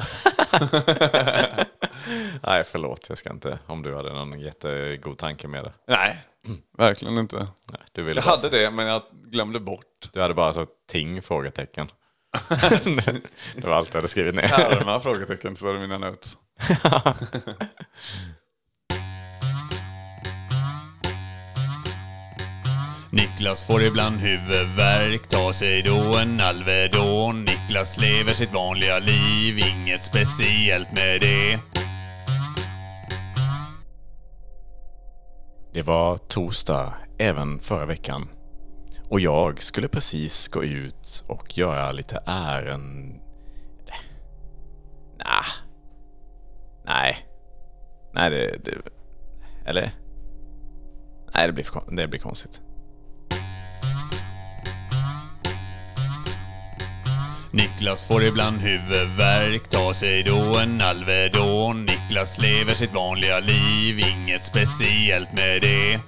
Nej, 2.43 2.63
förlåt, 2.63 3.05
jag 3.09 3.17
ska 3.17 3.29
inte, 3.29 3.59
om 3.65 3.83
du 3.83 3.95
hade 3.95 4.13
någon 4.13 4.39
jättegod 4.39 5.17
tanke 5.17 5.47
med 5.47 5.63
det. 5.63 5.73
Nej, 5.87 6.17
verkligen 6.77 7.17
inte. 7.17 7.37
Nej, 7.37 7.81
du, 7.91 8.03
ville 8.03 8.21
Jag 8.21 8.31
hade 8.31 8.49
det, 8.49 8.71
men 8.71 8.87
jag 8.87 9.01
glömde 9.11 9.59
bort. 9.59 10.09
du 10.13 10.21
hade 10.21 10.33
bara 10.33 10.53
så 10.53 10.67
ting? 10.89 11.21
Frågetecken. 11.21 11.87
det 13.55 13.63
var 13.63 13.75
allt 13.75 13.91
du 13.91 13.97
hade 13.97 14.07
skrivit 14.07 14.35
ner. 14.35 14.47
Karma? 14.47 14.99
Frågetecken, 14.99 15.55
så 15.55 15.65
var 15.65 15.73
det 15.73 15.79
mina 15.79 15.97
notes. 15.97 16.37
Niklas 23.11 23.63
får 23.63 23.81
ibland 23.83 24.15
huvudvärk, 24.15 25.27
tar 25.29 25.51
sig 25.51 25.81
då 25.81 26.17
en 26.17 26.41
Alvedon. 26.41 27.45
Niklas 27.45 27.97
lever 27.97 28.33
sitt 28.33 28.53
vanliga 28.53 28.99
liv, 28.99 29.59
inget 29.59 30.03
speciellt 30.03 30.91
med 30.91 31.21
det. 31.21 31.59
Det 35.73 35.81
var 35.81 36.17
torsdag 36.17 36.93
även 37.17 37.59
förra 37.59 37.85
veckan. 37.85 38.29
Och 39.09 39.19
jag 39.19 39.61
skulle 39.61 39.87
precis 39.87 40.47
gå 40.47 40.63
ut 40.63 41.23
och 41.27 41.57
göra 41.57 41.91
lite 41.91 42.23
ärende. 42.25 43.19
Nah. 45.17 45.45
Nej. 46.85 47.17
Nej, 48.13 48.29
det, 48.29 48.57
det... 48.65 48.71
Eller? 49.65 49.91
Nej, 51.33 51.47
det 51.47 51.53
blir, 51.53 51.95
det 51.95 52.07
blir 52.07 52.19
konstigt. 52.19 52.61
Niklas 57.59 58.07
får 58.07 58.23
ibland 58.23 58.57
huvudvärk, 58.57 59.69
tar 59.69 59.93
sig 59.93 60.23
då 60.23 60.57
en 60.57 60.81
Alvedon. 60.81 61.85
Niklas 61.85 62.37
lever 62.37 62.73
sitt 62.73 62.93
vanliga 62.93 63.39
liv, 63.39 63.99
inget 63.99 64.43
speciellt 64.43 65.33
med 65.33 65.61
det. 65.61 65.99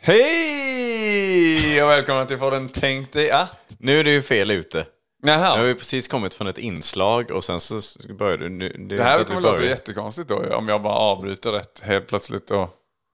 Hej 0.00 1.82
och 1.82 1.88
välkomna 1.90 2.24
till 2.26 2.38
podden 2.38 2.68
Tänk 2.68 3.12
dig 3.12 3.30
att. 3.30 3.74
Nu 3.78 4.00
är 4.00 4.04
du 4.04 4.12
ju 4.12 4.22
fel 4.22 4.50
ute. 4.50 4.86
Nu 5.22 5.32
har 5.32 5.38
Jaha. 5.38 5.62
vi 5.62 5.74
precis 5.74 6.08
kommit 6.08 6.34
från 6.34 6.46
ett 6.46 6.58
inslag 6.58 7.30
och 7.30 7.44
sen 7.44 7.60
så 7.60 7.80
börjar 8.18 8.36
du... 8.38 8.48
Nu, 8.48 8.68
det, 8.68 8.96
Det 8.96 9.02
här 9.02 9.24
kommer 9.24 9.40
låta 9.40 9.64
jättekonstigt 9.64 10.28
då, 10.28 10.54
om 10.54 10.68
jag 10.68 10.82
bara 10.82 10.94
avbryter 10.94 11.50
rätt 11.50 11.82
helt 11.84 12.06
plötsligt 12.06 12.50
och, 12.50 12.70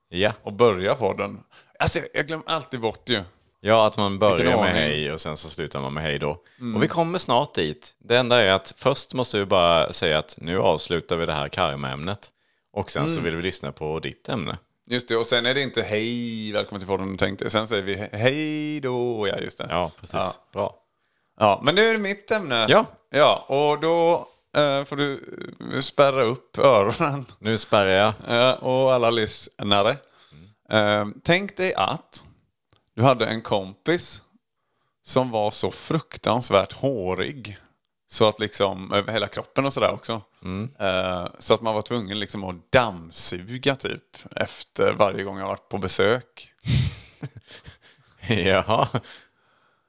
Ja. 0.09 0.32
och 0.42 0.53
börjar 0.53 0.94
podden. 0.94 1.38
Alltså, 1.78 1.98
jag 2.14 2.26
glömmer 2.26 2.44
alltid 2.48 2.80
bort 2.80 3.09
ju. 3.09 3.22
Ja, 3.61 3.86
att 3.86 3.96
man 3.96 4.18
börjar 4.18 4.56
med 4.56 4.72
hej 4.74 5.12
och 5.12 5.20
sen 5.20 5.36
så 5.36 5.48
slutar 5.48 5.80
man 5.80 5.94
med 5.94 6.02
hej 6.02 6.18
då. 6.18 6.30
Och 6.74 6.82
vi 6.82 6.88
kommer 6.88 7.18
snart 7.18 7.54
dit. 7.54 7.94
Det 7.98 8.16
enda 8.16 8.40
är 8.42 8.52
att 8.52 8.74
först 8.76 9.14
måste 9.14 9.38
vi 9.38 9.44
bara 9.46 9.92
säga 9.92 10.18
att 10.18 10.38
nu 10.40 10.58
avslutar 10.61 11.16
vi 11.16 11.26
det 11.26 11.32
här 11.32 11.48
karma-ämnet. 11.48 12.28
Och 12.72 12.90
sen 12.90 13.11
så 13.11 13.20
vill 13.20 13.36
vi 13.36 13.42
lyssna 13.42 13.72
på 13.72 14.00
ditt 14.00 14.28
ämne. 14.28 14.58
Just 14.90 15.08
det, 15.08 15.16
och 15.16 15.26
sen 15.26 15.46
är 15.46 15.54
det 15.54 15.61
inte 15.61 15.82
hej, 15.82 16.52
välkommen 16.52 16.80
till 16.80 16.88
podden, 16.88 17.16
tänkte 17.16 17.50
Sen 17.50 17.68
säger 17.68 17.82
vi 17.82 17.96
he- 17.96 18.16
hej 18.16 18.80
då, 18.80 19.28
ja 19.28 19.36
just 19.38 19.58
det. 19.58 19.66
Ja, 19.70 19.90
precis. 20.00 20.14
Ja. 20.20 20.32
Bra. 20.52 20.74
Ja, 21.40 21.61
men 21.64 21.74
nu 21.74 21.88
är 21.88 21.92
det 21.92 21.98
mitt 21.98 22.30
ämne. 22.30 22.66
Ja. 22.68 22.84
Ja, 23.11 23.44
och 23.48 23.80
då 23.80 24.28
eh, 24.56 24.84
får 24.84 24.96
du 24.96 25.12
eh, 25.74 25.80
spärra 25.80 26.22
upp 26.22 26.58
öronen. 26.58 27.26
Nu 27.38 27.58
spärrar 27.58 28.14
jag. 28.28 28.40
Eh, 28.48 28.52
och 28.52 28.92
alla 28.92 29.11
lyssnare. 29.11 29.96
Eh, 30.70 31.06
tänk 31.24 31.56
dig 31.56 31.74
att 31.74 32.24
du 32.97 33.03
hade 33.03 33.26
en 33.26 33.43
kompis 33.43 34.22
som 35.03 35.30
var 35.30 35.51
så 35.51 35.70
fruktansvärt 35.70 36.72
hårig. 36.72 37.57
Så 38.11 38.28
att 38.28 38.41
liksom 38.41 38.93
över 38.93 39.12
hela 39.12 39.28
kroppen 39.28 39.66
och 39.66 39.72
sådär 39.72 39.91
också. 39.93 40.12
Eh, 40.78 41.26
så 41.38 41.55
att 41.55 41.61
man 41.62 41.74
var 41.74 41.82
tvungen 41.82 42.18
liksom 42.20 42.45
att 42.45 42.72
dammsuga 42.72 43.76
typ 43.76 44.03
efter 44.36 44.93
varje 44.93 45.22
gång 45.22 45.38
jag 45.38 45.47
varit 45.47 45.68
på 45.68 45.78
besök. 45.78 46.53
Jaha. 48.28 48.88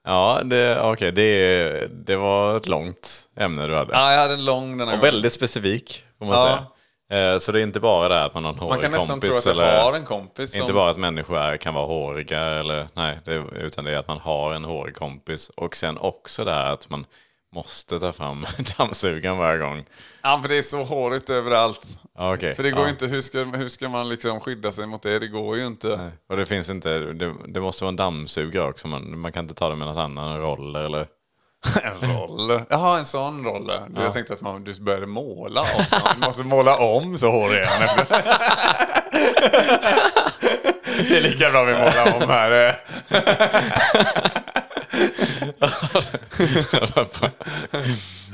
Ja, 0.04 0.42
det, 0.46 0.82
okej, 0.82 1.12
det, 1.12 1.88
det 2.06 2.16
var 2.16 2.58
ett 2.58 2.68
långt 2.68 3.30
ämne 3.36 3.68
du 3.68 3.76
hade. 3.76 3.94
Ja, 3.94 4.14
jag 4.14 4.22
hade 4.22 4.34
en 4.34 4.46
lång 4.46 4.78
den 4.78 4.88
här 4.88 4.96
Och 4.96 5.00
gången. 5.00 5.14
väldigt 5.14 5.34
specifik, 5.34 6.04
får 6.18 6.26
man 6.26 6.36
Ja. 6.36 6.46
säga. 6.46 6.66
Eh, 7.12 7.38
Så 7.38 7.52
det 7.52 7.60
är 7.60 7.64
inte 7.64 7.80
bara 7.80 8.10
det 8.10 8.24
att 8.24 8.34
man 8.34 8.46
har 8.46 8.52
en 8.54 8.60
hårig 8.60 8.70
Man 8.70 8.82
kan 8.82 8.92
nästan 8.92 9.08
kompis. 9.08 9.30
tro 9.30 9.52
att 9.52 9.58
jag 9.58 9.68
eller 9.68 9.82
har 9.84 9.94
en 9.94 10.06
kompis 10.06 10.52
som... 10.52 10.62
Inte 10.62 10.74
bara 10.74 10.90
att 10.92 10.98
människor 10.98 11.58
kan 11.58 11.74
vara 11.74 11.86
håriga, 11.86 12.40
eller, 12.40 12.88
nej, 12.94 13.20
det, 13.26 13.34
utan 13.56 13.86
det 13.86 13.92
är 13.92 13.98
att 13.98 14.08
man 14.08 14.20
har 14.20 14.54
en 14.54 14.64
hårig 14.64 14.96
kompis. 14.96 15.50
Och 15.50 15.76
sen 15.76 15.98
också 15.98 16.44
det 16.46 16.52
här 16.52 16.74
att 16.74 16.90
man 16.90 17.06
måste 17.56 18.00
ta 18.00 18.12
fram 18.14 18.46
dammsugaren 18.78 19.38
varje 19.38 19.60
gång. 19.60 19.86
Ja, 20.22 20.40
för 20.42 20.50
det 20.50 20.58
är 20.58 20.62
så 20.62 20.84
hårigt 20.84 21.30
överallt. 21.30 22.00
Okej. 22.18 22.56
För 22.56 22.64
det 22.64 22.72
går 22.72 22.84
ja. 22.84 22.90
inte, 22.90 23.08
hur 23.08 23.22
ska, 23.22 23.44
hur 23.44 23.68
ska 23.68 23.90
man 23.90 24.10
liksom 24.10 24.40
skydda 24.40 24.72
sig 24.72 24.88
mot 24.88 25.02
det? 25.02 25.20
Det 25.20 25.28
går 25.28 25.58
ju 25.58 25.68
inte. 25.68 25.88
Nej. 25.98 26.12
Och 26.30 26.38
det 26.38 26.46
finns 26.46 26.70
inte, 26.70 27.00
det, 27.00 27.34
det 27.48 27.62
måste 27.62 27.84
vara 27.84 27.90
en 27.90 27.96
dammsugare 27.96 28.70
också. 28.70 28.88
Man, 28.88 29.20
man 29.20 29.32
kan 29.32 29.44
inte 29.46 29.54
ta 29.54 29.70
det 29.70 29.76
med 29.76 29.88
något 29.88 29.98
annat, 29.98 30.40
roller 30.40 30.84
eller... 30.84 31.08
En 31.84 32.16
roller? 32.18 32.66
Jaha, 32.70 32.98
en 33.00 33.06
sån 33.06 33.46
roller. 33.46 33.82
Du, 33.90 34.02
Jag 34.02 34.14
tänkte 34.14 34.34
att 34.34 34.42
man, 34.42 34.64
du 34.64 34.82
började 34.82 35.08
måla 35.08 35.62
också. 35.62 35.96
Du 36.20 36.26
måste 36.26 36.44
måla 36.44 36.78
om 36.78 37.18
så 37.18 37.32
hårig 37.32 37.58
är 37.60 37.66
han. 37.66 38.06
Det 41.10 41.18
är 41.18 41.22
lika 41.22 41.50
bra 41.52 41.64
vi 41.64 41.74
målar 41.74 42.24
om 42.24 42.30
här. 42.30 42.52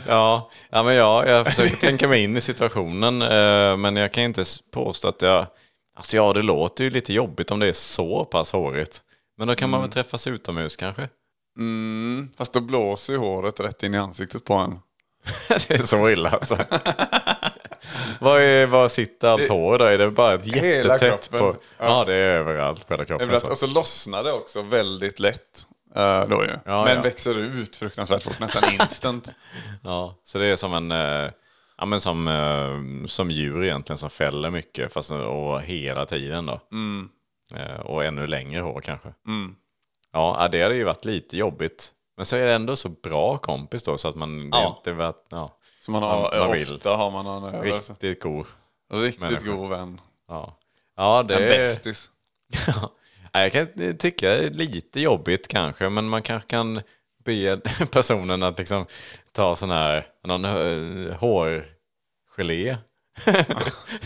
ja, 0.07 0.49
ja, 0.69 0.83
men 0.83 0.95
ja, 0.95 1.25
jag 1.27 1.45
försöker 1.45 1.75
tänka 1.75 2.07
mig 2.07 2.23
in 2.23 2.37
i 2.37 2.41
situationen. 2.41 3.21
eh, 3.21 3.77
Men 3.77 3.95
jag 3.95 4.11
kan 4.13 4.23
inte 4.23 4.43
påstå 4.73 5.07
att 5.07 5.21
jag... 5.21 5.45
Alltså 5.95 6.17
ja, 6.17 6.33
det 6.33 6.41
låter 6.41 6.83
ju 6.83 6.89
lite 6.89 7.13
jobbigt 7.13 7.51
om 7.51 7.59
det 7.59 7.67
är 7.67 7.73
så 7.73 8.25
pass 8.25 8.53
hårigt. 8.53 9.01
Men 9.37 9.47
då 9.47 9.55
kan 9.55 9.69
man 9.69 9.81
väl 9.81 9.89
träffas 9.89 10.27
utomhus 10.27 10.75
kanske? 10.77 11.09
Mm, 11.57 12.29
fast 12.37 12.53
då 12.53 12.59
blåser 12.61 13.13
ju 13.13 13.19
håret 13.19 13.59
rätt 13.59 13.83
in 13.83 13.93
i 13.93 13.97
ansiktet 13.97 14.45
på 14.45 14.53
en. 14.53 14.79
det 15.67 15.69
är 15.71 15.77
så 15.77 16.09
illa 16.09 16.29
alltså. 16.29 16.57
Var, 18.19 18.39
är, 18.39 18.65
var 18.65 18.87
sitter 18.87 19.27
allt 19.27 19.47
hår 19.49 19.77
då? 19.77 19.85
Är 19.85 19.97
det 19.97 20.11
bara 20.11 20.33
ett 20.33 20.45
Hela 20.45 20.93
jättetätt 20.93 21.31
på... 21.31 21.55
Ja. 21.77 22.03
det 22.05 22.13
är 22.13 22.37
överallt 22.37 22.87
på 22.87 22.93
hela 22.93 23.05
kroppen. 23.05 23.39
Så. 23.39 23.49
Och 23.51 23.57
så 23.57 23.67
lossnar 23.67 24.23
det 24.23 24.31
också 24.31 24.61
väldigt 24.61 25.19
lätt. 25.19 25.67
eh, 25.95 26.27
då 26.27 26.43
ju. 26.43 26.51
Ja, 26.65 26.83
Men 26.85 26.95
ja. 26.95 27.01
växer 27.01 27.39
ut 27.39 27.75
fruktansvärt 27.75 28.23
fort, 28.23 28.39
nästan 28.39 28.73
instant. 28.81 29.31
Ja, 29.83 30.15
så 30.23 30.37
det 30.37 30.45
är 30.45 30.55
som 30.55 30.73
en... 30.73 30.91
eh, 30.91 31.31
Ja, 31.77 31.85
men 31.85 32.01
som, 32.01 32.27
eh, 32.27 33.07
som 33.07 33.31
djur 33.31 33.63
egentligen 33.63 33.97
som 33.97 34.09
fäller 34.09 34.49
mycket 34.49 34.93
fast, 34.93 35.11
och 35.11 35.61
hela 35.61 36.05
tiden 36.05 36.45
då. 36.45 36.59
Eh, 37.55 37.79
Och 37.79 38.03
ännu 38.05 38.27
längre 38.27 38.61
hår 38.61 38.81
kanske. 38.81 39.07
Ja, 39.07 39.47
ja, 40.13 40.47
det 40.51 40.61
hade 40.63 40.75
ju 40.75 40.83
varit 40.83 41.05
lite 41.05 41.37
jobbigt. 41.37 41.91
Men 42.17 42.25
så 42.25 42.35
är 42.35 42.45
det 42.45 42.53
ändå 42.53 42.75
så 42.75 42.89
bra 42.89 43.37
kompis 43.37 43.83
då 43.83 43.97
så 43.97 44.07
att 44.07 44.15
man 44.15 44.49
Ja. 44.51 44.67
inte 44.77 44.91
varit, 44.93 45.25
ja, 45.29 45.57
Så 45.81 45.91
man 45.91 46.03
har, 46.03 46.21
Man- 46.21 46.39
man 46.39 46.51
vill. 46.51 46.75
ofta 46.75 46.95
har 46.95 47.11
man 47.11 47.25
en 47.43 47.43
över. 47.55 47.63
riktigt 47.63 48.21
god. 48.23 48.45
Riktigt 48.93 49.21
människa. 49.21 49.51
god 49.51 49.69
vän. 49.69 50.01
Ja, 50.27 50.57
ja 50.97 51.23
det 51.23 51.35
En 51.35 51.43
är... 51.43 51.47
bästis. 51.49 52.11
Ja, 53.33 53.41
jag 53.41 53.51
kan 53.51 53.97
tycka 53.97 54.27
det 54.29 54.45
är 54.45 54.49
lite 54.49 54.99
jobbigt 55.01 55.47
kanske, 55.47 55.89
men 55.89 56.09
man 56.09 56.21
kanske 56.21 56.49
kan 56.49 56.81
be 57.25 57.59
personen 57.91 58.43
att 58.43 58.57
liksom 58.57 58.85
ta 59.31 59.55
sån 59.55 59.71
här, 59.71 60.07
någon 60.23 60.45
eh, 60.45 61.15
hårgelé 61.17 62.77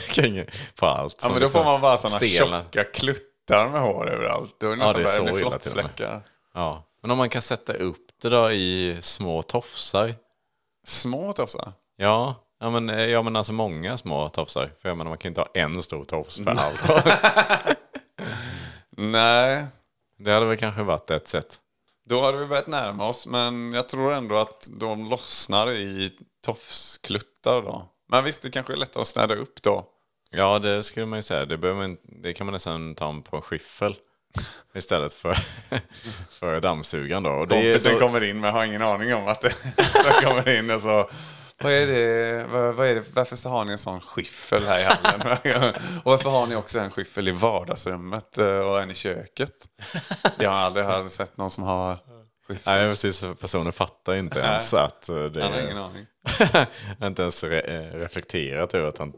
kring 0.09 0.45
på 0.79 0.85
allt. 0.85 1.19
Ja, 1.23 1.29
men 1.31 1.41
då 1.41 1.47
får 1.49 1.59
liksom 1.59 1.65
man 1.65 1.81
bara 1.81 1.97
stelnar. 1.97 2.63
tjocka 2.63 2.83
kluttar 3.47 3.69
med 3.69 3.81
hår 3.81 4.09
överallt. 4.09 4.55
Då 4.59 4.71
är 4.71 4.75
det 4.75 4.81
Ja, 4.81 4.87
nästan 4.97 5.25
det 5.25 5.31
är 5.31 5.33
så 5.33 5.39
illa 5.39 5.49
till 5.59 5.71
flottfläckar. 5.71 6.21
Ja, 6.53 6.83
men 7.01 7.11
om 7.11 7.17
man 7.17 7.29
kan 7.29 7.41
sätta 7.41 7.73
upp 7.73 8.07
det 8.21 8.29
då 8.29 8.51
i 8.51 8.97
små 9.01 9.41
tofsar. 9.41 10.15
Små 10.87 11.33
tofsar. 11.33 11.73
Ja, 11.95 12.35
ja 12.59 12.69
men, 12.69 13.09
ja, 13.09 13.21
men 13.21 13.35
alltså 13.35 13.53
många 13.53 13.97
små 13.97 14.29
tofsar. 14.29 14.69
För 14.81 14.89
jag 14.89 14.97
menar, 14.97 15.09
man 15.11 15.17
kan 15.17 15.29
ju 15.29 15.31
inte 15.31 15.41
ha 15.41 15.49
en 15.53 15.83
stor 15.83 16.03
tofs 16.03 16.37
för 16.37 16.49
allt. 16.57 17.05
Nej, 18.97 19.65
Det 20.19 20.31
hade 20.31 20.45
väl 20.45 20.57
kanske 20.57 20.83
varit 20.83 21.09
ett 21.11 21.27
sätt. 21.27 21.57
då 22.05 22.21
hade 22.21 22.37
vi 22.37 22.45
börjat 22.45 22.67
närma 22.67 23.07
oss. 23.09 23.27
Men 23.27 23.73
jag 23.73 23.89
tror 23.89 24.13
ändå 24.13 24.35
att 24.35 24.67
de 24.79 25.09
lossnar 25.09 25.71
i 25.71 26.11
tofskluttar 26.45 27.61
då. 27.61 27.87
Men 28.09 28.23
visst, 28.23 28.41
det 28.41 28.49
kanske 28.51 28.73
är 28.73 28.77
lättare 28.77 29.01
att 29.01 29.07
städa 29.07 29.35
upp 29.35 29.61
då. 29.61 29.85
Ja, 30.31 30.59
det 30.59 30.83
skulle 30.83 31.05
man 31.05 31.19
ju 31.19 31.23
säga. 31.23 31.45
Det, 31.45 31.73
man, 31.73 31.97
det 32.03 32.33
kan 32.33 32.45
man 32.45 32.53
nästan 32.53 32.95
ta 32.95 33.21
på 33.29 33.35
en 33.35 33.41
skyffel 33.41 33.95
istället 34.75 35.13
för, 35.13 35.37
för 36.29 36.61
dammsugaren. 36.61 37.23
Då. 37.23 37.29
Och 37.29 37.49
Kompisen 37.49 37.93
så, 37.93 37.99
kommer 37.99 38.23
in 38.23 38.39
men 38.39 38.53
har 38.53 38.65
ingen 38.65 38.81
aning 38.81 39.13
om 39.13 39.27
att 39.27 39.41
det 39.41 39.53
kommer 40.23 40.57
in 40.57 40.71
och 40.71 40.81
så 40.81 41.09
vad 41.63 41.73
är, 41.73 41.87
det, 41.87 42.45
vad, 42.51 42.75
vad 42.75 42.87
är 42.87 42.95
det, 42.95 43.03
varför 43.13 43.35
så 43.35 43.49
har 43.49 43.65
ni 43.65 43.71
en 43.71 43.77
sån 43.77 44.01
skiffel 44.01 44.63
här 44.63 44.79
i 44.79 44.83
hallen? 44.83 45.73
och 46.03 46.11
varför 46.11 46.29
har 46.29 46.47
ni 46.47 46.55
också 46.55 46.79
en 46.79 46.91
skiffel 46.91 47.27
i 47.27 47.31
vardagsrummet 47.31 48.37
eh, 48.37 48.59
och 48.59 48.81
en 48.81 48.91
i 48.91 48.95
köket? 48.95 49.53
Jag 50.39 50.49
har 50.49 50.57
aldrig 50.57 50.85
hört 50.85 51.11
sett 51.11 51.37
någon 51.37 51.49
som 51.49 51.63
har 51.63 51.97
skiffel. 52.47 52.73
nej, 52.73 52.89
precis. 52.89 53.25
Personen 53.41 53.73
fattar 53.73 54.15
inte 54.15 54.39
ens 54.39 54.73
att 54.73 55.09
eh, 55.09 55.23
det 55.23 55.43
Han 55.43 55.53
har 55.53 55.61
ingen 55.61 55.77
aning. 55.77 56.05
inte 57.03 57.21
ens 57.21 57.43
re, 57.43 57.59
eh, 57.59 57.99
reflekterat 57.99 58.73
över 58.73 58.87
att 58.87 58.97
han 58.97 59.13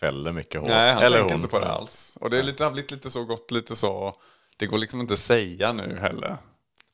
fäller 0.00 0.32
mycket 0.32 0.60
hår. 0.60 0.68
Nej, 0.68 0.94
han 0.94 1.02
Eller 1.02 1.18
tänker 1.18 1.34
hon. 1.34 1.42
inte 1.42 1.50
på 1.50 1.58
det 1.58 1.68
alls. 1.70 2.18
Och 2.20 2.30
det 2.30 2.38
är 2.38 2.42
lite, 2.42 2.64
har 2.64 2.70
blivit 2.70 2.90
lite 2.90 3.10
så 3.10 3.24
gott, 3.24 3.50
lite 3.50 3.76
så... 3.76 4.14
Det 4.56 4.66
går 4.66 4.78
liksom 4.78 5.00
inte 5.00 5.12
att 5.12 5.18
säga 5.20 5.72
nu 5.72 5.98
heller. 6.00 6.36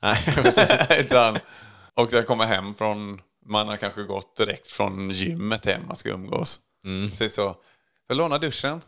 Nej. 0.03 0.35
Utan, 1.01 1.39
och 1.95 2.13
jag 2.13 2.27
kommer 2.27 2.47
hem 2.47 2.75
från... 2.75 3.21
Man 3.47 3.69
har 3.69 3.77
kanske 3.77 4.03
gått 4.03 4.37
direkt 4.37 4.67
från 4.73 5.11
gymmet 5.11 5.67
hem, 5.67 5.87
man 5.87 5.97
ska 5.97 6.09
umgås. 6.09 6.61
Mm. 6.85 7.11
Så, 7.11 7.29
så 7.29 7.57
jag 8.09 8.17
lånar 8.17 8.39
duschen. 8.39 8.81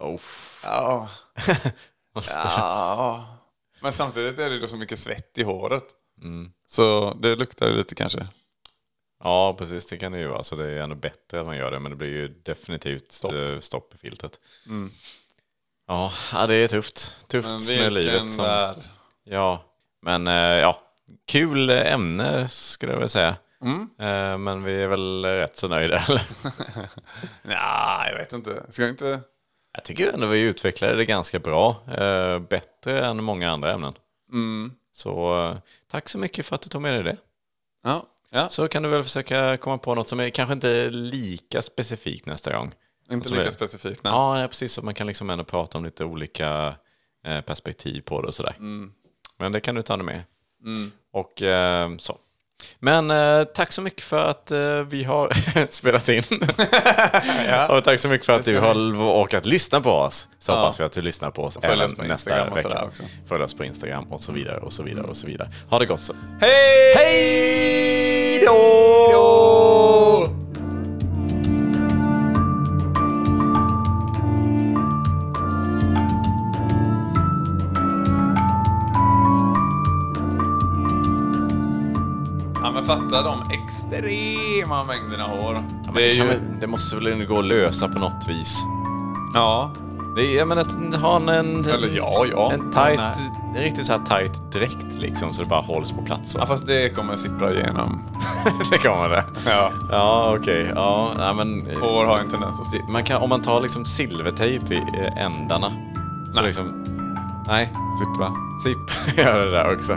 Oh, 0.00 0.20
Ja. 0.64 1.08
måste... 2.14 2.34
ja. 2.56 3.38
Men 3.82 3.92
samtidigt 3.92 4.38
är 4.38 4.50
det 4.50 4.58
då 4.58 4.66
så 4.66 4.76
mycket 4.76 4.98
svett 4.98 5.38
i 5.38 5.42
håret. 5.42 5.84
Så 6.66 7.14
det 7.22 7.36
luktar 7.36 7.70
lite 7.70 7.94
kanske. 7.94 8.26
Ja, 9.24 9.54
precis. 9.58 9.86
Det 9.86 9.96
kan 9.96 10.12
det 10.12 10.18
ju 10.18 10.28
vara. 10.28 10.42
Så 10.42 10.56
det 10.56 10.64
är 10.64 10.76
ännu 10.76 10.94
bättre 10.94 11.40
att 11.40 11.46
man 11.46 11.56
gör 11.56 11.70
det. 11.70 11.78
Men 11.78 11.90
det 11.90 11.96
blir 11.96 12.08
ju 12.08 12.28
definitivt 12.28 13.12
stopp, 13.12 13.34
stopp 13.60 13.94
i 13.94 13.98
filtret. 13.98 14.40
Ja, 15.86 16.12
ja, 16.32 16.46
det 16.46 16.54
är 16.54 16.68
tufft. 16.68 17.28
Tufft 17.28 17.48
Men 17.68 17.78
med 17.78 17.92
livet. 17.92 18.30
Som, 18.32 18.44
värld. 18.44 18.76
ja, 19.24 19.64
men 20.02 20.26
eh, 20.26 20.34
ja. 20.34 20.80
Kul 21.26 21.70
ämne 21.70 22.48
skulle 22.48 22.92
jag 22.92 22.98
väl 22.98 23.08
säga. 23.08 23.36
Eh, 23.98 24.38
Men 24.38 24.62
vi 24.64 24.82
är 24.82 24.86
väl 24.88 25.24
rätt 25.24 25.56
så 25.56 25.68
nöjda. 25.68 25.98
Eller? 26.08 26.22
Nej, 27.42 28.10
jag 28.10 28.18
vet 28.18 28.32
inte. 28.32 28.62
Ska 28.68 28.82
jag 28.82 28.90
inte... 28.90 29.20
Jag 29.74 29.84
tycker 29.84 30.12
ändå 30.12 30.26
vi 30.26 30.40
utvecklade 30.40 30.94
det 30.94 31.04
ganska 31.04 31.38
bra. 31.38 31.76
Eh, 31.98 32.38
Bättre 32.38 33.04
än 33.06 33.24
många 33.24 33.50
andra 33.50 33.72
ämnen. 33.72 33.94
Så 34.92 35.44
eh, 35.50 35.56
tack 35.90 36.08
så 36.08 36.18
mycket 36.18 36.46
för 36.46 36.54
att 36.54 36.62
du 36.62 36.68
tog 36.68 36.82
med 36.82 36.92
dig 36.94 37.02
det. 37.02 37.16
Ja. 37.84 38.06
Ja. 38.34 38.48
Så 38.48 38.68
kan 38.68 38.82
du 38.82 38.88
väl 38.88 39.02
försöka 39.02 39.56
komma 39.56 39.78
på 39.78 39.94
något 39.94 40.08
som 40.08 40.20
är 40.20 40.30
kanske 40.30 40.52
inte 40.52 40.90
lika 40.90 41.62
specifikt 41.62 42.26
nästa 42.26 42.56
gång. 42.56 42.74
Inte 43.10 43.28
är 43.28 43.30
lika 43.30 43.44
det? 43.44 43.50
specifikt. 43.50 44.04
Nej. 44.04 44.12
Ja, 44.12 44.48
precis. 44.48 44.72
Så 44.72 44.82
man 44.82 44.94
kan 44.94 45.06
liksom 45.06 45.30
ändå 45.30 45.44
prata 45.44 45.78
om 45.78 45.84
lite 45.84 46.04
olika 46.04 46.76
eh, 47.26 47.40
perspektiv 47.40 48.00
på 48.00 48.20
det 48.20 48.26
och 48.26 48.34
sådär. 48.34 48.56
Men 49.38 49.52
det 49.52 49.60
kan 49.60 49.74
du 49.74 49.82
ta 49.82 49.96
med. 49.96 50.22
Och 51.12 51.42
eh, 51.42 51.96
så. 51.96 52.18
Men 52.78 53.10
eh, 53.10 53.44
tack 53.44 53.72
så 53.72 53.82
mycket 53.82 54.02
för 54.02 54.30
att 54.30 54.50
eh, 54.50 54.58
vi 54.88 55.04
har 55.04 55.32
spelat 55.70 56.08
in. 56.08 56.22
Och 57.68 57.84
tack 57.84 58.00
så 58.00 58.08
mycket 58.08 58.26
för 58.26 58.32
att 58.32 58.44
du 58.44 58.58
har 58.58 58.74
orkat 59.22 59.46
lyssna 59.46 59.80
på 59.80 59.90
oss. 59.90 60.28
Så 60.38 60.52
Ja. 60.52 60.56
hoppas 60.56 60.80
vi 60.80 60.84
att 60.84 60.92
du 60.92 61.00
lyssnar 61.00 61.30
på 61.30 61.44
oss 61.44 61.58
även 61.62 61.80
oss 61.82 61.94
på 61.94 62.02
nästa 62.02 62.50
vecka. 62.50 62.88
Följ 63.28 63.42
oss 63.44 63.54
på 63.54 63.64
Instagram 63.64 64.12
och 64.12 64.22
så 64.22 64.32
vidare 64.32 64.56
och 64.60 64.72
så 64.72 64.82
vidare 64.82 65.06
och 65.06 65.16
så 65.16 65.26
vidare. 65.26 65.48
Ha 65.70 65.78
det 65.78 65.86
gott 65.86 66.00
så. 66.00 66.14
Hej! 66.40 66.94
Hej 66.96 68.44
då! 68.46 70.28
Men 82.86 82.96
fatta 83.10 83.22
de 83.22 83.42
extrema 83.50 84.84
mängderna 84.84 85.24
hår. 85.24 85.64
Ja, 85.86 85.92
det 85.94 86.16
kan 86.16 86.26
ju... 86.26 86.40
det 86.60 86.66
måste 86.66 86.96
väl 86.96 87.06
ändå 87.06 87.24
gå 87.26 87.38
att 87.38 87.44
lösa 87.44 87.88
på 87.88 87.98
något 87.98 88.28
vis. 88.28 88.64
Ja. 89.34 89.70
Det 90.16 90.22
är, 90.22 90.36
jag 90.38 90.48
menar, 90.48 90.62
att 90.62 90.94
ha 91.02 91.16
en, 91.16 91.28
en, 91.28 91.64
Eller 91.64 91.96
ja, 91.96 92.26
ja. 92.30 92.52
en, 92.52 92.70
tight, 92.72 93.00
en 93.56 93.62
riktigt 93.62 93.86
så 93.86 93.92
här 93.92 94.00
tight 94.00 94.52
dräkt 94.52 94.98
liksom 94.98 95.34
så 95.34 95.42
det 95.42 95.48
bara 95.48 95.60
hålls 95.60 95.92
på 95.92 96.02
plats. 96.02 96.36
Ja, 96.38 96.46
fast 96.46 96.66
det 96.66 96.94
kommer 96.94 97.16
sippra 97.16 97.54
igenom. 97.54 98.02
det 98.70 98.78
kommer 98.78 99.08
det. 99.08 99.24
Ja. 99.46 99.70
Ja, 99.90 100.36
okej. 100.40 100.70
Ja, 100.74 101.10
nej, 101.16 101.34
men... 101.34 101.66
eh, 101.66 101.78
Hår 101.80 102.04
har 102.04 102.18
en 102.18 102.30
tendens 102.30 102.60
att 102.60 102.70
sippra. 102.70 102.88
Man 102.88 103.04
kan, 103.04 103.22
om 103.22 103.28
man 103.28 103.42
tar 103.42 103.60
liksom 103.60 103.84
silvertejp 103.84 104.74
i 104.74 104.78
eh, 104.78 105.24
ändarna. 105.24 105.72
Så 106.32 106.40
Nej. 106.40 106.46
liksom... 106.46 106.84
Nej, 107.46 107.72
Sippra. 107.98 108.32
sipp 108.62 109.16
gör 109.18 109.44
det 109.44 109.50
där 109.50 109.74
också. 109.76 109.96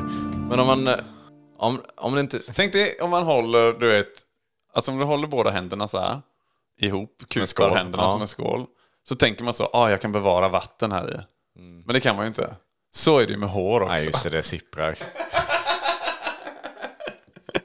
Men 0.49 0.59
om 0.59 0.67
man... 0.67 0.89
Om, 1.57 1.81
om 1.95 2.15
det 2.15 2.21
inte... 2.21 2.39
Tänk 2.39 2.73
dig 2.73 2.97
om 3.01 3.09
man 3.09 3.23
håller, 3.23 3.73
du 3.73 3.87
vet, 3.87 4.13
alltså 4.73 4.91
om 4.91 4.97
du 4.97 5.05
håller 5.05 5.27
båda 5.27 5.49
händerna 5.49 5.87
så 5.87 5.99
här 5.99 6.21
ihop, 6.81 7.23
kutar 7.29 7.75
händerna 7.75 8.03
ja. 8.03 8.09
som 8.09 8.21
en 8.21 8.27
skål. 8.27 8.65
Så 9.03 9.15
tänker 9.15 9.43
man 9.43 9.53
så, 9.53 9.69
ah, 9.73 9.89
jag 9.89 10.01
kan 10.01 10.11
bevara 10.11 10.49
vatten 10.49 10.91
här 10.91 11.15
i. 11.15 11.19
Men 11.59 11.93
det 11.93 11.99
kan 11.99 12.15
man 12.15 12.25
ju 12.25 12.27
inte. 12.27 12.55
Så 12.91 13.19
är 13.19 13.25
det 13.25 13.31
ju 13.31 13.37
med 13.37 13.49
hår 13.49 13.81
också. 13.81 13.93
Nej, 13.93 14.05
just 14.05 14.23
det, 14.23 14.29
det 14.29 14.43
sipprar. 14.43 14.97